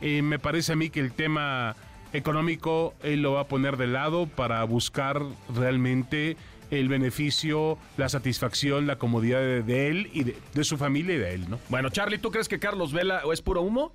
eh, 0.00 0.22
me 0.22 0.38
parece 0.38 0.72
a 0.72 0.76
mí 0.76 0.90
que 0.90 1.00
el 1.00 1.12
tema 1.12 1.76
económico 2.12 2.94
él 3.02 3.22
lo 3.22 3.32
va 3.32 3.42
a 3.42 3.48
poner 3.48 3.76
de 3.76 3.86
lado 3.86 4.26
para 4.26 4.62
buscar 4.64 5.22
realmente 5.54 6.36
el 6.70 6.88
beneficio, 6.88 7.78
la 7.98 8.08
satisfacción, 8.08 8.86
la 8.86 8.96
comodidad 8.96 9.40
de, 9.40 9.88
él 9.88 10.10
y 10.12 10.24
de, 10.24 10.36
de, 10.54 10.64
su 10.64 10.78
familia 10.78 11.14
y 11.14 11.18
de 11.18 11.34
él, 11.34 11.50
¿no? 11.50 11.58
Bueno, 11.68 11.90
Charlie, 11.90 12.18
¿tú 12.18 12.30
crees 12.30 12.48
que 12.48 12.58
Carlos 12.58 12.92
Vela 12.92 13.22
es 13.30 13.42
puro 13.42 13.60
humo? 13.60 13.92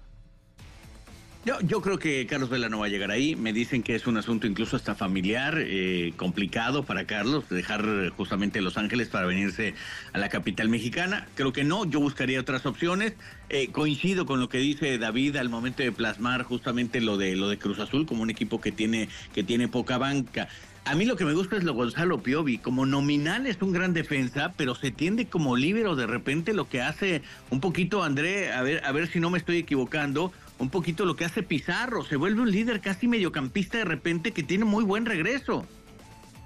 Yo, 1.47 1.61
yo 1.61 1.79
creo 1.79 1.97
que 1.97 2.27
Carlos 2.27 2.49
Vela 2.49 2.67
no 2.67 2.79
va 2.79 2.87
a 2.87 2.89
llegar 2.89 3.09
ahí. 3.09 3.37
Me 3.37 3.53
dicen 3.53 3.81
que 3.81 3.95
es 3.95 4.05
un 4.05 4.17
asunto 4.17 4.47
incluso 4.47 4.75
hasta 4.75 4.95
familiar, 4.95 5.55
eh, 5.57 6.11
complicado 6.17 6.83
para 6.83 7.05
Carlos, 7.05 7.47
dejar 7.47 8.09
justamente 8.17 8.59
Los 8.59 8.77
Ángeles 8.77 9.07
para 9.07 9.27
venirse 9.27 9.73
a 10.11 10.17
la 10.17 10.27
capital 10.27 10.67
mexicana. 10.67 11.25
Creo 11.35 11.53
que 11.53 11.63
no, 11.63 11.85
yo 11.85 12.01
buscaría 12.01 12.41
otras 12.41 12.65
opciones. 12.65 13.13
Eh, 13.47 13.69
coincido 13.71 14.25
con 14.25 14.41
lo 14.41 14.49
que 14.49 14.57
dice 14.57 14.97
David 14.97 15.37
al 15.37 15.47
momento 15.47 15.83
de 15.83 15.93
plasmar 15.93 16.43
justamente 16.43 16.99
lo 16.99 17.15
de 17.15 17.37
lo 17.37 17.47
de 17.47 17.57
Cruz 17.57 17.79
Azul 17.79 18.05
como 18.05 18.23
un 18.23 18.29
equipo 18.29 18.59
que 18.59 18.73
tiene, 18.73 19.07
que 19.33 19.41
tiene 19.41 19.69
poca 19.69 19.97
banca. 19.97 20.49
A 20.83 20.95
mí 20.95 21.05
lo 21.05 21.15
que 21.15 21.23
me 21.23 21.33
gusta 21.33 21.55
es 21.55 21.63
lo 21.63 21.73
Gonzalo 21.73 22.23
Piovi. 22.23 22.57
Como 22.57 22.85
nominal 22.85 23.45
es 23.45 23.61
un 23.61 23.71
gran 23.71 23.93
defensa, 23.93 24.53
pero 24.57 24.75
se 24.75 24.91
tiende 24.91 25.27
como 25.27 25.55
líbero 25.55 25.95
de 25.95 26.07
repente 26.07 26.53
lo 26.53 26.67
que 26.67 26.81
hace 26.81 27.21
un 27.49 27.61
poquito 27.61 28.03
André, 28.03 28.51
a 28.51 28.61
ver, 28.63 28.83
a 28.85 28.91
ver 28.91 29.07
si 29.07 29.21
no 29.21 29.29
me 29.29 29.37
estoy 29.37 29.57
equivocando, 29.57 30.31
un 30.59 30.69
poquito 30.69 31.05
lo 31.05 31.15
que 31.15 31.25
hace 31.25 31.43
Pizarro. 31.43 32.03
Se 32.03 32.15
vuelve 32.15 32.41
un 32.41 32.51
líder 32.51 32.81
casi 32.81 33.07
mediocampista 33.07 33.77
de 33.77 33.85
repente 33.85 34.31
que 34.31 34.43
tiene 34.43 34.65
muy 34.65 34.83
buen 34.83 35.05
regreso. 35.05 35.65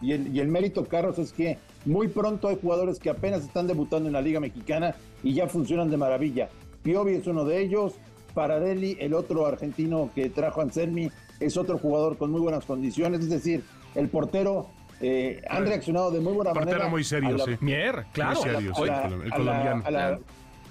Y 0.02 0.14
el, 0.14 0.36
y 0.36 0.40
el 0.40 0.48
mérito, 0.48 0.86
Carlos, 0.86 1.20
es 1.20 1.32
que 1.32 1.58
muy 1.86 2.08
pronto 2.08 2.48
hay 2.48 2.58
jugadores 2.62 3.00
que 3.00 3.10
apenas 3.10 3.44
están 3.44 3.68
debutando 3.68 4.08
en 4.08 4.14
la 4.14 4.22
Liga 4.22 4.40
Mexicana 4.40 4.96
y 5.24 5.34
ya 5.34 5.48
funcionan 5.48 5.90
de 5.90 5.98
maravilla. 5.98 6.50
Piovi 6.84 7.14
es 7.14 7.28
uno 7.28 7.46
de 7.46 7.62
ellos. 7.62 7.94
Paradelli, 8.34 8.98
el 9.00 9.14
otro 9.14 9.46
argentino 9.46 10.10
que 10.16 10.30
trajo 10.30 10.62
Anselmi, 10.62 11.12
es 11.40 11.58
otro 11.58 11.78
jugador 11.78 12.18
con 12.18 12.32
muy 12.32 12.40
buenas 12.40 12.66
condiciones. 12.66 13.20
Es 13.22 13.30
decir, 13.30 13.64
el 13.94 14.08
portero 14.08 14.70
eh, 15.02 15.42
han 15.50 15.66
reaccionado 15.66 16.12
de 16.12 16.22
muy 16.22 16.34
buena 16.34 16.54
portero 16.54 16.78
manera. 16.78 16.90
muy 16.90 17.04
serio, 17.04 17.36
la, 17.36 17.46
sí. 17.46 17.52
Mier, 17.60 18.06
claro. 18.14 18.40
Muy 18.40 18.50
serio, 18.50 18.74
sí, 18.76 18.86
la, 18.86 19.06
el 19.06 19.30
colombiano. 19.32 19.84
A 19.86 19.92
la, 19.92 20.20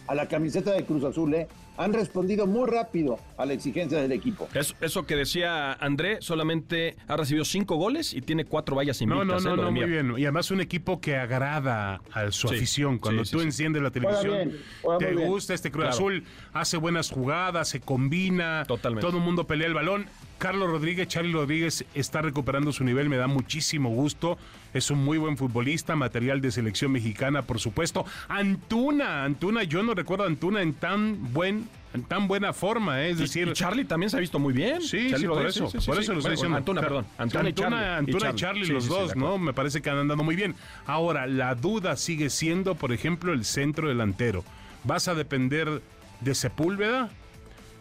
a 0.06 0.14
la, 0.14 0.28
camiseta 0.28 0.72
de 0.72 0.84
Cruz 0.84 1.04
Azul, 1.04 1.34
¿eh? 1.34 1.48
Han 1.80 1.92
respondido 1.94 2.46
muy 2.46 2.68
rápido 2.68 3.18
a 3.38 3.46
la 3.46 3.54
exigencia 3.54 4.00
del 4.00 4.12
equipo. 4.12 4.48
Eso, 4.54 4.74
eso, 4.80 5.06
que 5.06 5.16
decía 5.16 5.72
André, 5.72 6.18
solamente 6.20 6.96
ha 7.08 7.16
recibido 7.16 7.44
cinco 7.44 7.76
goles 7.76 8.12
y 8.12 8.20
tiene 8.20 8.44
cuatro 8.44 8.76
vallas 8.76 9.00
invictas. 9.00 9.26
No, 9.26 9.40
no, 9.40 9.56
no, 9.56 9.62
¿eh? 9.62 9.64
no 9.64 9.72
muy 9.72 9.84
bien. 9.86 10.14
Y 10.18 10.24
además 10.24 10.50
un 10.50 10.60
equipo 10.60 11.00
que 11.00 11.16
agrada 11.16 12.02
a 12.12 12.30
su 12.30 12.48
sí, 12.48 12.56
afición. 12.56 12.98
Cuando 12.98 13.24
sí, 13.24 13.32
tú 13.32 13.40
sí, 13.40 13.46
enciendes 13.46 13.82
la 13.82 13.90
televisión, 13.90 14.34
bien, 14.34 14.58
te 14.98 15.14
bien. 15.14 15.26
gusta 15.28 15.54
este 15.54 15.70
Cruz 15.70 15.84
Claro. 15.84 15.96
Azul, 15.96 16.24
hace 16.52 16.76
buenas 16.76 17.10
jugadas, 17.10 17.68
se 17.68 17.80
combina, 17.80 18.64
Totalmente. 18.66 19.06
todo 19.06 19.16
el 19.18 19.24
mundo 19.24 19.46
pelea 19.46 19.66
el 19.66 19.74
balón. 19.74 20.06
Carlos 20.40 20.70
Rodríguez, 20.70 21.06
Charlie 21.06 21.34
Rodríguez 21.34 21.84
está 21.94 22.22
recuperando 22.22 22.72
su 22.72 22.82
nivel, 22.82 23.10
me 23.10 23.18
da 23.18 23.26
muchísimo 23.26 23.90
gusto. 23.90 24.38
Es 24.72 24.90
un 24.90 25.04
muy 25.04 25.18
buen 25.18 25.36
futbolista, 25.36 25.96
material 25.96 26.40
de 26.40 26.50
selección 26.50 26.92
mexicana, 26.92 27.42
por 27.42 27.60
supuesto. 27.60 28.06
Antuna, 28.26 29.24
Antuna, 29.24 29.64
yo 29.64 29.82
no 29.82 29.92
recuerdo 29.92 30.24
a 30.24 30.28
Antuna 30.28 30.62
en 30.62 30.72
tan 30.72 31.34
buen 31.34 31.68
en 31.92 32.04
tan 32.04 32.26
buena 32.26 32.54
forma, 32.54 33.02
¿eh? 33.02 33.10
es 33.10 33.18
y, 33.18 33.22
decir, 33.22 33.48
y 33.48 33.52
Charlie 33.52 33.84
también 33.84 34.08
se 34.08 34.16
ha 34.16 34.20
visto 34.20 34.38
muy 34.38 34.54
bien. 34.54 34.80
Sí, 34.80 35.12
por 35.26 35.44
eso, 35.44 35.68
sí, 35.68 35.78
sí, 35.78 35.86
por 35.86 35.96
sí, 35.96 36.02
eso 36.02 36.14
lo 36.14 36.20
bueno, 36.20 36.20
estoy 36.20 36.30
diciendo. 36.32 36.56
Antuna, 36.56 36.80
perdón, 36.80 37.06
Antuna, 37.18 37.48
y 37.50 37.52
Charlie. 37.52 37.76
Antuna 37.76 38.30
y 38.30 38.34
Charlie, 38.34 38.66
los 38.68 38.88
dos, 38.88 39.16
¿no? 39.16 39.36
Me 39.36 39.52
parece 39.52 39.82
que 39.82 39.90
han 39.90 39.98
andado 39.98 40.22
muy 40.22 40.36
bien. 40.36 40.54
Ahora, 40.86 41.26
la 41.26 41.54
duda 41.54 41.96
sigue 41.96 42.30
siendo, 42.30 42.76
por 42.76 42.92
ejemplo, 42.92 43.34
el 43.34 43.44
centro 43.44 43.88
delantero. 43.88 44.42
¿Vas 44.84 45.06
a 45.06 45.14
depender 45.14 45.82
de 46.20 46.34
Sepúlveda? 46.34 47.10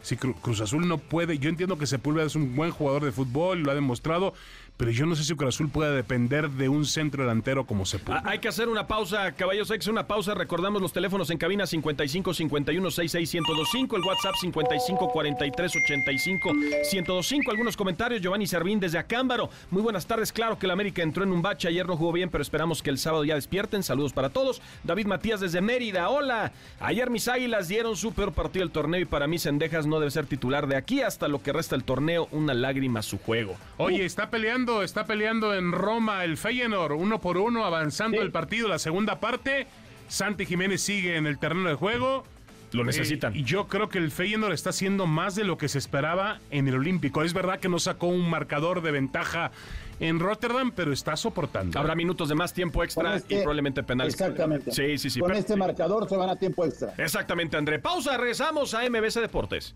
Si 0.02 0.16
Cruz 0.16 0.62
Azul 0.62 0.88
no 0.88 0.98
puede, 0.98 1.40
yo 1.40 1.50
entiendo 1.50 1.78
que 1.78 1.86
Sepúlveda 1.86 2.26
es 2.26 2.36
un 2.36 2.56
buen 2.56 2.72
jugador 2.72 3.04
de 3.04 3.12
fútbol, 3.12 3.62
lo 3.62 3.72
ha 3.72 3.76
demostrado, 3.76 4.34
pero 4.80 4.92
yo 4.92 5.06
no 5.06 5.14
sé 5.14 5.26
si 5.26 5.36
Cruz 5.36 5.56
Azul 5.56 5.68
puede 5.68 5.94
depender 5.94 6.50
de 6.52 6.70
un 6.70 6.86
centro 6.86 7.24
delantero 7.24 7.66
como 7.66 7.86
Sepúlveda. 7.86 8.24
Ah, 8.26 8.30
hay 8.32 8.40
que 8.40 8.48
hacer 8.48 8.70
una 8.70 8.88
pausa, 8.88 9.30
caballos, 9.34 9.70
hacer 9.70 9.92
una 9.92 10.08
pausa. 10.08 10.34
Recordamos 10.34 10.82
los 10.82 10.94
teléfonos 10.94 11.30
en 11.32 11.38
cabina 11.38 11.68
55 11.68 12.34
51 12.34 12.90
66 12.90 13.44
1025, 13.44 13.98
el 13.98 14.04
WhatsApp 14.04 14.36
55 14.40 15.10
43 15.12 15.74
85 15.84 16.54
1025. 16.54 17.52
Algunos 17.52 17.76
comentarios, 17.76 18.22
Giovanni 18.22 18.48
Servín 18.48 18.80
desde 18.80 18.98
Acámbaro. 18.98 19.50
Muy 19.70 19.82
buenas 19.82 20.08
tardes, 20.08 20.32
claro 20.32 20.58
que 20.58 20.66
el 20.66 20.72
América 20.72 21.04
entró 21.04 21.26
en 21.26 21.34
un 21.34 21.42
bache, 21.42 21.68
ayer 21.68 21.86
no 21.86 21.98
jugó 21.98 22.14
bien, 22.14 22.30
pero 22.30 22.42
esperamos 22.42 22.82
que 22.82 22.90
el 22.90 23.00
sábado 23.00 23.26
ya 23.26 23.36
despierten. 23.36 23.84
Saludos 23.84 24.14
para 24.14 24.30
todos. 24.30 24.62
David 24.86 25.08
Matías 25.08 25.42
desde 25.42 25.60
Mérida, 25.60 26.08
hola. 26.08 26.54
Ayer 26.80 27.10
mis 27.10 27.28
águilas 27.28 27.68
dieron 27.68 27.98
su 27.98 28.14
peor 28.14 28.32
partido 28.32 28.64
del 28.64 28.72
torneo 28.72 29.02
y 29.02 29.06
para 29.06 29.28
mí 29.28 29.40
Sendejas 29.40 29.86
no 29.86 30.00
debe 30.00 30.12
ser 30.12 30.26
titular 30.26 30.68
de 30.68 30.78
aquí 30.78 31.02
hasta 31.02 31.28
lo 31.28 31.44
que 31.44 31.52
resta 31.52 31.76
el 31.76 31.84
torneo, 31.84 32.30
una 32.32 32.54
lágrima 32.54 33.02
a 33.02 33.04
su 33.04 33.18
juego. 33.18 33.58
Oye, 33.76 34.06
está 34.06 34.30
peleando 34.30 34.69
está 34.84 35.06
peleando 35.06 35.54
en 35.54 35.72
Roma 35.72 36.24
el 36.24 36.38
Feyenoord, 36.38 36.94
uno 36.94 37.20
por 37.20 37.38
uno, 37.38 37.66
avanzando 37.66 38.18
sí. 38.18 38.24
el 38.24 38.32
partido, 38.32 38.68
la 38.68 38.80
segunda 38.80 39.20
parte. 39.20 39.68
Santi 40.08 40.46
Jiménez 40.46 40.82
sigue 40.82 41.18
en 41.18 41.28
el 41.28 41.38
terreno 41.38 41.70
de 41.70 41.76
juego. 41.76 42.24
Lo 42.72 42.84
necesitan. 42.84 43.34
Eh, 43.34 43.40
y 43.40 43.44
yo 43.44 43.68
creo 43.68 43.90
que 43.90 43.98
el 43.98 44.12
Feyenoord 44.12 44.54
está 44.54 44.70
haciendo 44.70 45.08
más 45.08 45.36
de 45.36 45.44
lo 45.44 45.58
que 45.58 45.68
se 45.68 45.78
esperaba 45.78 46.40
en 46.52 46.68
el 46.68 46.76
Olímpico. 46.76 47.24
Es 47.24 47.34
verdad 47.34 47.60
que 47.60 47.70
no 47.70 47.80
sacó 47.80 48.08
un 48.08 48.30
marcador 48.30 48.82
de 48.82 48.92
ventaja 48.92 49.52
en 50.00 50.20
Rotterdam, 50.20 50.72
pero 50.76 50.94
está 50.94 51.16
soportando. 51.16 51.78
Habrá 51.80 51.96
minutos 51.96 52.30
de 52.30 52.36
más 52.36 52.54
tiempo 52.54 52.84
extra 52.84 53.16
este, 53.16 53.36
y 53.36 53.38
probablemente 53.38 53.84
penales. 53.84 54.14
Exactamente. 54.14 54.72
Sí, 54.72 54.98
sí, 54.98 55.10
sí. 55.10 55.20
Con 55.20 55.30
pero, 55.30 55.40
este 55.40 55.56
marcador 55.56 56.08
se 56.08 56.16
van 56.16 56.30
a 56.30 56.36
tiempo 56.36 56.66
extra. 56.66 56.94
Exactamente, 56.98 57.58
André. 57.58 57.80
Pausa, 57.80 58.18
regresamos 58.18 58.74
a 58.74 58.88
MBC 58.90 59.20
Deportes. 59.20 59.74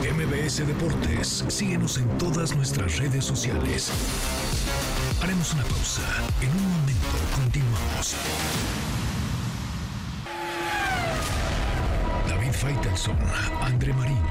MBS 0.00 0.66
Deportes. 0.66 1.44
Síguenos 1.48 1.98
en 1.98 2.08
todas 2.18 2.54
nuestras 2.54 2.98
redes 2.98 3.24
sociales. 3.24 3.90
Haremos 5.22 5.52
una 5.54 5.62
pausa. 5.64 6.02
En 6.40 6.50
un 6.50 6.72
momento 6.72 7.18
continuamos. 7.34 8.14
David 12.28 12.52
Faitelson, 12.52 13.18
André 13.60 13.92
Marín, 13.92 14.22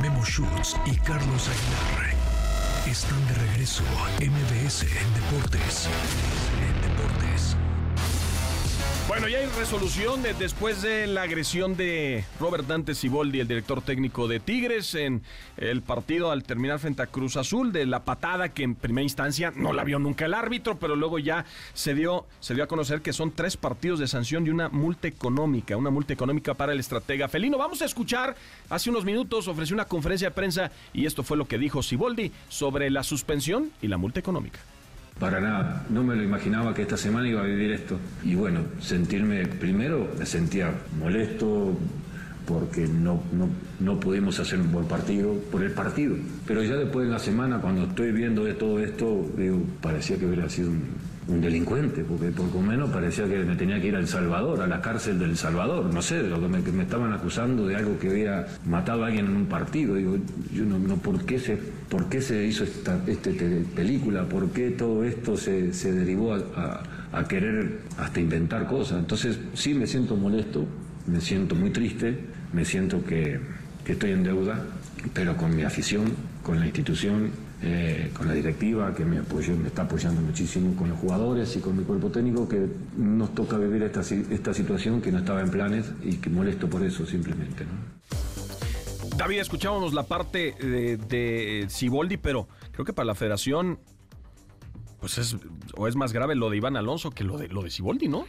Memo 0.00 0.24
Schutz 0.24 0.76
y 0.86 0.96
Carlos 0.96 1.48
Aguilar 1.48 2.16
están 2.90 3.26
de 3.26 3.34
regreso 3.34 3.82
a 3.98 4.08
MBS 4.22 4.86
Deportes. 5.14 5.88
Bueno, 9.08 9.28
ya 9.28 9.38
hay 9.38 9.46
resolución 9.56 10.20
de- 10.22 10.34
después 10.34 10.82
de 10.82 11.06
la 11.06 11.22
agresión 11.22 11.76
de 11.76 12.24
Robert 12.40 12.66
Dante 12.66 12.92
Siboldi, 12.92 13.38
el 13.38 13.46
director 13.46 13.80
técnico 13.80 14.26
de 14.26 14.40
Tigres, 14.40 14.96
en 14.96 15.22
el 15.56 15.80
partido 15.82 16.32
al 16.32 16.42
terminar 16.42 16.80
frente 16.80 17.02
a 17.02 17.06
Cruz 17.06 17.36
Azul, 17.36 17.70
de 17.72 17.86
la 17.86 18.04
patada 18.04 18.48
que 18.48 18.64
en 18.64 18.74
primera 18.74 19.04
instancia 19.04 19.52
no 19.54 19.72
la 19.72 19.84
vio 19.84 20.00
nunca 20.00 20.24
el 20.24 20.34
árbitro, 20.34 20.76
pero 20.78 20.96
luego 20.96 21.20
ya 21.20 21.44
se 21.72 21.94
dio, 21.94 22.26
se 22.40 22.54
dio 22.54 22.64
a 22.64 22.66
conocer 22.66 23.00
que 23.00 23.12
son 23.12 23.30
tres 23.30 23.56
partidos 23.56 24.00
de 24.00 24.08
sanción 24.08 24.44
y 24.44 24.50
una 24.50 24.70
multa 24.70 25.06
económica, 25.06 25.76
una 25.76 25.90
multa 25.90 26.12
económica 26.12 26.54
para 26.54 26.72
el 26.72 26.80
estratega 26.80 27.28
felino. 27.28 27.58
Vamos 27.58 27.82
a 27.82 27.84
escuchar, 27.84 28.34
hace 28.70 28.90
unos 28.90 29.04
minutos 29.04 29.46
ofreció 29.46 29.74
una 29.74 29.84
conferencia 29.84 30.30
de 30.30 30.34
prensa 30.34 30.72
y 30.92 31.06
esto 31.06 31.22
fue 31.22 31.36
lo 31.36 31.46
que 31.46 31.58
dijo 31.58 31.80
Siboldi 31.80 32.32
sobre 32.48 32.90
la 32.90 33.04
suspensión 33.04 33.70
y 33.80 33.86
la 33.86 33.98
multa 33.98 34.18
económica. 34.18 34.58
Para 35.18 35.40
nada, 35.40 35.86
no 35.88 36.04
me 36.04 36.14
lo 36.14 36.22
imaginaba 36.22 36.74
que 36.74 36.82
esta 36.82 36.96
semana 36.98 37.26
iba 37.26 37.40
a 37.40 37.44
vivir 37.44 37.72
esto. 37.72 37.98
Y 38.22 38.34
bueno, 38.34 38.60
sentirme, 38.80 39.46
primero 39.46 40.08
me 40.18 40.26
sentía 40.26 40.70
molesto 40.98 41.74
porque 42.46 42.86
no, 42.86 43.22
no, 43.32 43.48
no 43.80 43.98
pudimos 43.98 44.38
hacer 44.38 44.60
un 44.60 44.70
buen 44.70 44.86
partido 44.86 45.34
por 45.50 45.62
el 45.62 45.72
partido. 45.72 46.16
Pero 46.46 46.62
ya 46.62 46.76
después 46.76 47.06
de 47.06 47.12
la 47.12 47.18
semana, 47.18 47.60
cuando 47.60 47.84
estoy 47.84 48.12
viendo 48.12 48.44
de 48.44 48.54
todo 48.54 48.78
esto, 48.78 49.26
parecía 49.80 50.18
que 50.18 50.26
hubiera 50.26 50.48
sido 50.50 50.70
un, 50.70 50.84
un 51.28 51.40
delincuente, 51.40 52.04
porque 52.04 52.26
por 52.30 52.52
lo 52.54 52.60
menos 52.60 52.90
parecía 52.90 53.26
que 53.26 53.38
me 53.38 53.56
tenía 53.56 53.80
que 53.80 53.88
ir 53.88 53.96
a 53.96 53.98
El 53.98 54.06
Salvador, 54.06 54.60
a 54.62 54.66
la 54.68 54.80
cárcel 54.80 55.18
del 55.18 55.36
Salvador, 55.36 55.92
no 55.92 56.00
sé, 56.00 56.22
lo 56.22 56.40
que 56.40 56.46
me, 56.46 56.62
que 56.62 56.70
me 56.70 56.84
estaban 56.84 57.12
acusando 57.12 57.66
de 57.66 57.74
algo 57.74 57.98
que 57.98 58.10
había 58.10 58.46
matado 58.64 59.02
a 59.02 59.08
alguien 59.08 59.26
en 59.26 59.36
un 59.36 59.46
partido. 59.46 59.96
Digo, 59.96 60.16
yo 60.52 60.64
no, 60.64 60.78
no 60.78 60.96
¿por 60.98 61.24
qué 61.24 61.38
se, 61.40 61.56
por 61.88 62.08
qué 62.08 62.20
se 62.22 62.46
hizo 62.46 62.62
esta 62.62 63.00
este, 63.08 63.32
te- 63.32 63.64
película? 63.74 64.28
¿Por 64.28 64.50
qué 64.50 64.70
todo 64.70 65.02
esto 65.02 65.36
se, 65.36 65.72
se 65.72 65.92
derivó 65.92 66.34
a, 66.34 66.82
querer 67.28 67.80
hasta 67.98 68.20
inventar 68.20 68.66
cosas? 68.68 68.98
Entonces 69.00 69.38
sí 69.54 69.74
me 69.74 69.86
siento 69.88 70.16
molesto, 70.16 70.64
me 71.08 71.20
siento 71.20 71.56
muy 71.56 71.70
triste, 71.70 72.18
me 72.52 72.64
siento 72.64 73.04
que 73.04 73.40
estoy 73.84 74.12
en 74.12 74.22
deuda, 74.22 74.62
pero 75.12 75.36
con 75.36 75.54
mi 75.56 75.62
afición, 75.64 76.04
con 76.44 76.60
la 76.60 76.66
institución, 76.66 77.30
eh, 77.68 78.12
con 78.16 78.28
la 78.28 78.34
directiva 78.34 78.94
que 78.94 79.04
me 79.04 79.18
apoyó, 79.18 79.56
me 79.56 79.66
está 79.66 79.82
apoyando 79.82 80.20
muchísimo, 80.20 80.76
con 80.76 80.88
los 80.88 80.98
jugadores 81.00 81.56
y 81.56 81.58
con 81.58 81.76
mi 81.76 81.82
cuerpo 81.82 82.10
técnico, 82.10 82.48
que 82.48 82.64
nos 82.96 83.34
toca 83.34 83.58
vivir 83.58 83.82
esta, 83.82 84.02
esta 84.02 84.54
situación 84.54 85.02
que 85.02 85.10
no 85.10 85.18
estaba 85.18 85.40
en 85.40 85.50
planes 85.50 85.90
y 86.04 86.18
que 86.18 86.30
molesto 86.30 86.70
por 86.70 86.84
eso 86.84 87.04
simplemente. 87.04 87.64
¿no? 87.64 89.16
David, 89.16 89.40
escuchábamos 89.40 89.94
la 89.94 90.04
parte 90.04 90.54
de, 90.60 90.96
de 90.96 91.66
Siboldi, 91.68 92.18
pero 92.18 92.46
creo 92.70 92.84
que 92.84 92.92
para 92.92 93.06
la 93.06 93.16
federación, 93.16 93.80
pues 95.00 95.18
es, 95.18 95.36
o 95.74 95.88
es 95.88 95.96
más 95.96 96.12
grave 96.12 96.36
lo 96.36 96.50
de 96.50 96.58
Iván 96.58 96.76
Alonso 96.76 97.10
que 97.10 97.24
lo 97.24 97.36
de, 97.36 97.48
lo 97.48 97.62
de 97.62 97.70
Siboldi, 97.70 98.06
¿no? 98.06 98.26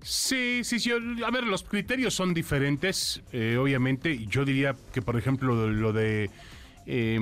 Sí, 0.00 0.62
sí, 0.64 0.78
sí. 0.78 0.92
A 0.92 1.30
ver, 1.30 1.44
los 1.44 1.62
criterios 1.62 2.14
son 2.14 2.32
diferentes, 2.32 3.22
eh, 3.32 3.58
obviamente. 3.60 4.24
Yo 4.28 4.46
diría 4.46 4.74
que, 4.94 5.02
por 5.02 5.18
ejemplo, 5.18 5.68
lo 5.68 5.92
de 5.92 6.30
eh, 6.86 7.18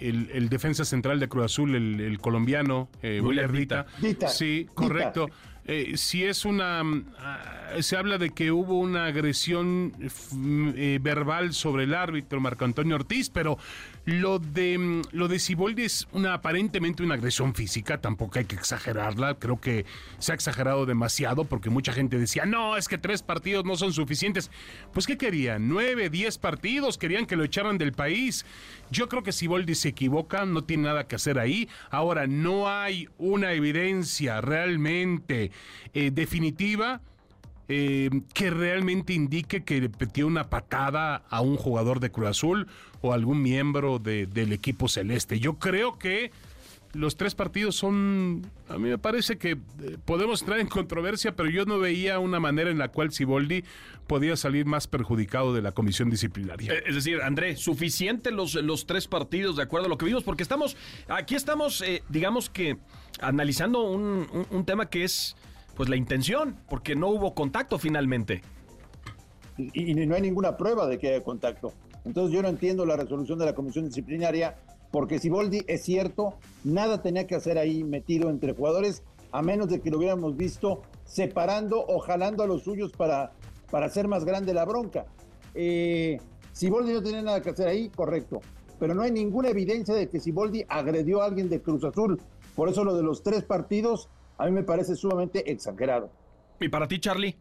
el, 0.00 0.30
el 0.32 0.48
defensa 0.48 0.84
central 0.84 1.20
de 1.20 1.28
Cruz 1.28 1.44
Azul, 1.46 1.74
el, 1.74 2.00
el 2.00 2.18
colombiano, 2.18 2.88
eh, 3.02 3.20
William 3.22 3.50
William 3.50 3.52
Dita. 3.52 3.86
Dita. 4.00 4.28
Sí, 4.28 4.58
Dita. 4.60 4.72
correcto. 4.74 5.30
Eh, 5.70 5.98
si 5.98 6.24
es 6.24 6.46
una... 6.46 6.80
ah, 7.18 7.74
se 7.80 7.96
habla 7.98 8.16
de 8.16 8.30
que 8.30 8.50
hubo 8.50 8.78
una 8.78 9.04
agresión 9.04 9.92
f- 10.00 10.34
mm, 10.34 10.72
eh, 10.74 10.98
verbal 11.02 11.52
sobre 11.52 11.84
el 11.84 11.92
árbitro 11.94 12.40
Marco 12.40 12.64
Antonio 12.64 12.94
Ortiz, 12.96 13.28
pero 13.28 13.58
lo 14.08 14.38
de 14.38 14.78
mm, 14.78 15.02
lo 15.12 15.28
de 15.28 15.38
Siboldi 15.38 15.82
es 15.82 16.08
una 16.12 16.32
aparentemente 16.32 17.02
una 17.02 17.16
agresión 17.16 17.54
física, 17.54 18.00
tampoco 18.00 18.38
hay 18.38 18.46
que 18.46 18.56
exagerarla, 18.56 19.34
creo 19.34 19.60
que 19.60 19.84
se 20.18 20.32
ha 20.32 20.34
exagerado 20.34 20.86
demasiado 20.86 21.44
porque 21.44 21.68
mucha 21.68 21.92
gente 21.92 22.18
decía, 22.18 22.46
no, 22.46 22.78
es 22.78 22.88
que 22.88 22.96
tres 22.96 23.22
partidos 23.22 23.66
no 23.66 23.76
son 23.76 23.92
suficientes. 23.92 24.50
Pues 24.94 25.06
¿qué 25.06 25.18
querían? 25.18 25.68
¿Nueve, 25.68 26.08
diez 26.08 26.38
partidos? 26.38 26.96
¿Querían 26.96 27.26
que 27.26 27.36
lo 27.36 27.44
echaran 27.44 27.76
del 27.76 27.92
país? 27.92 28.46
Yo 28.90 29.10
creo 29.10 29.22
que 29.22 29.32
Siboldi 29.32 29.74
se 29.74 29.90
equivoca, 29.90 30.46
no 30.46 30.64
tiene 30.64 30.84
nada 30.84 31.06
que 31.06 31.16
hacer 31.16 31.38
ahí. 31.38 31.68
Ahora, 31.90 32.26
no 32.26 32.66
hay 32.66 33.10
una 33.18 33.52
evidencia 33.52 34.40
realmente 34.40 35.50
eh, 35.92 36.10
definitiva 36.10 37.02
eh, 37.70 38.08
que 38.32 38.48
realmente 38.48 39.12
indique 39.12 39.62
que 39.62 39.82
le 39.82 39.90
metió 39.90 40.26
una 40.26 40.48
patada 40.48 41.24
a 41.28 41.42
un 41.42 41.58
jugador 41.58 42.00
de 42.00 42.10
Cruz 42.10 42.28
Azul 42.28 42.68
o 43.00 43.12
algún 43.12 43.42
miembro 43.42 43.98
de- 43.98 44.26
del 44.26 44.52
equipo 44.52 44.88
celeste. 44.88 45.38
Yo 45.40 45.54
creo 45.58 45.98
que 45.98 46.30
los 46.94 47.16
tres 47.16 47.34
partidos 47.34 47.76
son, 47.76 48.46
a 48.68 48.78
mí 48.78 48.88
me 48.88 48.96
parece 48.98 49.36
que 49.36 49.50
eh, 49.52 49.58
podemos 50.06 50.40
entrar 50.40 50.58
en 50.58 50.66
controversia, 50.68 51.36
pero 51.36 51.50
yo 51.50 51.66
no 51.66 51.78
veía 51.78 52.18
una 52.18 52.40
manera 52.40 52.70
en 52.70 52.78
la 52.78 52.88
cual 52.88 53.12
Siboldi 53.12 53.62
podía 54.06 54.36
salir 54.36 54.64
más 54.64 54.86
perjudicado 54.86 55.52
de 55.52 55.60
la 55.60 55.72
comisión 55.72 56.08
disciplinaria. 56.08 56.72
Eh, 56.72 56.82
Es 56.86 56.94
decir, 56.94 57.20
André, 57.22 57.56
suficiente 57.56 58.30
los, 58.30 58.54
los 58.54 58.86
tres 58.86 59.06
partidos 59.06 59.56
de 59.56 59.64
acuerdo 59.64 59.86
a 59.86 59.88
lo 59.90 59.98
que 59.98 60.06
vimos, 60.06 60.24
porque 60.24 60.42
estamos, 60.42 60.76
aquí 61.08 61.34
estamos, 61.34 61.82
eh, 61.82 62.02
digamos 62.08 62.48
que 62.48 62.78
analizando 63.20 63.82
un, 63.82 64.26
un- 64.32 64.46
un 64.50 64.64
tema 64.64 64.88
que 64.88 65.04
es, 65.04 65.36
pues 65.76 65.90
la 65.90 65.96
intención, 65.96 66.56
porque 66.70 66.96
no 66.96 67.08
hubo 67.08 67.34
contacto 67.34 67.78
finalmente. 67.78 68.40
y, 69.58 69.90
y 69.90 70.06
no 70.06 70.14
hay 70.14 70.22
ninguna 70.22 70.56
prueba 70.56 70.86
de 70.86 70.98
que 70.98 71.08
haya 71.08 71.22
contacto. 71.22 71.74
Entonces 72.08 72.34
yo 72.34 72.40
no 72.40 72.48
entiendo 72.48 72.86
la 72.86 72.96
resolución 72.96 73.38
de 73.38 73.44
la 73.44 73.54
comisión 73.54 73.84
disciplinaria, 73.84 74.56
porque 74.90 75.18
si 75.18 75.28
Boldi 75.28 75.60
es 75.66 75.82
cierto, 75.82 76.38
nada 76.64 77.02
tenía 77.02 77.26
que 77.26 77.34
hacer 77.34 77.58
ahí 77.58 77.84
metido 77.84 78.30
entre 78.30 78.54
jugadores, 78.54 79.02
a 79.30 79.42
menos 79.42 79.68
de 79.68 79.82
que 79.82 79.90
lo 79.90 79.98
hubiéramos 79.98 80.34
visto 80.34 80.80
separando 81.04 81.84
o 81.86 81.98
jalando 81.98 82.42
a 82.42 82.46
los 82.46 82.62
suyos 82.62 82.92
para, 82.92 83.32
para 83.70 83.86
hacer 83.86 84.08
más 84.08 84.24
grande 84.24 84.54
la 84.54 84.64
bronca. 84.64 85.04
Eh, 85.54 86.18
Siboldi 86.52 86.94
no 86.94 87.02
tenía 87.02 87.20
nada 87.20 87.42
que 87.42 87.50
hacer 87.50 87.68
ahí, 87.68 87.90
correcto. 87.90 88.40
Pero 88.80 88.94
no 88.94 89.02
hay 89.02 89.10
ninguna 89.10 89.50
evidencia 89.50 89.94
de 89.94 90.08
que 90.08 90.18
Siboldi 90.18 90.64
agredió 90.66 91.20
a 91.20 91.26
alguien 91.26 91.50
de 91.50 91.60
Cruz 91.60 91.84
Azul. 91.84 92.18
Por 92.56 92.70
eso 92.70 92.84
lo 92.84 92.96
de 92.96 93.02
los 93.02 93.22
tres 93.22 93.44
partidos 93.44 94.08
a 94.38 94.46
mí 94.46 94.52
me 94.52 94.62
parece 94.62 94.96
sumamente 94.96 95.52
exagerado. 95.52 96.10
Y 96.58 96.70
para 96.70 96.88
ti, 96.88 97.00
Charlie. 97.00 97.36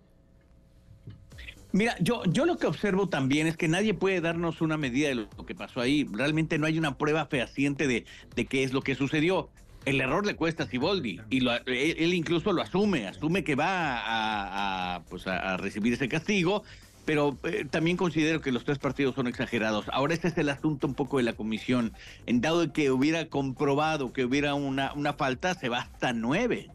Mira, 1.78 1.95
yo, 1.99 2.23
yo 2.25 2.45
lo 2.47 2.57
que 2.57 2.65
observo 2.65 3.07
también 3.07 3.45
es 3.45 3.55
que 3.55 3.67
nadie 3.67 3.93
puede 3.93 4.19
darnos 4.19 4.61
una 4.61 4.78
medida 4.78 5.09
de 5.09 5.15
lo, 5.15 5.28
lo 5.38 5.45
que 5.45 5.53
pasó 5.53 5.80
ahí. 5.80 6.07
Realmente 6.11 6.57
no 6.57 6.65
hay 6.65 6.78
una 6.80 6.97
prueba 6.97 7.28
fehaciente 7.28 7.88
de, 7.88 8.05
de 8.36 8.45
qué 8.47 8.63
es 8.63 8.73
lo 8.73 8.82
que 8.82 8.95
sucedió. 8.95 9.49
El 9.86 10.01
error 10.01 10.25
le 10.25 10.36
cuesta 10.36 10.63
a 10.63 10.67
Siboldi 10.67 11.21
y 11.30 11.41
lo- 11.41 11.53
él, 11.67 12.13
incluso 12.15 12.51
lo 12.51 12.63
asume, 12.63 13.07
asume 13.07 13.43
que 13.43 13.53
va 13.55 13.99
a, 13.99 14.95
a, 14.95 15.03
pues 15.03 15.28
a, 15.28 15.53
a 15.53 15.57
recibir 15.57 15.93
ese 15.93 16.09
castigo, 16.09 16.63
pero 17.05 17.38
eh, 17.43 17.63
también 17.69 17.95
considero 17.95 18.41
que 18.41 18.51
los 18.51 18.65
tres 18.65 18.80
partidos 18.80 19.13
son 19.15 19.28
exagerados. 19.28 19.86
Ahora 19.93 20.13
este 20.15 20.30
es 20.30 20.38
el 20.39 20.49
asunto 20.49 20.88
un 20.88 20.95
poco 20.95 21.17
de 21.19 21.23
la 21.23 21.34
comisión. 21.34 21.93
En 22.25 22.41
dado 22.41 22.61
de 22.61 22.73
que 22.73 22.89
hubiera 22.91 23.28
comprobado 23.30 24.11
que 24.11 24.25
hubiera 24.25 24.55
una, 24.55 24.91
una 24.93 25.13
falta, 25.13 25.53
se 25.53 25.69
va 25.69 25.82
hasta 25.82 26.11
nueve. 26.11 26.69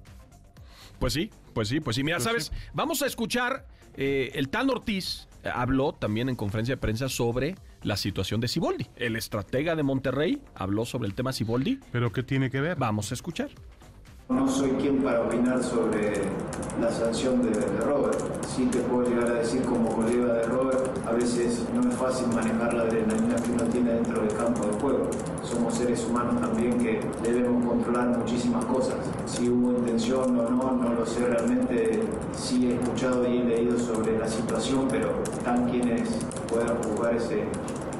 Pues 0.98 1.12
sí, 1.12 1.28
pues 1.52 1.68
sí, 1.68 1.80
pues 1.80 1.96
sí. 1.96 2.04
Mira, 2.04 2.20
sabes, 2.20 2.52
vamos 2.72 3.02
a 3.02 3.06
escuchar, 3.06 3.66
eh, 3.96 4.32
el 4.34 4.48
Tan 4.48 4.70
Ortiz 4.70 5.28
eh, 5.44 5.50
habló 5.52 5.92
también 5.92 6.28
en 6.28 6.36
conferencia 6.36 6.74
de 6.74 6.80
prensa 6.80 7.08
sobre 7.08 7.56
la 7.82 7.96
situación 7.96 8.40
de 8.40 8.48
Siboldi. 8.48 8.86
El 8.96 9.16
estratega 9.16 9.74
de 9.74 9.82
Monterrey 9.82 10.40
habló 10.54 10.84
sobre 10.84 11.08
el 11.08 11.14
tema 11.14 11.32
Siboldi. 11.32 11.80
¿Pero 11.90 12.12
qué 12.12 12.22
tiene 12.22 12.50
que 12.50 12.60
ver? 12.60 12.76
Vamos 12.76 13.10
a 13.10 13.14
escuchar. 13.14 13.50
No 14.32 14.48
soy 14.48 14.70
quien 14.70 15.02
para 15.02 15.20
opinar 15.20 15.62
sobre 15.62 16.14
la 16.80 16.90
sanción 16.90 17.42
de, 17.42 17.52
Robert. 17.84 18.18
Sí 18.48 18.64
te 18.66 18.78
puedo 18.78 19.06
llegar 19.08 19.30
a 19.30 19.34
decir 19.34 19.62
como 19.62 19.90
colega 19.94 20.32
de 20.34 20.42
Robert, 20.44 20.88
a 21.06 21.12
veces 21.12 21.62
no 21.74 21.88
es 21.88 21.94
fácil 21.94 22.28
manejar 22.28 22.72
la 22.72 22.84
adrenalina 22.84 23.36
que 23.36 23.52
uno 23.52 23.64
tiene 23.64 23.92
dentro 23.92 24.22
del 24.22 24.34
campo 24.34 24.66
de 24.66 24.72
juego. 24.80 25.10
Somos 25.42 25.74
seres 25.74 26.04
humanos 26.08 26.40
también 26.40 26.78
que 26.78 27.00
debemos 27.22 27.64
controlar 27.66 28.08
muchísimas 28.18 28.64
cosas. 28.64 28.96
Si 29.26 29.50
hubo 29.50 29.72
intención 29.72 30.38
o 30.38 30.48
no, 30.48 30.72
no 30.72 30.94
lo 30.94 31.04
sé 31.04 31.26
realmente. 31.26 32.00
Sí 32.34 32.68
he 32.68 32.74
escuchado 32.74 33.28
y 33.28 33.38
he 33.38 33.44
leído 33.44 33.78
sobre 33.78 34.18
la 34.18 34.26
situación, 34.26 34.88
pero 34.90 35.22
están 35.24 35.68
quienes 35.68 36.08
puedan 36.48 36.82
juzgar 36.82 37.14
ese, 37.16 37.44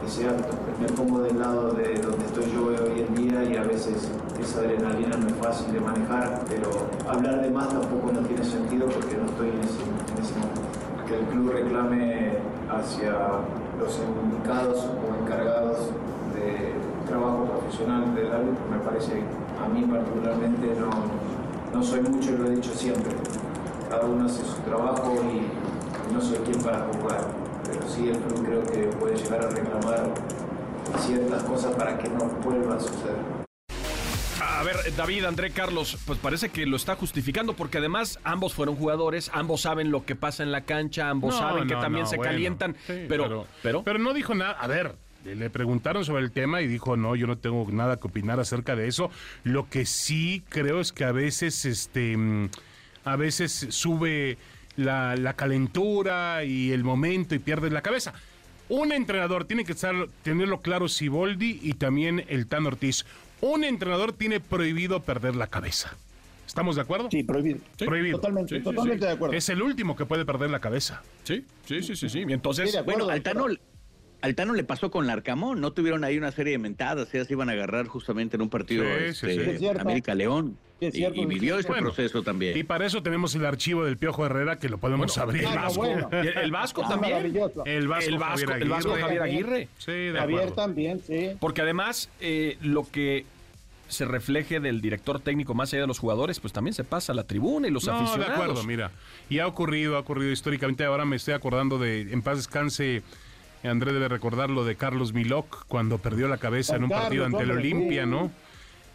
acto. 0.03 0.57
Me 0.81 0.89
pongo 0.89 1.23
del 1.23 1.39
lado 1.39 1.73
de 1.73 1.95
donde 1.95 2.25
estoy 2.27 2.51
yo 2.53 2.67
hoy 2.67 3.07
en 3.07 3.15
día 3.15 3.45
y 3.45 3.57
a 3.57 3.63
veces 3.63 4.11
esa 4.41 4.61
adrenalina 4.61 5.17
no 5.17 5.29
es 5.29 5.35
fácil 5.35 5.73
de 5.73 5.81
manejar, 5.81 6.43
pero 6.49 6.71
hablar 7.09 7.41
de 7.41 7.51
más 7.51 7.69
tampoco 7.69 8.13
no 8.13 8.21
tiene 8.21 8.45
sentido 8.45 8.87
porque 8.89 9.17
no 9.17 9.27
estoy 9.27 9.49
en 9.51 9.61
ese, 9.61 9.83
en 9.83 10.23
ese 10.23 10.35
momento. 10.35 11.07
Que 11.07 11.19
el 11.19 11.25
club 11.27 11.53
reclame 11.53 12.33
hacia 12.69 13.13
los 13.79 13.99
indicados 13.99 14.87
o 14.87 15.23
encargados 15.23 15.91
de 16.35 16.75
trabajo 17.07 17.45
profesional 17.45 18.15
del 18.15 18.33
árbitro 18.33 18.65
me 18.71 18.79
parece, 18.79 19.23
a 19.63 19.69
mí 19.69 19.83
particularmente 19.83 20.75
no, 20.81 20.91
no 21.73 21.83
soy 21.83 22.03
mucho 22.03 22.33
lo 22.33 22.47
he 22.49 22.57
dicho 22.57 22.73
siempre. 22.75 23.13
Cada 23.89 24.05
uno 24.07 24.27
hace 24.27 24.45
su 24.45 24.61
trabajo 24.63 25.15
y 25.33 26.13
no 26.13 26.21
soy 26.21 26.39
quien 26.39 26.61
para 26.61 26.87
juzgar 26.87 27.42
sí 27.95 28.09
el 28.09 28.19
club 28.19 28.45
creo 28.47 28.65
que 28.65 28.97
puede 28.97 29.17
llegar 29.17 29.45
a 29.45 29.51
reclamar 29.51 30.15
ciertas 31.07 31.43
cosas 31.45 31.75
para 31.75 31.99
que 31.99 32.09
no 32.09 32.25
vuelva 32.43 32.77
a 32.77 32.81
suceder. 32.81 33.43
A 34.41 34.63
ver, 34.65 34.77
David, 34.97 35.25
André, 35.25 35.51
Carlos, 35.51 35.99
pues 36.07 36.19
parece 36.19 36.49
que 36.51 36.67
lo 36.67 36.77
está 36.77 36.95
justificando 36.95 37.55
porque 37.55 37.79
además 37.79 38.19
ambos 38.23 38.55
fueron 38.55 38.77
jugadores, 38.77 39.31
ambos 39.35 39.63
saben 39.63 39.91
lo 39.91 40.05
que 40.05 40.15
pasa 40.15 40.43
en 40.43 40.53
la 40.53 40.63
cancha, 40.63 41.11
ambos 41.11 41.35
No, 41.35 41.41
saben 41.41 41.67
que 41.67 41.75
no, 41.75 41.81
también 41.81 42.05
no, 42.05 42.11
se 42.11 42.17
bueno. 42.17 42.31
calientan, 42.33 42.77
Sí, 42.87 43.07
pero, 43.09 43.47
pero, 43.63 43.83
pero 43.83 43.99
no 43.99 44.15
dijo 44.15 44.35
nada. 44.35 44.53
A 44.53 44.67
ver, 44.69 44.95
le 45.25 45.51
preguntaron 45.51 46.05
sobre 46.05 46.23
el 46.23 46.31
tema 46.33 46.63
y 46.63 46.69
dijo, 46.69 46.97
no, 46.97 47.17
yo 47.17 47.27
no 47.27 47.39
tengo 47.39 47.67
nada 47.71 47.99
que 47.99 48.07
opinar 48.07 48.41
acerca 48.41 48.77
de 48.77 48.89
eso. 48.89 49.11
Lo 49.43 49.69
que 49.69 49.85
sí 49.85 50.43
creo 50.49 50.81
es 50.81 50.93
que 50.93 51.05
a 51.05 51.13
veces, 51.13 51.65
este, 51.65 52.17
mm, 52.17 52.49
a 53.05 53.17
veces 53.17 53.67
sube 53.71 54.39
la, 54.77 55.17
la 55.17 55.35
calentura 55.35 56.45
y 56.45 56.73
el 56.73 56.85
momento 56.85 57.35
y 57.35 57.39
pierdes 57.39 57.73
la 57.73 57.83
cabeza. 57.83 58.13
Un 58.69 58.93
entrenador 58.93 59.45
tiene 59.45 59.65
que 59.65 59.73
estar, 59.73 59.95
tenerlo 60.23 60.61
claro 60.63 60.89
Siboldi 60.89 61.59
y 61.63 61.75
también 61.75 62.25
el 62.29 62.47
Tan 62.47 62.65
Ortiz. 62.67 63.05
Un 63.41 63.65
entrenador 63.65 64.13
tiene 64.13 64.41
prohibido 64.41 65.01
perder 65.03 65.35
la 65.37 65.49
cabeza. 65.49 65.95
¿Estamos 66.47 66.77
de 66.77 66.83
acuerdo? 66.83 67.09
Sí, 67.11 67.23
prohibido. 67.23 67.59
Prohibido. 67.79 68.19
Totalmente, 68.19 68.57
Sí, 68.59 68.63
totalmente 68.63 69.01
sí. 69.01 69.07
de 69.07 69.13
acuerdo. 69.13 69.35
Es 69.37 69.49
el 69.49 69.63
último 69.63 69.97
que 69.97 70.07
puede 70.07 70.25
perder 70.25 70.51
la 70.51 70.61
cabeza. 70.61 71.03
sí, 71.25 71.45
sí, 71.67 71.83
sí, 71.83 71.97
sí, 71.97 72.09
sí. 72.09 72.25
Y 72.29 72.33
entonces, 72.33 72.71
Sí, 72.71 72.73
de 72.77 72.81
acuerdo. 72.81 73.07
Bueno, 73.07 73.13
Altano, 73.13 73.47
Altano 74.21 74.53
le 74.55 74.63
pasó 74.65 74.91
con 74.91 75.07
Larcamón, 75.07 75.61
no 75.61 75.73
tuvieron 75.73 76.05
ahí 76.05 76.17
una 76.17 76.31
serie 76.31 76.53
de 76.53 76.59
mentadas, 76.59 77.09
se 77.09 77.27
iban 77.29 77.49
a 77.49 77.53
agarrar 77.53 77.87
justamente 77.87 78.37
en 78.37 78.43
un 78.43 78.49
partido 78.51 78.85
Sí, 79.13 79.27
este. 79.27 79.69
América 79.81 80.15
León. 80.15 80.57
Es 80.83 80.95
Y- 80.95 80.99
cierto, 80.99 81.21
y, 81.21 81.23
es 81.23 81.29
vivió 81.29 81.59
este 81.59 81.71
Bueno, 81.71 81.87
proceso 81.93 82.23
también. 82.23 82.57
Y 82.57 82.65
para 82.65 82.87
eso 82.87 83.03
tenemos 83.03 83.35
el 83.35 83.45
archivo 83.47 83.85
del 83.85 83.97
Piojo 83.97 84.27
Herrera 84.27 84.59
que 84.59 84.69
lo 84.69 84.79
podemos 84.79 85.17
abrir. 85.19 85.47
Ah, 85.47 85.55
Vasco. 85.65 85.81
bueno. 85.81 86.09
Y 86.13 86.17
el, 86.17 86.39
el 86.39 86.51
Vasco 86.51 86.83
Ah, 86.85 86.89
también. 86.89 87.17
El 87.17 87.33
Vasco, 87.33 87.65
El 87.65 88.19
Vasco, 88.19 88.47
Javier 88.49 88.63
el 88.63 88.69
Vasco 88.69 88.91
Aguirre. 88.93 89.03
Javier 89.03 89.23
Aguirre. 89.23 89.69
Sí, 89.79 89.93
de 89.93 90.13
Javier 90.19 90.39
acuerdo. 90.41 90.55
también, 90.55 91.01
sí. 91.07 91.31
Porque 91.41 91.63
además, 91.63 92.11
eh, 92.21 92.57
lo 92.63 92.83
que 92.91 93.25
se 93.89 94.05
refleje 94.07 94.59
del 94.59 94.81
director 94.81 95.21
técnico 95.21 95.53
más 95.55 95.73
allá 95.73 95.83
de 95.83 95.87
los 95.87 95.99
jugadores, 95.99 96.41
pues 96.41 96.53
también 96.53 96.73
se 96.73 96.83
pasa 96.83 97.13
a 97.13 97.15
la 97.15 97.25
tribuna 97.25 97.69
y 97.69 97.71
los 97.71 97.85
No, 97.87 97.93
de 97.93 97.99
aficionados. 97.99 98.33
acuerdo, 98.35 98.65
mira. 98.65 98.91
Y 99.29 99.39
ha 99.39 99.47
ocurrido, 99.47 99.97
ha 99.97 100.01
ocurrido 100.01 100.33
históricamente. 100.33 100.85
Ahora 100.85 101.05
me 101.05 101.17
estoy 101.17 101.35
acordando 101.35 101.79
de, 101.79 102.01
en 102.01 102.23
paz 102.23 102.39
descanse, 102.39 103.03
André 103.63 103.93
debe 103.93 104.09
recordar 104.09 104.51
lo 104.51 104.65
de 104.65 104.75
Carlos 104.77 105.13
Milok 105.13 105.67
cuando 105.69 105.99
perdió 105.99 106.27
la 106.27 106.39
cabeza 106.39 106.73
Juan 106.73 106.79
en 106.79 106.85
un 106.85 106.91
partido 106.91 107.25
ante 107.27 107.43
el 107.43 107.51
Olimpia, 107.53 108.05
sí. 108.05 108.09
¿no? 108.11 108.31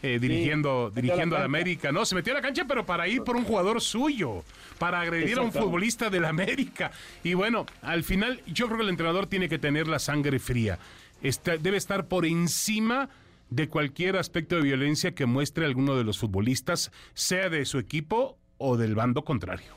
Eh, 0.03 0.19
dirigiendo 0.19 0.91
dirigiendo 0.93 1.35
a 1.35 1.39
al 1.39 1.41
la. 1.43 1.45
América. 1.45 1.91
No, 1.91 2.05
se 2.05 2.13
metió 2.13 2.33
a 2.33 2.35
la 2.35 2.41
cancha, 2.41 2.65
pero 2.67 2.85
para 2.85 3.07
ir 3.07 3.23
por 3.23 3.35
un 3.35 3.43
jugador 3.43 3.81
suyo, 3.81 4.43
para 4.77 5.01
agredir 5.01 5.39
a 5.39 5.41
un 5.41 5.51
futbolista 5.51 6.09
del 6.11 6.25
América. 6.25 6.91
Y 7.23 7.33
bueno, 7.33 7.65
al 7.81 8.03
final 8.03 8.41
yo 8.45 8.67
creo 8.67 8.77
que 8.77 8.83
el 8.83 8.89
entrenador 8.89 9.25
tiene 9.25 9.49
que 9.49 9.57
tener 9.57 9.87
la 9.87 9.97
sangre 9.99 10.37
fría. 10.39 10.77
Está- 11.23 11.57
debe 11.57 11.77
estar 11.77 12.07
por 12.07 12.25
encima 12.27 13.09
de 13.49 13.69
cualquier 13.69 14.17
aspecto 14.17 14.57
de 14.57 14.61
violencia 14.61 15.15
que 15.15 15.25
muestre 15.25 15.65
alguno 15.65 15.95
de 15.95 16.03
los 16.03 16.19
futbolistas, 16.19 16.91
sea 17.15 17.49
de 17.49 17.65
su 17.65 17.79
equipo 17.79 18.37
o 18.59 18.77
del 18.77 18.93
bando 18.93 19.23
contrario. 19.23 19.73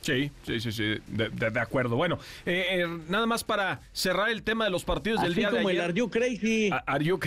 Sí, 0.00 0.30
sí, 0.44 0.60
sí, 0.60 0.72
sí, 0.72 0.82
de, 1.08 1.28
de- 1.28 1.50
de 1.50 1.60
acuerdo. 1.60 1.96
Bueno, 1.96 2.18
eh, 2.46 2.66
eh, 2.82 2.98
nada 3.08 3.26
más 3.26 3.44
para 3.44 3.80
cerrar 3.92 4.30
el 4.30 4.42
tema 4.42 4.64
de 4.64 4.70
los 4.70 4.84
partidos 4.84 5.20
del 5.22 5.34
día 5.34 5.50
de 5.50 5.56
como 5.58 5.70
el 5.70 5.76
ayer. 5.76 5.84
Are 5.90 5.94
You 5.94 6.08
Crazy. 6.08 6.70
A- 6.70 6.76
Are 6.86 7.04
you, 7.04 7.18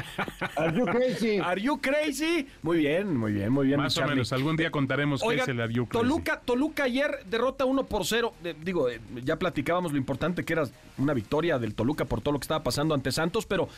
Are 0.56 0.76
you 0.76 0.84
crazy? 0.86 1.38
Are 1.38 1.60
you 1.60 1.78
crazy? 1.80 2.46
Muy 2.62 2.78
bien, 2.78 3.16
muy 3.16 3.32
bien, 3.32 3.52
muy 3.52 3.66
bien. 3.66 3.78
Más 3.78 3.96
o 3.96 4.00
Charlie. 4.00 4.14
menos, 4.16 4.32
algún 4.32 4.56
día 4.56 4.70
contaremos 4.70 5.20
qué 5.22 5.28
Oiga, 5.28 5.42
es 5.42 5.48
el 5.48 5.60
Are 5.60 5.72
You 5.72 5.86
Crazy. 5.86 6.02
Toluca, 6.02 6.40
Toluca 6.40 6.84
ayer 6.84 7.20
derrota 7.26 7.64
1 7.66 7.84
por 7.86 8.04
0. 8.04 8.34
Eh, 8.44 8.54
digo, 8.62 8.88
eh, 8.88 9.00
ya 9.22 9.36
platicábamos 9.38 9.92
lo 9.92 9.98
importante 9.98 10.44
que 10.44 10.52
era 10.54 10.64
una 10.98 11.14
victoria 11.14 11.58
del 11.58 11.74
Toluca 11.74 12.04
por 12.04 12.20
todo 12.20 12.32
lo 12.32 12.38
que 12.40 12.44
estaba 12.44 12.62
pasando 12.64 12.94
ante 12.94 13.12
Santos, 13.12 13.46
pero 13.46 13.68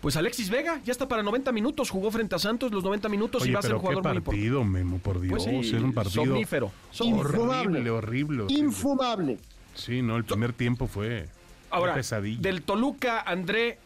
pues 0.00 0.16
Alexis 0.16 0.48
Vega 0.50 0.80
ya 0.84 0.92
está 0.92 1.06
para 1.08 1.22
90 1.22 1.52
minutos, 1.52 1.90
jugó 1.90 2.10
frente 2.10 2.34
a 2.34 2.38
Santos 2.38 2.72
los 2.72 2.82
90 2.82 3.08
minutos 3.08 3.46
y 3.46 3.52
va 3.52 3.58
a 3.58 3.62
ser 3.62 3.74
un 3.74 3.80
qué 3.80 3.86
jugador 3.88 4.02
muy 4.02 4.10
importante. 4.10 4.30
partido, 4.30 4.64
Memo, 4.64 4.98
por 4.98 5.20
Dios. 5.20 5.44
Pues 5.44 5.66
sí, 5.66 5.76
es 5.76 5.82
un 5.82 5.92
partido 5.92 6.24
somnífero. 6.24 6.72
horrible, 7.00 7.90
horrible. 7.90 8.42
horrible. 8.42 8.44
Infumable. 8.48 9.38
Sí, 9.74 10.02
no, 10.02 10.16
el 10.16 10.24
primer 10.24 10.52
tiempo 10.52 10.86
fue 10.86 11.28
Ahora, 11.70 11.94
pesadilla. 11.94 12.40
del 12.40 12.62
Toluca, 12.62 13.20
André, 13.20 13.78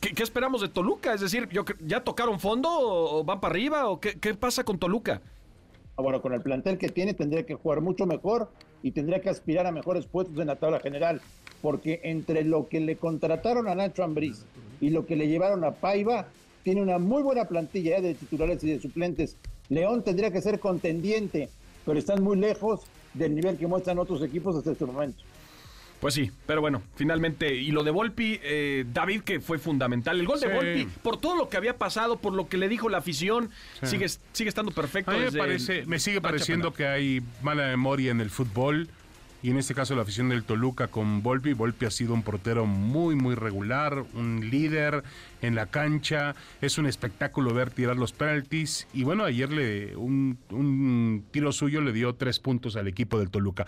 ¿qué, 0.00 0.10
qué 0.14 0.22
esperamos 0.22 0.60
de 0.60 0.68
Toluca? 0.68 1.12
Es 1.14 1.20
decir, 1.20 1.48
yo, 1.50 1.64
¿ya 1.84 2.00
tocaron 2.02 2.40
fondo 2.40 2.70
o, 2.70 3.20
o 3.20 3.24
van 3.24 3.40
para 3.40 3.52
arriba 3.52 3.86
o 3.88 4.00
qué, 4.00 4.18
qué 4.18 4.34
pasa 4.34 4.64
con 4.64 4.78
Toluca? 4.78 5.20
Ah, 5.96 6.02
Bueno, 6.02 6.20
con 6.22 6.32
el 6.32 6.40
plantel 6.42 6.78
que 6.78 6.88
tiene 6.88 7.12
tendría 7.14 7.44
que 7.44 7.54
jugar 7.54 7.80
mucho 7.80 8.06
mejor 8.06 8.50
y 8.82 8.92
tendría 8.92 9.20
que 9.20 9.30
aspirar 9.30 9.66
a 9.66 9.72
mejores 9.72 10.06
puestos 10.06 10.38
en 10.38 10.46
la 10.46 10.56
tabla 10.56 10.78
general, 10.80 11.20
porque 11.60 12.00
entre 12.04 12.44
lo 12.44 12.68
que 12.68 12.80
le 12.80 12.96
contrataron 12.96 13.66
a 13.68 13.74
Nacho 13.74 14.04
Ambriz 14.04 14.44
y 14.80 14.90
lo 14.90 15.06
que 15.06 15.16
le 15.16 15.28
llevaron 15.28 15.64
a 15.64 15.72
Paiva, 15.72 16.26
tiene 16.62 16.82
una 16.82 16.98
muy 16.98 17.22
buena 17.22 17.44
plantilla 17.46 17.98
eh, 17.98 18.02
de 18.02 18.14
titulares 18.14 18.62
y 18.64 18.68
de 18.70 18.80
suplentes. 18.80 19.36
León 19.68 20.02
tendría 20.04 20.30
que 20.30 20.40
ser 20.40 20.58
contendiente, 20.60 21.48
pero 21.84 21.98
están 21.98 22.22
muy 22.22 22.36
lejos 22.36 22.80
del 23.14 23.34
nivel 23.34 23.56
que 23.56 23.66
muestran 23.66 23.98
otros 23.98 24.22
equipos 24.22 24.56
hasta 24.56 24.72
este 24.72 24.84
momento. 24.84 25.22
Pues 26.00 26.12
sí, 26.12 26.30
pero 26.46 26.60
bueno, 26.60 26.82
finalmente, 26.94 27.54
y 27.54 27.70
lo 27.70 27.82
de 27.82 27.90
Volpi, 27.90 28.38
eh, 28.42 28.84
David, 28.92 29.22
que 29.22 29.40
fue 29.40 29.58
fundamental. 29.58 30.20
El 30.20 30.26
gol 30.26 30.38
de. 30.38 30.52
Volpi, 30.52 30.86
por 31.02 31.18
todo 31.18 31.34
lo 31.36 31.48
que 31.48 31.56
había 31.56 31.78
pasado, 31.78 32.18
por 32.18 32.34
lo 32.34 32.48
que 32.48 32.58
le 32.58 32.68
dijo 32.68 32.90
la 32.90 32.98
afición, 32.98 33.48
Sí. 33.80 33.86
sigue, 33.92 34.06
sigue 34.32 34.48
estando 34.50 34.72
perfecto. 34.72 35.10
A 35.10 35.14
mí 35.14 35.20
me, 35.20 35.24
desde 35.26 35.38
parece, 35.38 35.78
el- 35.80 35.86
me 35.86 35.98
sigue 35.98 36.20
pareciendo 36.20 36.70
penal. 36.72 36.76
que 36.76 36.86
hay 36.86 37.22
mala 37.42 37.68
memoria 37.68 38.10
en 38.10 38.20
el 38.20 38.28
fútbol. 38.28 38.88
Y 39.46 39.50
en 39.50 39.58
este 39.58 39.76
caso 39.76 39.94
la 39.94 40.02
afición 40.02 40.28
del 40.28 40.42
Toluca 40.42 40.88
con 40.88 41.22
Volpi. 41.22 41.52
Volpi 41.52 41.86
ha 41.86 41.90
sido 41.92 42.14
un 42.14 42.24
portero 42.24 42.66
muy, 42.66 43.14
muy 43.14 43.36
regular, 43.36 44.04
un 44.14 44.50
líder 44.50 45.04
en 45.40 45.54
la 45.54 45.66
cancha. 45.66 46.34
Es 46.60 46.78
un 46.78 46.86
espectáculo 46.86 47.54
ver 47.54 47.70
tirar 47.70 47.94
los 47.94 48.12
penaltis. 48.12 48.88
Y 48.92 49.04
bueno, 49.04 49.22
ayer 49.22 49.52
le 49.52 49.94
un, 49.94 50.36
un 50.50 51.26
tiro 51.30 51.52
suyo 51.52 51.80
le 51.80 51.92
dio 51.92 52.16
tres 52.16 52.40
puntos 52.40 52.74
al 52.74 52.88
equipo 52.88 53.20
del 53.20 53.30
Toluca. 53.30 53.66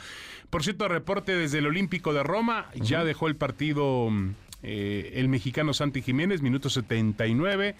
Por 0.50 0.64
cierto, 0.64 0.88
reporte 0.88 1.36
desde 1.36 1.58
el 1.58 1.68
Olímpico 1.68 2.12
de 2.12 2.24
Roma. 2.24 2.66
Ya 2.74 3.04
dejó 3.04 3.28
el 3.28 3.36
partido 3.36 4.08
eh, 4.64 5.12
el 5.14 5.28
mexicano 5.28 5.74
Santi 5.74 6.02
Jiménez, 6.02 6.42
minuto 6.42 6.70
79 6.70 7.76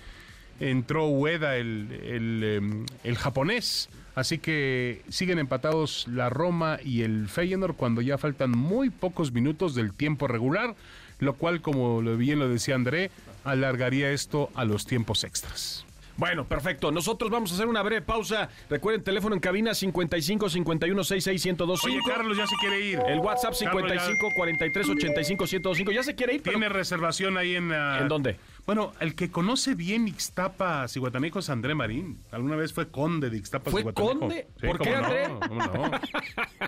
entró 0.61 1.09
Ueda, 1.09 1.57
el, 1.57 1.89
el, 2.05 2.45
em, 2.45 2.87
el 3.05 3.17
japonés. 3.17 3.89
Así 4.15 4.39
que 4.39 5.03
siguen 5.09 5.39
empatados 5.39 6.07
la 6.09 6.29
Roma 6.29 6.79
y 6.85 7.03
el 7.03 7.29
Feyenoord 7.29 7.77
cuando 7.77 8.01
ya 8.01 8.19
faltan 8.19 8.51
muy 8.51 8.91
pocos 8.91 9.31
minutos 9.31 9.77
del 9.77 9.93
tiempo 9.93 10.27
regular, 10.27 10.75
lo 11.21 11.35
cual, 11.35 11.61
como 11.61 12.03
bien 12.03 12.41
lo 12.41 12.49
decía 12.49 12.75
André, 12.75 13.13
alargaría 13.45 14.11
esto 14.11 14.51
a 14.55 14.65
los 14.65 14.87
tiempos 14.87 15.23
extras. 15.23 15.85
Bueno, 16.19 16.45
perfecto. 16.47 16.91
Nosotros 16.91 17.31
vamos 17.31 17.53
a 17.53 17.55
hacer 17.55 17.69
una 17.69 17.81
breve 17.81 18.03
pausa. 18.03 18.49
Recuerden, 18.69 19.05
teléfono 19.05 19.37
en 19.37 19.41
cabina 19.41 19.73
55 19.73 20.49
51 20.51 21.05
66 21.05 21.45
1025. 21.47 21.87
Oye, 21.87 22.01
Carlos 22.13 22.37
ya 22.37 22.47
se 22.49 22.57
quiere 22.57 22.81
ir. 22.81 22.99
El 23.07 23.21
WhatsApp 23.21 23.55
Carlos 23.57 23.85
ya 23.89 24.01
55 24.01 24.29
43 24.35 24.89
85 24.89 25.45
1025. 25.45 25.93
Ya 25.93 26.03
se 26.03 26.17
quiere 26.17 26.35
ir, 26.35 26.43
pero 26.43 26.59
Tiene 26.59 26.69
reservación 26.69 27.39
ahí 27.39 27.55
en... 27.55 27.71
ah, 27.71 27.99
¿En 28.01 28.09
dónde? 28.09 28.37
Bueno, 28.69 28.93
el 29.01 29.15
que 29.15 29.31
conoce 29.31 29.75
bien 29.75 30.07
Ixtapa, 30.09 30.87
Cihuatanejo 30.89 31.39
es 31.39 31.49
André 31.49 31.75
Marín. 31.75 32.19
Alguna 32.31 32.55
vez 32.55 32.75
fue 32.75 32.91
conde 32.91 33.31
de 33.31 33.39
Ixtapa, 33.39 33.71
¿Fue 33.71 33.83
conde? 33.95 34.47
Sí, 34.61 34.67
¿Por 34.67 34.79
qué, 34.79 34.91
no, 34.91 34.97
André? 35.07 35.25
cómo 35.49 35.55
no. 35.65 35.91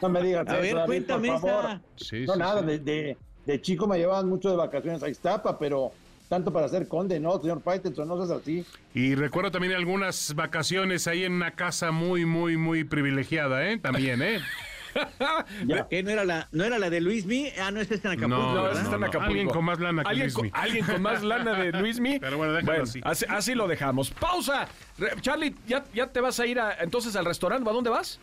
No 0.00 0.08
me 0.08 0.22
digas 0.22 0.48
A 0.48 0.54
ver, 0.54 0.76
David, 0.76 0.86
cuéntame 0.86 1.28
por 1.28 1.40
favor. 1.42 1.64
esa. 1.66 1.80
Sí, 1.96 2.24
No, 2.26 2.32
sí, 2.32 2.38
nada, 2.38 2.60
sí. 2.62 2.66
De, 2.68 2.78
de- 2.78 3.16
de 3.44 3.60
chico 3.60 3.86
me 3.86 3.98
llevaban 3.98 4.26
mucho 4.30 4.48
de 4.48 4.56
vacaciones 4.56 5.02
a 5.02 5.10
Iztapa, 5.10 5.58
pero 5.58 5.92
tanto 6.30 6.50
para 6.50 6.68
ser 6.68 6.88
conde, 6.88 7.20
no, 7.20 7.38
señor 7.38 7.60
Faitelson, 7.60 8.08
no 8.08 8.16
seas 8.24 8.40
así. 8.40 8.64
Y 8.94 9.14
recuerdo 9.14 9.50
también 9.50 9.74
algunas 9.74 10.34
vacaciones 10.34 11.06
ahí 11.06 11.24
en 11.24 11.32
una 11.34 11.50
casa 11.50 11.90
muy, 11.90 12.24
muy, 12.24 12.56
muy 12.56 12.84
privilegiada, 12.84 13.68
¿eh? 13.68 13.76
También, 13.76 14.22
¿eh? 14.22 14.40
Ya. 15.66 15.86
¿Qué 15.88 16.02
no 16.02 16.10
era 16.10 16.24
la, 16.24 16.48
no 16.52 16.64
era 16.64 16.78
la 16.78 16.90
de 16.90 17.00
Luis 17.00 17.26
Mi? 17.26 17.48
Ah, 17.60 17.70
no, 17.70 17.80
esta 17.80 17.94
está 17.94 18.12
en 18.12 18.18
Acapulco. 18.18 18.52
No, 18.54 18.70
ese 18.70 18.82
está 18.82 18.96
en 18.96 19.04
Acapulco. 19.04 19.26
Alguien 19.30 19.48
con 19.48 19.64
más 19.64 19.80
lana 19.80 20.02
que 20.02 20.08
¿Alguien 20.08 20.26
Luismi. 20.28 20.50
con, 20.50 20.60
alguien 20.60 20.84
con 20.86 21.02
más 21.02 21.22
lana 21.22 21.52
de 21.54 21.72
Luismi. 21.72 22.18
Pero 22.18 22.36
bueno, 22.38 22.52
déjalo 22.54 22.82
así. 22.82 23.00
así. 23.04 23.24
así 23.28 23.54
lo 23.54 23.68
dejamos. 23.68 24.10
¡Pausa! 24.10 24.66
Re- 24.98 25.12
Charlie, 25.20 25.54
¿ya, 25.66 25.84
ya 25.94 26.06
te 26.08 26.20
vas 26.20 26.38
a 26.40 26.46
ir 26.46 26.58
a- 26.60 26.76
entonces 26.80 27.14
al 27.16 27.24
restaurante? 27.24 27.68
¿A 27.68 27.72
dónde 27.72 27.90
vas? 27.90 28.18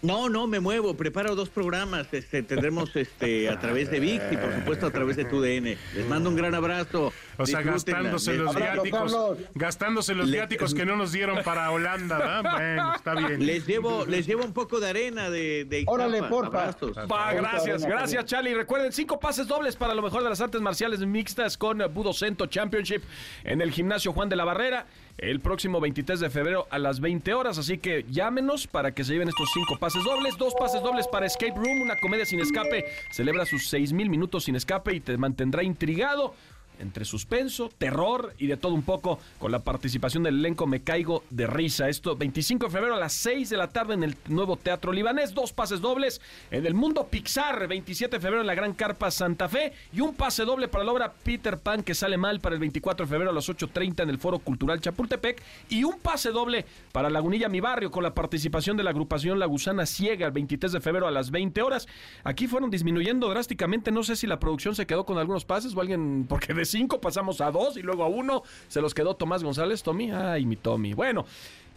No, 0.00 0.28
no, 0.28 0.46
me 0.46 0.60
muevo, 0.60 0.94
preparo 0.94 1.34
dos 1.34 1.48
programas, 1.48 2.06
este, 2.12 2.44
tendremos 2.44 2.94
este 2.94 3.48
a 3.48 3.58
través 3.58 3.90
de 3.90 3.98
VIX 3.98 4.24
y 4.32 4.36
por 4.36 4.54
supuesto 4.54 4.86
a 4.86 4.90
través 4.90 5.16
de 5.16 5.24
TUDN. 5.24 5.76
Les 5.94 6.08
mando 6.08 6.30
un 6.30 6.36
gran 6.36 6.54
abrazo. 6.54 7.12
O 7.36 7.46
sea, 7.46 7.62
gastándose 7.62 8.34
los 8.34 8.54
Abrazo, 8.54 8.82
viáticos. 8.82 9.00
Carlos. 9.12 9.38
Gastándose 9.54 10.14
los 10.14 10.30
viáticos 10.30 10.74
que 10.74 10.84
no 10.84 10.96
nos 10.96 11.12
dieron 11.12 11.42
para 11.42 11.70
Holanda, 11.70 12.18
¿verdad? 12.18 12.38
Bueno, 12.58 12.94
está 12.94 13.14
bien. 13.14 13.46
Les 13.46 13.66
llevo, 13.66 14.04
les 14.06 14.26
llevo 14.26 14.44
un 14.44 14.52
poco 14.52 14.80
de 14.80 14.88
arena 14.88 15.30
de, 15.30 15.64
de 15.64 15.80
Ixtapa. 15.80 15.92
Órale, 15.92 16.22
porfa. 16.24 16.64
Ahorita 16.64 17.32
gracias, 17.34 17.84
gracias 17.84 18.24
Charlie. 18.24 18.54
Recuerden, 18.54 18.92
cinco 18.92 19.18
pases 19.18 19.46
dobles 19.46 19.76
para 19.76 19.94
lo 19.94 20.02
mejor 20.02 20.22
de 20.22 20.30
las 20.30 20.40
artes 20.40 20.60
marciales 20.60 21.00
mixtas 21.00 21.56
con 21.56 21.82
Budocento 21.92 22.46
Championship 22.46 23.02
en 23.44 23.60
el 23.60 23.72
gimnasio 23.72 24.12
Juan 24.12 24.28
de 24.28 24.36
la 24.36 24.44
Barrera 24.44 24.86
el 25.18 25.40
próximo 25.40 25.80
23 25.80 26.20
de 26.20 26.30
febrero 26.30 26.66
a 26.70 26.78
las 26.78 27.00
20 27.00 27.34
horas. 27.34 27.58
Así 27.58 27.78
que 27.78 28.04
llámenos 28.08 28.66
para 28.66 28.92
que 28.92 29.04
se 29.04 29.12
lleven 29.12 29.28
estos 29.28 29.50
cinco 29.52 29.78
pases 29.78 30.02
dobles. 30.04 30.38
Dos 30.38 30.54
pases 30.54 30.82
dobles 30.82 31.06
para 31.08 31.26
Escape 31.26 31.54
Room, 31.56 31.82
una 31.82 31.96
comedia 32.00 32.24
sin 32.24 32.40
escape. 32.40 32.84
Celebra 33.10 33.44
sus 33.44 33.68
6 33.68 33.92
mil 33.92 34.08
minutos 34.08 34.44
sin 34.44 34.56
escape 34.56 34.94
y 34.94 35.00
te 35.00 35.16
mantendrá 35.18 35.62
intrigado. 35.62 36.34
Entre 36.78 37.04
suspenso, 37.04 37.70
terror 37.78 38.34
y 38.38 38.46
de 38.46 38.56
todo 38.56 38.74
un 38.74 38.82
poco. 38.82 39.18
Con 39.38 39.52
la 39.52 39.60
participación 39.60 40.22
del 40.22 40.38
elenco 40.38 40.66
Me 40.66 40.80
Caigo 40.80 41.24
de 41.30 41.46
Risa. 41.46 41.88
Esto 41.88 42.16
25 42.16 42.66
de 42.66 42.72
febrero 42.72 42.94
a 42.94 42.98
las 42.98 43.12
6 43.14 43.50
de 43.50 43.56
la 43.56 43.68
tarde 43.68 43.94
en 43.94 44.02
el 44.02 44.16
nuevo 44.28 44.56
Teatro 44.56 44.92
Libanés, 44.92 45.34
dos 45.34 45.52
pases 45.52 45.80
dobles 45.80 46.20
en 46.50 46.66
el 46.66 46.74
Mundo 46.74 47.06
Pixar, 47.08 47.66
27 47.66 48.16
de 48.16 48.20
febrero 48.20 48.40
en 48.40 48.46
la 48.46 48.54
Gran 48.54 48.74
Carpa 48.74 49.10
Santa 49.10 49.48
Fe. 49.48 49.72
Y 49.92 50.00
un 50.00 50.14
pase 50.14 50.44
doble 50.44 50.68
para 50.68 50.84
la 50.84 50.92
obra 50.92 51.12
Peter 51.12 51.58
Pan 51.58 51.82
que 51.82 51.94
sale 51.94 52.16
mal 52.16 52.40
para 52.40 52.54
el 52.54 52.60
24 52.60 53.06
de 53.06 53.10
febrero 53.10 53.30
a 53.30 53.34
las 53.34 53.48
8.30 53.48 54.02
en 54.02 54.10
el 54.10 54.18
Foro 54.18 54.38
Cultural 54.38 54.80
Chapultepec. 54.80 55.42
Y 55.68 55.84
un 55.84 55.98
pase 55.98 56.30
doble 56.30 56.64
para 56.92 57.10
Lagunilla 57.10 57.48
Mi 57.48 57.60
Barrio 57.60 57.90
con 57.90 58.02
la 58.02 58.14
participación 58.14 58.76
de 58.76 58.82
la 58.82 58.90
agrupación 58.90 59.38
La 59.38 59.46
Gusana 59.46 59.86
Ciega 59.86 60.26
el 60.26 60.32
23 60.32 60.72
de 60.72 60.80
febrero 60.80 61.06
a 61.06 61.10
las 61.10 61.30
20 61.30 61.62
horas. 61.62 61.88
Aquí 62.24 62.46
fueron 62.46 62.70
disminuyendo 62.70 63.28
drásticamente, 63.28 63.90
no 63.90 64.02
sé 64.02 64.16
si 64.16 64.26
la 64.26 64.38
producción 64.38 64.74
se 64.74 64.86
quedó 64.86 65.04
con 65.04 65.18
algunos 65.18 65.44
pases 65.44 65.74
o 65.74 65.80
alguien, 65.80 66.26
porque 66.28 66.54
de 66.54 66.64
cinco 66.70 67.00
pasamos 67.00 67.40
a 67.40 67.50
dos 67.50 67.76
y 67.76 67.82
luego 67.82 68.04
a 68.04 68.08
uno, 68.08 68.42
se 68.68 68.80
los 68.80 68.94
quedó 68.94 69.16
Tomás 69.16 69.42
González, 69.42 69.82
Tommy, 69.82 70.10
ay 70.10 70.46
mi 70.46 70.56
Tommy. 70.56 70.94
Bueno. 70.94 71.24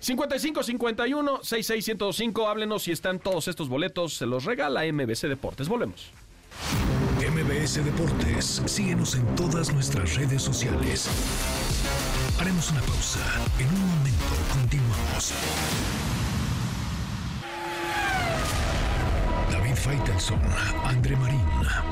55 0.02 0.64
51 0.64 1.44
66 1.44 1.86
105, 1.86 2.48
háblenos 2.48 2.82
si 2.84 2.92
están 2.92 3.20
todos 3.20 3.48
estos 3.48 3.70
boletos, 3.70 4.16
se 4.16 4.26
los 4.26 4.46
regala 4.46 4.82
MBC 4.92 5.28
Deportes. 5.28 5.70
Volvemos. 5.70 6.10
MBS 7.20 7.86
Deportes, 7.86 8.64
síguenos 8.66 9.16
en 9.16 9.36
todas 9.36 9.72
nuestras 9.72 10.16
redes 10.16 10.42
sociales. 10.42 11.08
Haremos 12.40 12.72
una 12.72 12.82
pausa, 12.82 13.20
en 13.60 13.68
un 13.68 13.90
momento 13.90 14.24
continuamos. 14.52 15.34
David 19.52 19.76
Faitelson, 19.76 20.42
André 20.84 21.16
Marín, 21.16 21.46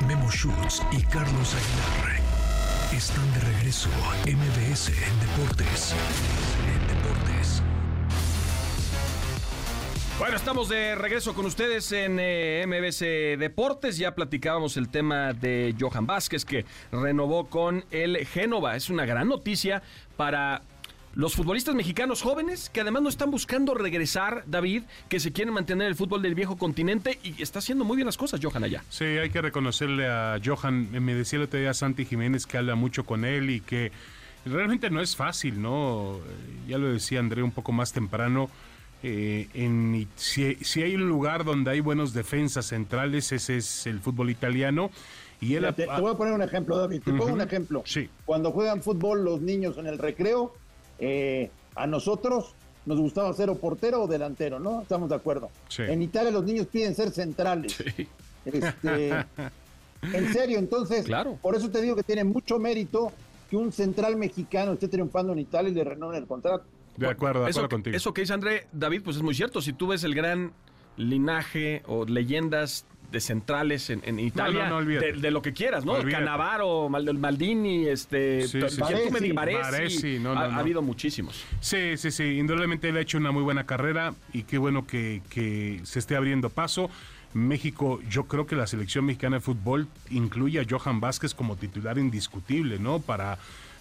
Memo 0.08 0.28
Schutz 0.30 0.82
y 0.90 1.02
Carlos 1.04 1.54
Aguilar 1.54 2.29
están 2.96 3.32
de 3.32 3.40
regreso 3.40 3.88
MBS 4.26 4.88
en 4.88 5.20
Deportes. 5.20 5.94
En 6.66 6.88
Deportes. 6.88 7.62
Bueno, 10.18 10.36
estamos 10.36 10.68
de 10.68 10.96
regreso 10.96 11.32
con 11.32 11.46
ustedes 11.46 11.92
en 11.92 12.18
eh, 12.20 12.64
MBC 12.66 13.38
Deportes. 13.38 13.96
Ya 13.96 14.14
platicábamos 14.14 14.76
el 14.76 14.88
tema 14.88 15.32
de 15.32 15.74
Johan 15.78 16.06
Vázquez 16.06 16.44
que 16.44 16.64
renovó 16.90 17.46
con 17.46 17.84
el 17.92 18.26
Génova. 18.26 18.74
Es 18.74 18.90
una 18.90 19.06
gran 19.06 19.28
noticia 19.28 19.82
para 20.16 20.62
los 21.14 21.34
futbolistas 21.34 21.74
mexicanos 21.74 22.22
jóvenes 22.22 22.70
que 22.70 22.80
además 22.80 23.02
no 23.02 23.08
están 23.08 23.30
buscando 23.30 23.74
regresar, 23.74 24.44
David, 24.46 24.84
que 25.08 25.18
se 25.18 25.32
quieren 25.32 25.52
mantener 25.52 25.88
el 25.88 25.96
fútbol 25.96 26.22
del 26.22 26.34
viejo 26.34 26.56
continente 26.56 27.18
y 27.22 27.42
está 27.42 27.58
haciendo 27.58 27.84
muy 27.84 27.96
bien 27.96 28.06
las 28.06 28.16
cosas, 28.16 28.40
Johan, 28.42 28.64
allá. 28.64 28.84
Sí, 28.90 29.04
hay 29.04 29.30
que 29.30 29.42
reconocerle 29.42 30.06
a 30.08 30.38
Johan. 30.44 30.90
Me 30.92 31.14
decía 31.14 31.38
el 31.38 31.44
otro 31.44 31.58
día 31.58 31.74
Santi 31.74 32.04
Jiménez 32.04 32.46
que 32.46 32.58
habla 32.58 32.76
mucho 32.76 33.04
con 33.04 33.24
él 33.24 33.50
y 33.50 33.60
que 33.60 33.90
realmente 34.44 34.88
no 34.90 35.00
es 35.00 35.16
fácil, 35.16 35.60
¿no? 35.60 36.20
Ya 36.68 36.78
lo 36.78 36.92
decía 36.92 37.18
André 37.18 37.42
un 37.42 37.52
poco 37.52 37.72
más 37.72 37.92
temprano. 37.92 38.48
Eh, 39.02 39.48
en, 39.54 40.06
si, 40.14 40.56
si, 40.56 40.82
hay 40.82 40.94
un 40.94 41.08
lugar 41.08 41.44
donde 41.44 41.70
hay 41.70 41.80
buenos 41.80 42.12
defensas 42.12 42.66
centrales, 42.66 43.32
ese 43.32 43.56
es 43.56 43.86
el 43.86 43.98
fútbol 44.00 44.30
italiano. 44.30 44.90
Y 45.40 45.54
él 45.54 45.64
te, 45.74 45.86
te, 45.86 46.00
voy 46.00 46.12
a 46.12 46.16
poner 46.16 46.34
un 46.34 46.42
ejemplo, 46.42 46.76
David. 46.76 47.02
Te 47.02 47.10
uh 47.10 47.14
-huh. 47.14 47.18
pongo 47.18 47.32
un 47.32 47.40
ejemplo. 47.40 47.82
Sí. 47.86 48.10
Cuando 48.26 48.52
juegan 48.52 48.82
fútbol 48.82 49.24
los 49.24 49.40
niños 49.40 49.78
en 49.78 49.86
el 49.86 49.98
recreo, 49.98 50.54
eh, 51.00 51.50
a 51.74 51.86
nosotros 51.86 52.54
nos 52.86 52.98
gustaba 52.98 53.32
ser 53.34 53.50
o 53.50 53.56
portero 53.56 54.02
o 54.02 54.06
delantero, 54.06 54.58
¿no? 54.58 54.82
Estamos 54.82 55.08
de 55.10 55.14
acuerdo. 55.16 55.50
Sí. 55.68 55.82
En 55.82 56.02
Italia 56.02 56.30
los 56.30 56.44
niños 56.44 56.66
piden 56.66 56.94
ser 56.94 57.10
centrales. 57.10 57.72
Sí. 57.96 58.08
Este, 58.44 59.10
en 60.02 60.32
serio, 60.32 60.58
entonces, 60.58 61.04
Claro. 61.04 61.38
por 61.42 61.54
eso 61.54 61.70
te 61.70 61.80
digo 61.82 61.94
que 61.96 62.02
tiene 62.02 62.24
mucho 62.24 62.58
mérito 62.58 63.12
que 63.50 63.56
un 63.56 63.72
central 63.72 64.16
mexicano 64.16 64.72
esté 64.72 64.88
triunfando 64.88 65.32
en 65.32 65.40
Italia 65.40 65.70
y 65.70 65.74
le 65.74 65.84
renueven 65.84 66.22
el 66.22 66.26
contrato. 66.26 66.64
De 66.96 67.06
acuerdo, 67.08 67.44
de 67.44 67.50
Eso, 67.50 67.60
acuerdo 67.60 67.76
contigo. 67.76 67.96
eso 67.96 68.12
que 68.14 68.22
dice 68.22 68.32
André, 68.32 68.66
David, 68.72 69.02
pues 69.04 69.16
es 69.16 69.22
muy 69.22 69.34
cierto. 69.34 69.60
Si 69.60 69.72
tú 69.72 69.88
ves 69.88 70.04
el 70.04 70.14
gran 70.14 70.52
linaje 70.96 71.82
o 71.86 72.04
leyendas 72.04 72.84
de 73.10 73.20
centrales 73.20 73.90
en, 73.90 74.02
en 74.04 74.20
Italia, 74.20 74.68
no, 74.68 74.84
de, 74.84 75.12
de 75.12 75.30
lo 75.30 75.42
que 75.42 75.52
quieras, 75.52 75.84
¿no? 75.84 75.92
Olvídate. 75.92 76.24
Canavaro, 76.24 76.88
Mal- 76.88 77.18
Maldini, 77.18 77.86
este, 77.86 78.46
Sí, 78.46 78.60
sí, 78.60 78.68
sí. 78.70 79.32
Baresi. 79.32 80.16
Ha, 80.26 80.56
habido 80.56 80.82
muchísimos. 80.82 81.44
Sí, 81.60 81.96
sí, 81.96 82.10
sí. 82.10 82.24
Indudablemente 82.38 82.88
él 82.88 82.96
ha 82.96 83.00
hecho 83.00 83.18
una 83.18 83.32
muy 83.32 83.42
buena 83.42 83.64
carrera 83.64 84.14
y 84.32 84.42
qué 84.44 84.58
bueno 84.58 84.86
que, 84.86 85.22
que 85.28 85.80
se 85.84 85.98
esté 85.98 86.16
abriendo 86.16 86.50
paso. 86.50 86.90
México, 87.32 88.00
yo 88.08 88.24
creo 88.24 88.46
que 88.46 88.56
la 88.56 88.66
selección 88.66 89.04
mexicana 89.04 89.36
de 89.36 89.40
fútbol 89.40 89.86
incluye 90.10 90.60
a 90.60 90.64
Johan 90.68 91.00
Vázquez 91.00 91.34
como 91.34 91.56
titular 91.56 91.96
indiscutible, 91.98 92.78
¿no? 92.78 92.98
Para, 93.00 93.38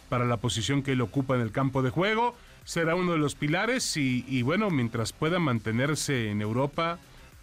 para 0.07 0.25
la 0.25 0.37
posición 0.37 0.83
que 0.83 0.91
él 0.91 1.01
ocupa 1.01 1.35
en 1.35 1.41
el 1.41 1.51
campo 1.51 1.81
de 1.81 1.89
juego. 1.89 2.35
Será 2.63 2.93
uno 2.95 3.13
de 3.13 3.17
los 3.17 3.33
pilares 3.33 3.97
y, 3.97 4.23
y 4.27 4.43
bueno, 4.43 4.69
mientras 4.69 5.13
pueda 5.13 5.39
mantenerse 5.39 6.29
en 6.29 6.41
Europa 6.41 6.99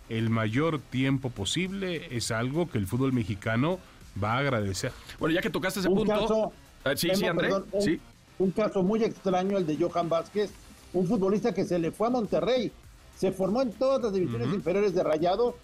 el 0.09 0.31
mayor 0.31 0.81
tiempo 0.81 1.31
posible, 1.31 2.09
es 2.17 2.31
algo 2.31 2.69
que 2.71 2.79
el 2.79 2.87
fútbol 2.87 3.13
mexicano 3.13 3.79
va 4.23 4.35
a 4.35 4.39
agradecer. 4.39 4.93
Bueno, 5.19 5.35
ya 5.35 5.43
que 5.43 5.51
tocaste 5.51 5.81
ese 5.81 5.89
Un 5.89 5.97
punto. 5.97 6.13
caso, 6.21 6.53
Ah, 6.85 6.93
sí, 6.97 7.09
sí, 7.15 7.25
André. 7.27 7.49
perdón, 7.49 7.67
un, 7.73 7.83
sí. 7.83 8.01
un 8.39 8.51
caso 8.53 8.83
muy 8.85 9.03
extraño 9.03 9.59
el 9.59 9.67
de 9.67 9.77
Johan 9.77 10.09
Vázquez, 10.09 10.51
un 10.93 11.07
futbolista 11.07 11.53
que 11.53 11.65
se 11.65 11.79
le 11.81 11.91
fue 11.91 12.07
a 12.07 12.11
Monterrey, 12.11 12.71
se 13.19 13.33
formó 13.33 13.61
en 13.63 13.73
todas 13.73 14.01
las 14.03 14.13
divisiones 14.13 14.49
inferiores 14.55 14.95
de 14.95 15.03
Rayados 15.03 15.57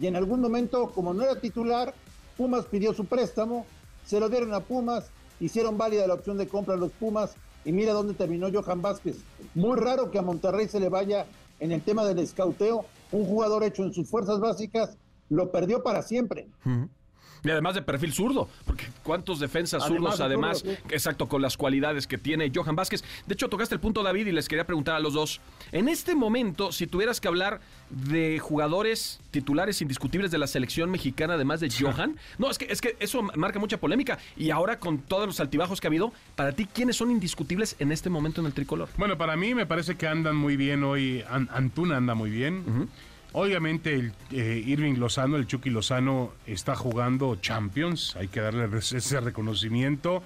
y 0.00 0.06
en 0.06 0.16
algún 0.16 0.40
momento, 0.40 0.90
como 0.92 1.12
no 1.12 1.22
era 1.22 1.38
titular, 1.38 1.92
Pumas 2.38 2.64
pidió 2.64 2.94
su 2.94 3.04
préstamo, 3.04 3.66
se 4.06 4.18
lo 4.18 4.30
dieron 4.30 4.54
a 4.54 4.60
Pumas, 4.60 5.10
hicieron 5.38 5.76
válida 5.76 6.06
la 6.06 6.14
opción 6.14 6.38
de 6.38 6.48
compra 6.48 6.74
a 6.74 6.78
los 6.78 6.92
Pumas 6.92 7.34
y 7.66 7.72
mira 7.72 7.92
dónde 7.92 8.14
terminó 8.14 8.48
Johan 8.50 8.80
Vázquez. 8.80 9.18
Muy 9.54 9.78
raro 9.78 10.10
que 10.10 10.18
a 10.18 10.22
Monterrey 10.22 10.66
se 10.68 10.80
le 10.80 10.88
vaya 10.88 11.26
en 11.58 11.72
el 11.72 11.82
tema 11.82 12.06
del 12.06 12.20
escauteo, 12.20 12.86
un 13.12 13.26
jugador 13.26 13.64
hecho 13.64 13.82
en 13.84 13.92
sus 13.92 14.08
fuerzas 14.08 14.40
básicas 14.40 14.96
lo 15.28 15.50
perdió 15.50 15.82
para 15.82 16.02
siempre. 16.02 16.48
Y 17.44 17.50
además 17.50 17.74
de 17.74 17.82
perfil 17.82 18.12
zurdo, 18.12 18.48
porque 18.66 18.86
cuántos 19.02 19.40
defensas 19.40 19.82
Además 19.82 19.98
zurdos, 20.00 20.18
de 20.18 20.24
además, 20.24 20.58
zurdo, 20.60 20.74
sí. 20.74 20.82
exacto, 20.94 21.28
con 21.28 21.40
las 21.42 21.56
cualidades 21.56 22.06
que 22.06 22.18
tiene 22.18 22.50
Johan 22.54 22.76
Vázquez. 22.76 23.02
De 23.26 23.34
hecho, 23.34 23.48
tocaste 23.48 23.74
el 23.74 23.80
punto, 23.80 24.02
David, 24.02 24.26
y 24.26 24.32
les 24.32 24.48
quería 24.48 24.66
preguntar 24.66 24.94
a 24.94 25.00
los 25.00 25.14
dos. 25.14 25.40
En 25.72 25.88
este 25.88 26.14
momento, 26.14 26.70
si 26.72 26.86
tuvieras 26.86 27.20
que 27.20 27.28
hablar 27.28 27.60
de 27.88 28.38
jugadores 28.38 29.20
titulares 29.30 29.80
indiscutibles 29.82 30.30
de 30.30 30.38
la 30.38 30.46
selección 30.46 30.90
mexicana, 30.90 31.34
además 31.34 31.60
de 31.60 31.70
Johan, 31.70 32.16
no, 32.38 32.50
es 32.50 32.58
que, 32.58 32.66
es 32.70 32.80
que 32.80 32.96
eso 33.00 33.22
marca 33.22 33.58
mucha 33.58 33.78
polémica. 33.78 34.18
Y 34.36 34.50
ahora, 34.50 34.78
con 34.78 34.98
todos 34.98 35.26
los 35.26 35.40
altibajos 35.40 35.80
que 35.80 35.86
ha 35.86 35.90
habido, 35.90 36.12
para 36.36 36.52
ti, 36.52 36.66
¿quiénes 36.66 36.96
son 36.96 37.10
indiscutibles 37.10 37.76
en 37.78 37.90
este 37.92 38.10
momento 38.10 38.40
en 38.40 38.46
el 38.46 38.52
tricolor? 38.52 38.88
Bueno, 38.96 39.16
para 39.16 39.36
mí 39.36 39.54
me 39.54 39.66
parece 39.66 39.96
que 39.96 40.06
andan 40.06 40.36
muy 40.36 40.56
bien 40.56 40.84
hoy. 40.84 41.24
An- 41.28 41.48
Antuna 41.52 41.96
anda 41.96 42.14
muy 42.14 42.30
bien. 42.30 42.88
Obviamente 43.32 43.94
el 43.94 44.12
eh, 44.32 44.62
Irving 44.66 44.94
Lozano, 44.94 45.36
el 45.36 45.46
Chucky 45.46 45.70
Lozano, 45.70 46.32
está 46.46 46.74
jugando 46.74 47.36
Champions. 47.36 48.16
Hay 48.16 48.28
que 48.28 48.40
darle 48.40 48.68
ese 48.78 49.20
reconocimiento. 49.20 50.22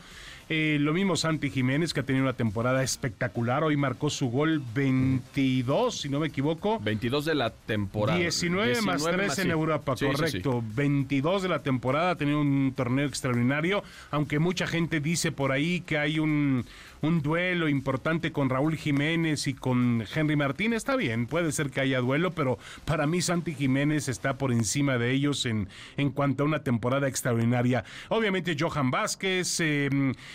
Eh, 0.50 0.76
lo 0.78 0.92
mismo 0.92 1.16
Santi 1.16 1.50
Jiménez, 1.50 1.94
que 1.94 2.00
ha 2.00 2.02
tenido 2.02 2.24
una 2.24 2.34
temporada 2.34 2.82
espectacular. 2.82 3.64
Hoy 3.64 3.76
marcó 3.78 4.10
su 4.10 4.28
gol 4.28 4.62
22, 4.74 6.00
si 6.02 6.08
no 6.10 6.20
me 6.20 6.26
equivoco. 6.26 6.78
22 6.80 7.24
de 7.24 7.34
la 7.34 7.50
temporada. 7.50 8.18
19, 8.18 8.82
más 8.82 9.02
3 9.02 9.38
en 9.38 9.44
sí. 9.44 9.50
Europa, 9.50 9.96
Sí, 9.96 10.04
sí, 10.04 10.10
sí. 10.10 10.16
correcto. 10.16 10.64
22 10.74 11.42
de 11.44 11.48
la 11.48 11.62
temporada, 11.62 12.10
ha 12.10 12.16
tenido 12.16 12.40
un 12.40 12.74
torneo 12.76 13.06
extraordinario, 13.06 13.82
aunque 14.10 14.38
mucha 14.38 14.66
gente 14.66 15.00
dice 15.00 15.32
por 15.32 15.50
ahí 15.50 15.80
que 15.80 15.96
hay 15.96 16.18
un, 16.18 16.66
un 17.04 17.20
duelo 17.20 17.68
importante 17.68 18.32
con 18.32 18.48
Raúl 18.48 18.76
Jiménez 18.76 19.46
y 19.46 19.54
con 19.54 20.04
Henry 20.14 20.36
Martín. 20.36 20.72
Está 20.72 20.96
bien, 20.96 21.26
puede 21.26 21.52
ser 21.52 21.70
que 21.70 21.80
haya 21.80 22.00
duelo, 22.00 22.32
pero 22.32 22.58
para 22.84 23.06
mí 23.06 23.20
Santi 23.20 23.54
Jiménez 23.54 24.08
está 24.08 24.38
por 24.38 24.52
encima 24.52 24.96
de 24.96 25.12
ellos 25.12 25.44
en, 25.44 25.68
en 25.96 26.10
cuanto 26.10 26.42
a 26.42 26.46
una 26.46 26.62
temporada 26.62 27.06
extraordinaria. 27.06 27.84
Obviamente 28.08 28.56
Johan 28.58 28.90
Vázquez, 28.90 29.60
eh, 29.60 29.90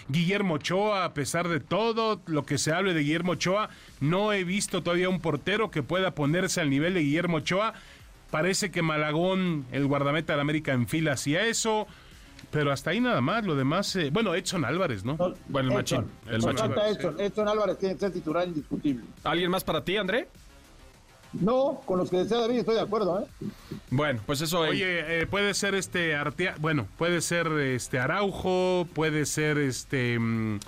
Guillermo 0.07 0.55
Ochoa, 0.55 1.05
a 1.05 1.13
pesar 1.13 1.47
de 1.47 1.59
todo 1.59 2.21
lo 2.27 2.45
que 2.45 2.57
se 2.57 2.71
hable 2.71 2.93
de 2.93 3.01
Guillermo 3.01 3.33
Ochoa, 3.33 3.69
no 3.99 4.31
he 4.31 4.43
visto 4.43 4.83
todavía 4.83 5.09
un 5.09 5.21
portero 5.21 5.71
que 5.71 5.83
pueda 5.83 6.13
ponerse 6.13 6.61
al 6.61 6.69
nivel 6.69 6.93
de 6.93 7.01
Guillermo 7.01 7.37
Ochoa. 7.37 7.73
Parece 8.29 8.69
que 8.69 8.83
Malagón, 8.83 9.65
el 9.71 9.87
guardameta 9.87 10.35
de 10.35 10.41
América, 10.41 10.73
en 10.73 10.87
fila 10.87 11.13
hacia 11.13 11.47
eso. 11.47 11.87
Pero 12.51 12.71
hasta 12.71 12.89
ahí 12.89 12.99
nada 12.99 13.21
más, 13.21 13.45
lo 13.45 13.55
demás, 13.55 13.95
eh, 13.95 14.09
bueno, 14.11 14.33
Edson 14.33 14.65
Álvarez, 14.65 15.05
¿no? 15.05 15.15
No, 15.17 15.33
Bueno, 15.47 15.71
el 15.77 15.83
Edson, 15.83 16.05
machín, 16.05 16.33
el 16.33 16.41
machín. 16.41 16.57
falta 16.57 16.89
Edson. 16.89 17.15
Edson 17.19 17.47
Álvarez 17.47 17.77
tiene 17.77 17.93
que 17.95 17.99
ser 17.99 18.11
titular 18.11 18.47
indiscutible. 18.47 19.05
¿Alguien 19.23 19.51
más 19.51 19.63
para 19.63 19.83
ti, 19.83 19.97
André? 19.97 20.27
No, 21.33 21.81
con 21.85 21.99
los 21.99 22.09
que 22.09 22.17
desea 22.17 22.39
David 22.39 22.59
estoy 22.59 22.73
de 22.75 22.81
acuerdo, 22.81 23.19
¿eh? 23.21 23.47
Bueno, 23.91 24.19
pues 24.25 24.41
eso. 24.41 24.61
Oye, 24.61 25.21
eh, 25.21 25.27
puede 25.27 25.53
ser 25.53 25.75
este 25.75 26.15
Artea, 26.15 26.55
bueno, 26.59 26.87
puede 26.97 27.21
ser 27.21 27.47
este 27.51 27.99
Araujo, 27.99 28.87
puede 28.95 29.27
ser 29.27 29.59
este 29.59 30.17
mm, 30.17 30.59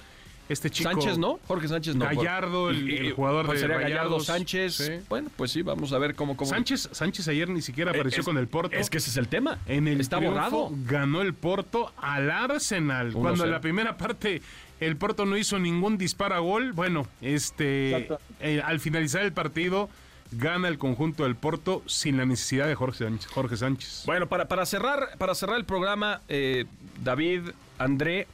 este 0.51 0.69
chico. 0.69 0.89
Sánchez, 0.91 1.17
¿no? 1.17 1.39
Jorge 1.47 1.67
Sánchez, 1.67 1.95
no. 1.95 2.05
Gallardo, 2.05 2.69
el, 2.69 2.89
Y- 2.89 2.97
el 2.97 3.05
y- 3.07 3.11
jugador 3.11 3.45
pues 3.45 3.61
de 3.61 3.67
sería 3.67 3.81
Gallardo. 3.81 4.19
Sánchez. 4.19 4.75
Sí. 4.75 4.91
Bueno, 5.09 5.29
pues 5.35 5.51
sí, 5.51 5.61
vamos 5.61 5.91
a 5.93 5.97
ver 5.97 6.15
cómo. 6.15 6.35
cómo... 6.37 6.49
Sánchez, 6.49 6.89
Sánchez 6.91 7.27
ayer 7.27 7.49
ni 7.49 7.61
siquiera 7.61 7.91
apareció 7.91 8.19
Eh, 8.19 8.21
es- 8.21 8.25
con 8.25 8.37
el 8.37 8.47
Porto. 8.47 8.75
Es 8.75 8.89
que 8.89 8.97
ese 8.97 9.09
es 9.09 9.17
el 9.17 9.27
tema. 9.27 9.59
En 9.67 9.87
el 9.87 9.99
Está 10.01 10.17
triunfo 10.17 10.35
borrado. 10.39 10.69
ganó 10.85 11.21
el 11.21 11.33
Porto 11.33 11.91
al 11.97 12.29
Arsenal. 12.31 13.13
Cuando 13.13 13.43
1-0. 13.43 13.45
en 13.45 13.51
la 13.51 13.61
primera 13.61 13.97
parte 13.97 14.41
el 14.79 14.97
Porto 14.97 15.25
no 15.25 15.37
hizo 15.37 15.59
ningún 15.59 15.97
disparo 15.97 16.35
a 16.35 16.39
gol, 16.39 16.71
bueno, 16.73 17.07
este 17.21 18.07
eh, 18.39 18.61
al 18.65 18.79
finalizar 18.79 19.21
el 19.23 19.31
partido 19.31 19.89
gana 20.31 20.67
el 20.69 20.77
conjunto 20.77 21.23
del 21.23 21.35
Porto 21.35 21.83
sin 21.87 22.17
la 22.17 22.25
necesidad 22.25 22.65
de 22.67 22.73
Jorge 22.75 23.03
Sánchez. 23.03 23.29
Jorge 23.31 23.57
Sánchez. 23.57 24.03
Bueno, 24.05 24.27
para, 24.27 24.47
para, 24.47 24.65
cerrar, 24.65 25.09
para 25.17 25.35
cerrar 25.35 25.57
el 25.57 25.65
programa, 25.65 26.21
eh, 26.29 26.65
David, 27.03 27.49
André, 27.77 28.27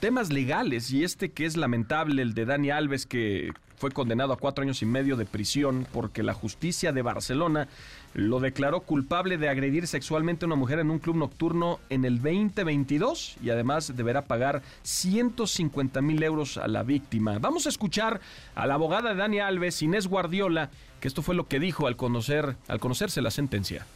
temas 0.00 0.32
legales 0.32 0.90
y 0.90 1.04
este 1.04 1.30
que 1.30 1.46
es 1.46 1.56
lamentable, 1.56 2.22
el 2.22 2.34
de 2.34 2.44
Dani 2.44 2.70
Alves, 2.70 3.06
que 3.06 3.52
fue 3.80 3.90
condenado 3.90 4.34
a 4.34 4.36
cuatro 4.36 4.62
años 4.62 4.82
y 4.82 4.86
medio 4.86 5.16
de 5.16 5.24
prisión 5.24 5.86
porque 5.90 6.22
la 6.22 6.34
justicia 6.34 6.92
de 6.92 7.00
Barcelona 7.00 7.66
lo 8.12 8.38
declaró 8.38 8.80
culpable 8.80 9.38
de 9.38 9.48
agredir 9.48 9.86
sexualmente 9.86 10.44
a 10.44 10.48
una 10.48 10.56
mujer 10.56 10.80
en 10.80 10.90
un 10.90 10.98
club 10.98 11.16
nocturno 11.16 11.80
en 11.88 12.04
el 12.04 12.20
2022 12.20 13.36
y 13.42 13.48
además 13.48 13.96
deberá 13.96 14.26
pagar 14.26 14.60
150 14.82 16.02
mil 16.02 16.22
euros 16.22 16.58
a 16.58 16.68
la 16.68 16.82
víctima. 16.82 17.38
Vamos 17.38 17.64
a 17.64 17.70
escuchar 17.70 18.20
a 18.54 18.66
la 18.66 18.74
abogada 18.74 19.10
de 19.10 19.16
Dani 19.16 19.38
Alves, 19.38 19.80
Inés 19.80 20.08
Guardiola, 20.08 20.70
que 21.00 21.08
esto 21.08 21.22
fue 21.22 21.34
lo 21.34 21.48
que 21.48 21.58
dijo 21.58 21.86
al 21.86 21.96
conocer, 21.96 22.56
al 22.68 22.80
conocerse 22.80 23.22
la 23.22 23.30
sentencia. 23.30 23.86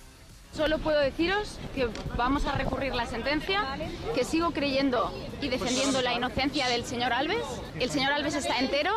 Solo 0.54 0.78
puedo 0.78 1.00
deciros 1.00 1.58
que 1.74 1.88
vamos 2.16 2.44
a 2.46 2.52
recurrir 2.52 2.94
la 2.94 3.06
sentencia, 3.06 3.76
que 4.14 4.22
sigo 4.24 4.52
creyendo 4.52 5.12
y 5.42 5.48
defendiendo 5.48 6.00
la 6.00 6.14
inocencia 6.14 6.68
del 6.68 6.84
señor 6.84 7.12
Alves. 7.12 7.42
El 7.80 7.90
señor 7.90 8.12
Alves 8.12 8.36
está 8.36 8.58
entero. 8.60 8.92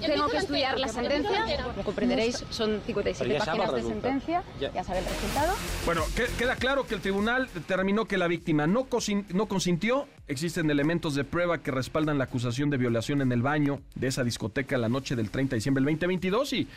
Tengo 0.00 0.28
que 0.28 0.36
estudiar 0.36 0.78
la 0.78 0.86
sentencia. 0.86 1.44
Como 1.72 1.82
comprenderéis, 1.82 2.44
son 2.50 2.80
57 2.86 3.34
páginas 3.36 3.74
de 3.74 3.82
sentencia. 3.82 4.44
Ya 4.60 4.84
sabe 4.84 5.00
el 5.00 5.04
resultado. 5.06 5.54
Bueno, 5.84 6.02
que- 6.14 6.26
queda 6.38 6.54
claro 6.54 6.86
que 6.86 6.94
el 6.94 7.00
tribunal 7.00 7.48
determinó 7.52 8.04
que 8.04 8.16
la 8.16 8.28
víctima 8.28 8.68
no 8.68 8.84
consintió. 8.84 10.06
Existen 10.28 10.70
elementos 10.70 11.16
de 11.16 11.24
prueba 11.24 11.58
que 11.58 11.72
respaldan 11.72 12.16
la 12.18 12.24
acusación 12.24 12.70
de 12.70 12.76
violación 12.76 13.22
en 13.22 13.32
el 13.32 13.42
baño 13.42 13.80
de 13.96 14.06
esa 14.06 14.22
discoteca 14.22 14.78
la 14.78 14.88
noche 14.88 15.16
del 15.16 15.30
30 15.30 15.50
de 15.50 15.56
diciembre 15.56 15.80
del 15.84 15.94
2022 15.96 16.52
y 16.52 16.68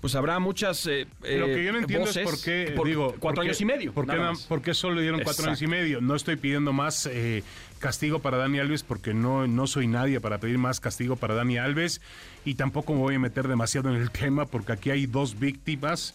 pues 0.00 0.14
habrá 0.14 0.38
muchas 0.38 0.86
eh, 0.86 1.06
Lo 1.22 1.46
que 1.46 1.64
yo 1.64 1.72
no 1.72 1.78
eh, 1.78 1.82
entiendo 1.82 2.08
es 2.08 2.18
por 2.18 2.40
qué, 2.40 2.72
por 2.76 2.86
digo, 2.86 3.14
cuatro 3.18 3.42
años 3.42 3.60
y 3.60 3.64
medio. 3.64 3.92
¿Por 3.92 4.06
qué, 4.06 4.16
por 4.48 4.74
solo 4.74 5.00
dieron 5.00 5.22
cuatro 5.22 5.46
años 5.46 5.62
y 5.62 5.66
medio? 5.66 6.00
No 6.00 6.14
estoy 6.14 6.36
pidiendo 6.36 6.72
más 6.72 7.06
eh, 7.06 7.42
castigo 7.78 8.20
para 8.20 8.36
Dani 8.36 8.58
Alves 8.58 8.82
porque 8.82 9.14
no, 9.14 9.46
no 9.46 9.66
soy 9.66 9.86
nadie 9.86 10.20
para 10.20 10.38
pedir 10.38 10.58
más 10.58 10.80
castigo 10.80 11.16
para 11.16 11.34
Dani 11.34 11.58
Alves 11.58 12.00
y 12.44 12.54
tampoco 12.54 12.92
me 12.92 13.00
voy 13.00 13.14
a 13.14 13.18
meter 13.18 13.48
demasiado 13.48 13.88
en 13.90 14.00
el 14.00 14.10
tema 14.10 14.46
porque 14.46 14.72
aquí 14.72 14.90
hay 14.90 15.06
dos 15.06 15.38
víctimas. 15.38 16.14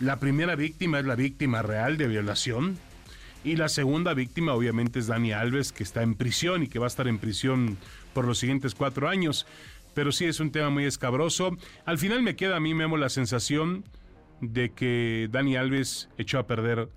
La 0.00 0.18
primera 0.18 0.56
víctima 0.56 0.98
es 0.98 1.04
la 1.04 1.14
víctima 1.14 1.62
real 1.62 1.96
de 1.98 2.08
violación 2.08 2.78
y 3.44 3.56
la 3.56 3.68
segunda 3.68 4.12
víctima 4.12 4.54
obviamente 4.54 4.98
es 4.98 5.06
Dani 5.06 5.32
Alves 5.32 5.72
que 5.72 5.82
está 5.82 6.02
en 6.02 6.14
prisión 6.14 6.62
y 6.62 6.68
que 6.68 6.78
va 6.78 6.86
a 6.86 6.88
estar 6.88 7.06
en 7.06 7.18
prisión 7.18 7.78
por 8.12 8.26
los 8.26 8.38
siguientes 8.38 8.74
cuatro 8.74 9.08
años. 9.08 9.46
Pero 9.94 10.12
sí 10.12 10.24
es 10.24 10.40
un 10.40 10.52
tema 10.52 10.70
muy 10.70 10.84
escabroso. 10.84 11.56
Al 11.84 11.98
final 11.98 12.22
me 12.22 12.36
queda 12.36 12.56
a 12.56 12.60
mí, 12.60 12.74
Memo, 12.74 12.96
la 12.96 13.08
sensación 13.08 13.84
de 14.40 14.70
que 14.70 15.28
Dani 15.30 15.56
Alves 15.56 16.08
echó 16.18 16.38
a 16.38 16.46
perder 16.46 16.88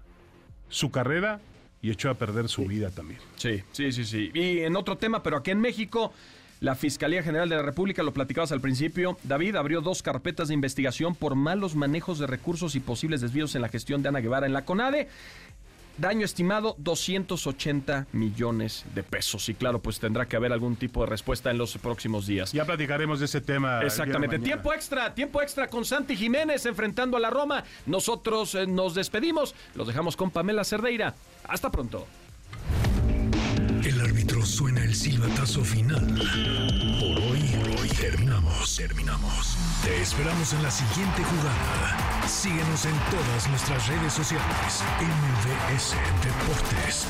su 0.70 0.92
carrera 0.92 1.40
y 1.82 1.92
echó 1.92 2.10
a 2.10 2.14
perder 2.14 2.48
su 2.48 2.66
vida 2.66 2.90
también. 2.90 3.20
Sí, 3.36 3.62
sí, 3.72 3.92
sí, 3.92 4.06
sí. 4.06 4.32
Y 4.34 4.60
en 4.60 4.76
otro 4.76 4.98
tema, 4.98 5.22
pero 5.22 5.38
aquí 5.38 5.52
en 5.52 5.60
México, 5.60 6.14
la 6.62 6.76
Fiscalía 6.76 7.22
General 7.22 7.50
de 7.50 7.58
la 7.58 7.62
República, 7.62 8.04
lo 8.04 8.14
platicabas 8.14 8.54
al 8.54 8.62
principio, 8.62 9.18
David 9.24 9.58
abrió 9.58 9.82
dos 9.82 10.02
carpetas 10.02 10.48
de 10.48 10.54
investigación 10.54 11.14
por 11.14 11.36
malos 11.36 11.76
manejos 11.76 12.20
de 12.20 12.28
recursos 12.28 12.76
y 12.76 12.80
posibles 12.80 13.20
desvíos 13.20 13.54
en 13.56 13.62
la 13.62 13.68
gestión 13.68 14.02
de 14.02 14.10
Ana 14.10 14.22
Guevara 14.22 14.46
en 14.46 14.54
la 14.54 14.64
CONADE. 14.64 15.10
Daño 15.98 16.26
estimado 16.26 16.76
280 16.80 18.08
millones 18.14 18.86
de 18.96 19.04
pesos. 19.04 19.48
Y 19.50 19.54
claro, 19.54 19.80
pues 19.80 20.00
tendrá 20.00 20.28
que 20.28 20.36
haber 20.36 20.52
algún 20.52 20.76
tipo 20.76 21.02
de 21.02 21.08
respuesta 21.08 21.52
en 21.52 21.58
los 21.58 21.78
próximos 21.78 22.26
días. 22.26 22.52
Ya 22.52 22.66
platicaremos 22.66 23.20
de 23.20 23.26
ese 23.26 23.42
tema. 23.42 23.80
de 23.80 23.86
Exactamente. 23.86 24.40
Tiempo 24.40 24.74
extra, 24.74 25.14
tiempo 25.14 25.42
extra 25.42 25.68
con 25.68 25.86
Santi 25.86 26.16
Jiménez 26.16 26.66
enfrentando 26.66 27.18
a 27.18 27.20
la 27.20 27.30
Roma. 27.30 27.64
Nosotros 27.86 28.56
eh, 28.56 28.66
nos 28.66 28.96
despedimos. 28.96 29.54
Los 29.76 29.88
dejamos 29.88 30.16
con 30.16 30.32
Pamela 30.32 30.64
Cerdeira. 30.64 31.14
Hasta 31.48 31.72
pronto. 31.72 32.08
El 33.84 34.00
árbitro 34.00 34.46
suena 34.46 34.82
el 34.82 34.96
silbatazo 34.96 35.62
final. 35.62 36.06
Por 37.00 37.20
hoy, 37.20 37.42
hoy 37.78 37.90
terminamos, 37.90 38.78
terminamos. 38.78 39.58
Te 39.84 40.02
esperamos 40.02 40.54
en 40.54 40.64
la 40.64 40.72
siguiente 40.72 41.22
jugada. 41.22 42.26
Síguenos 42.26 42.86
en 42.86 42.96
todas 43.12 43.50
nuestras 43.50 43.86
redes 43.88 44.14
sociales. 44.14 44.84
MVS 45.02 45.96
Deportes. 46.24 47.08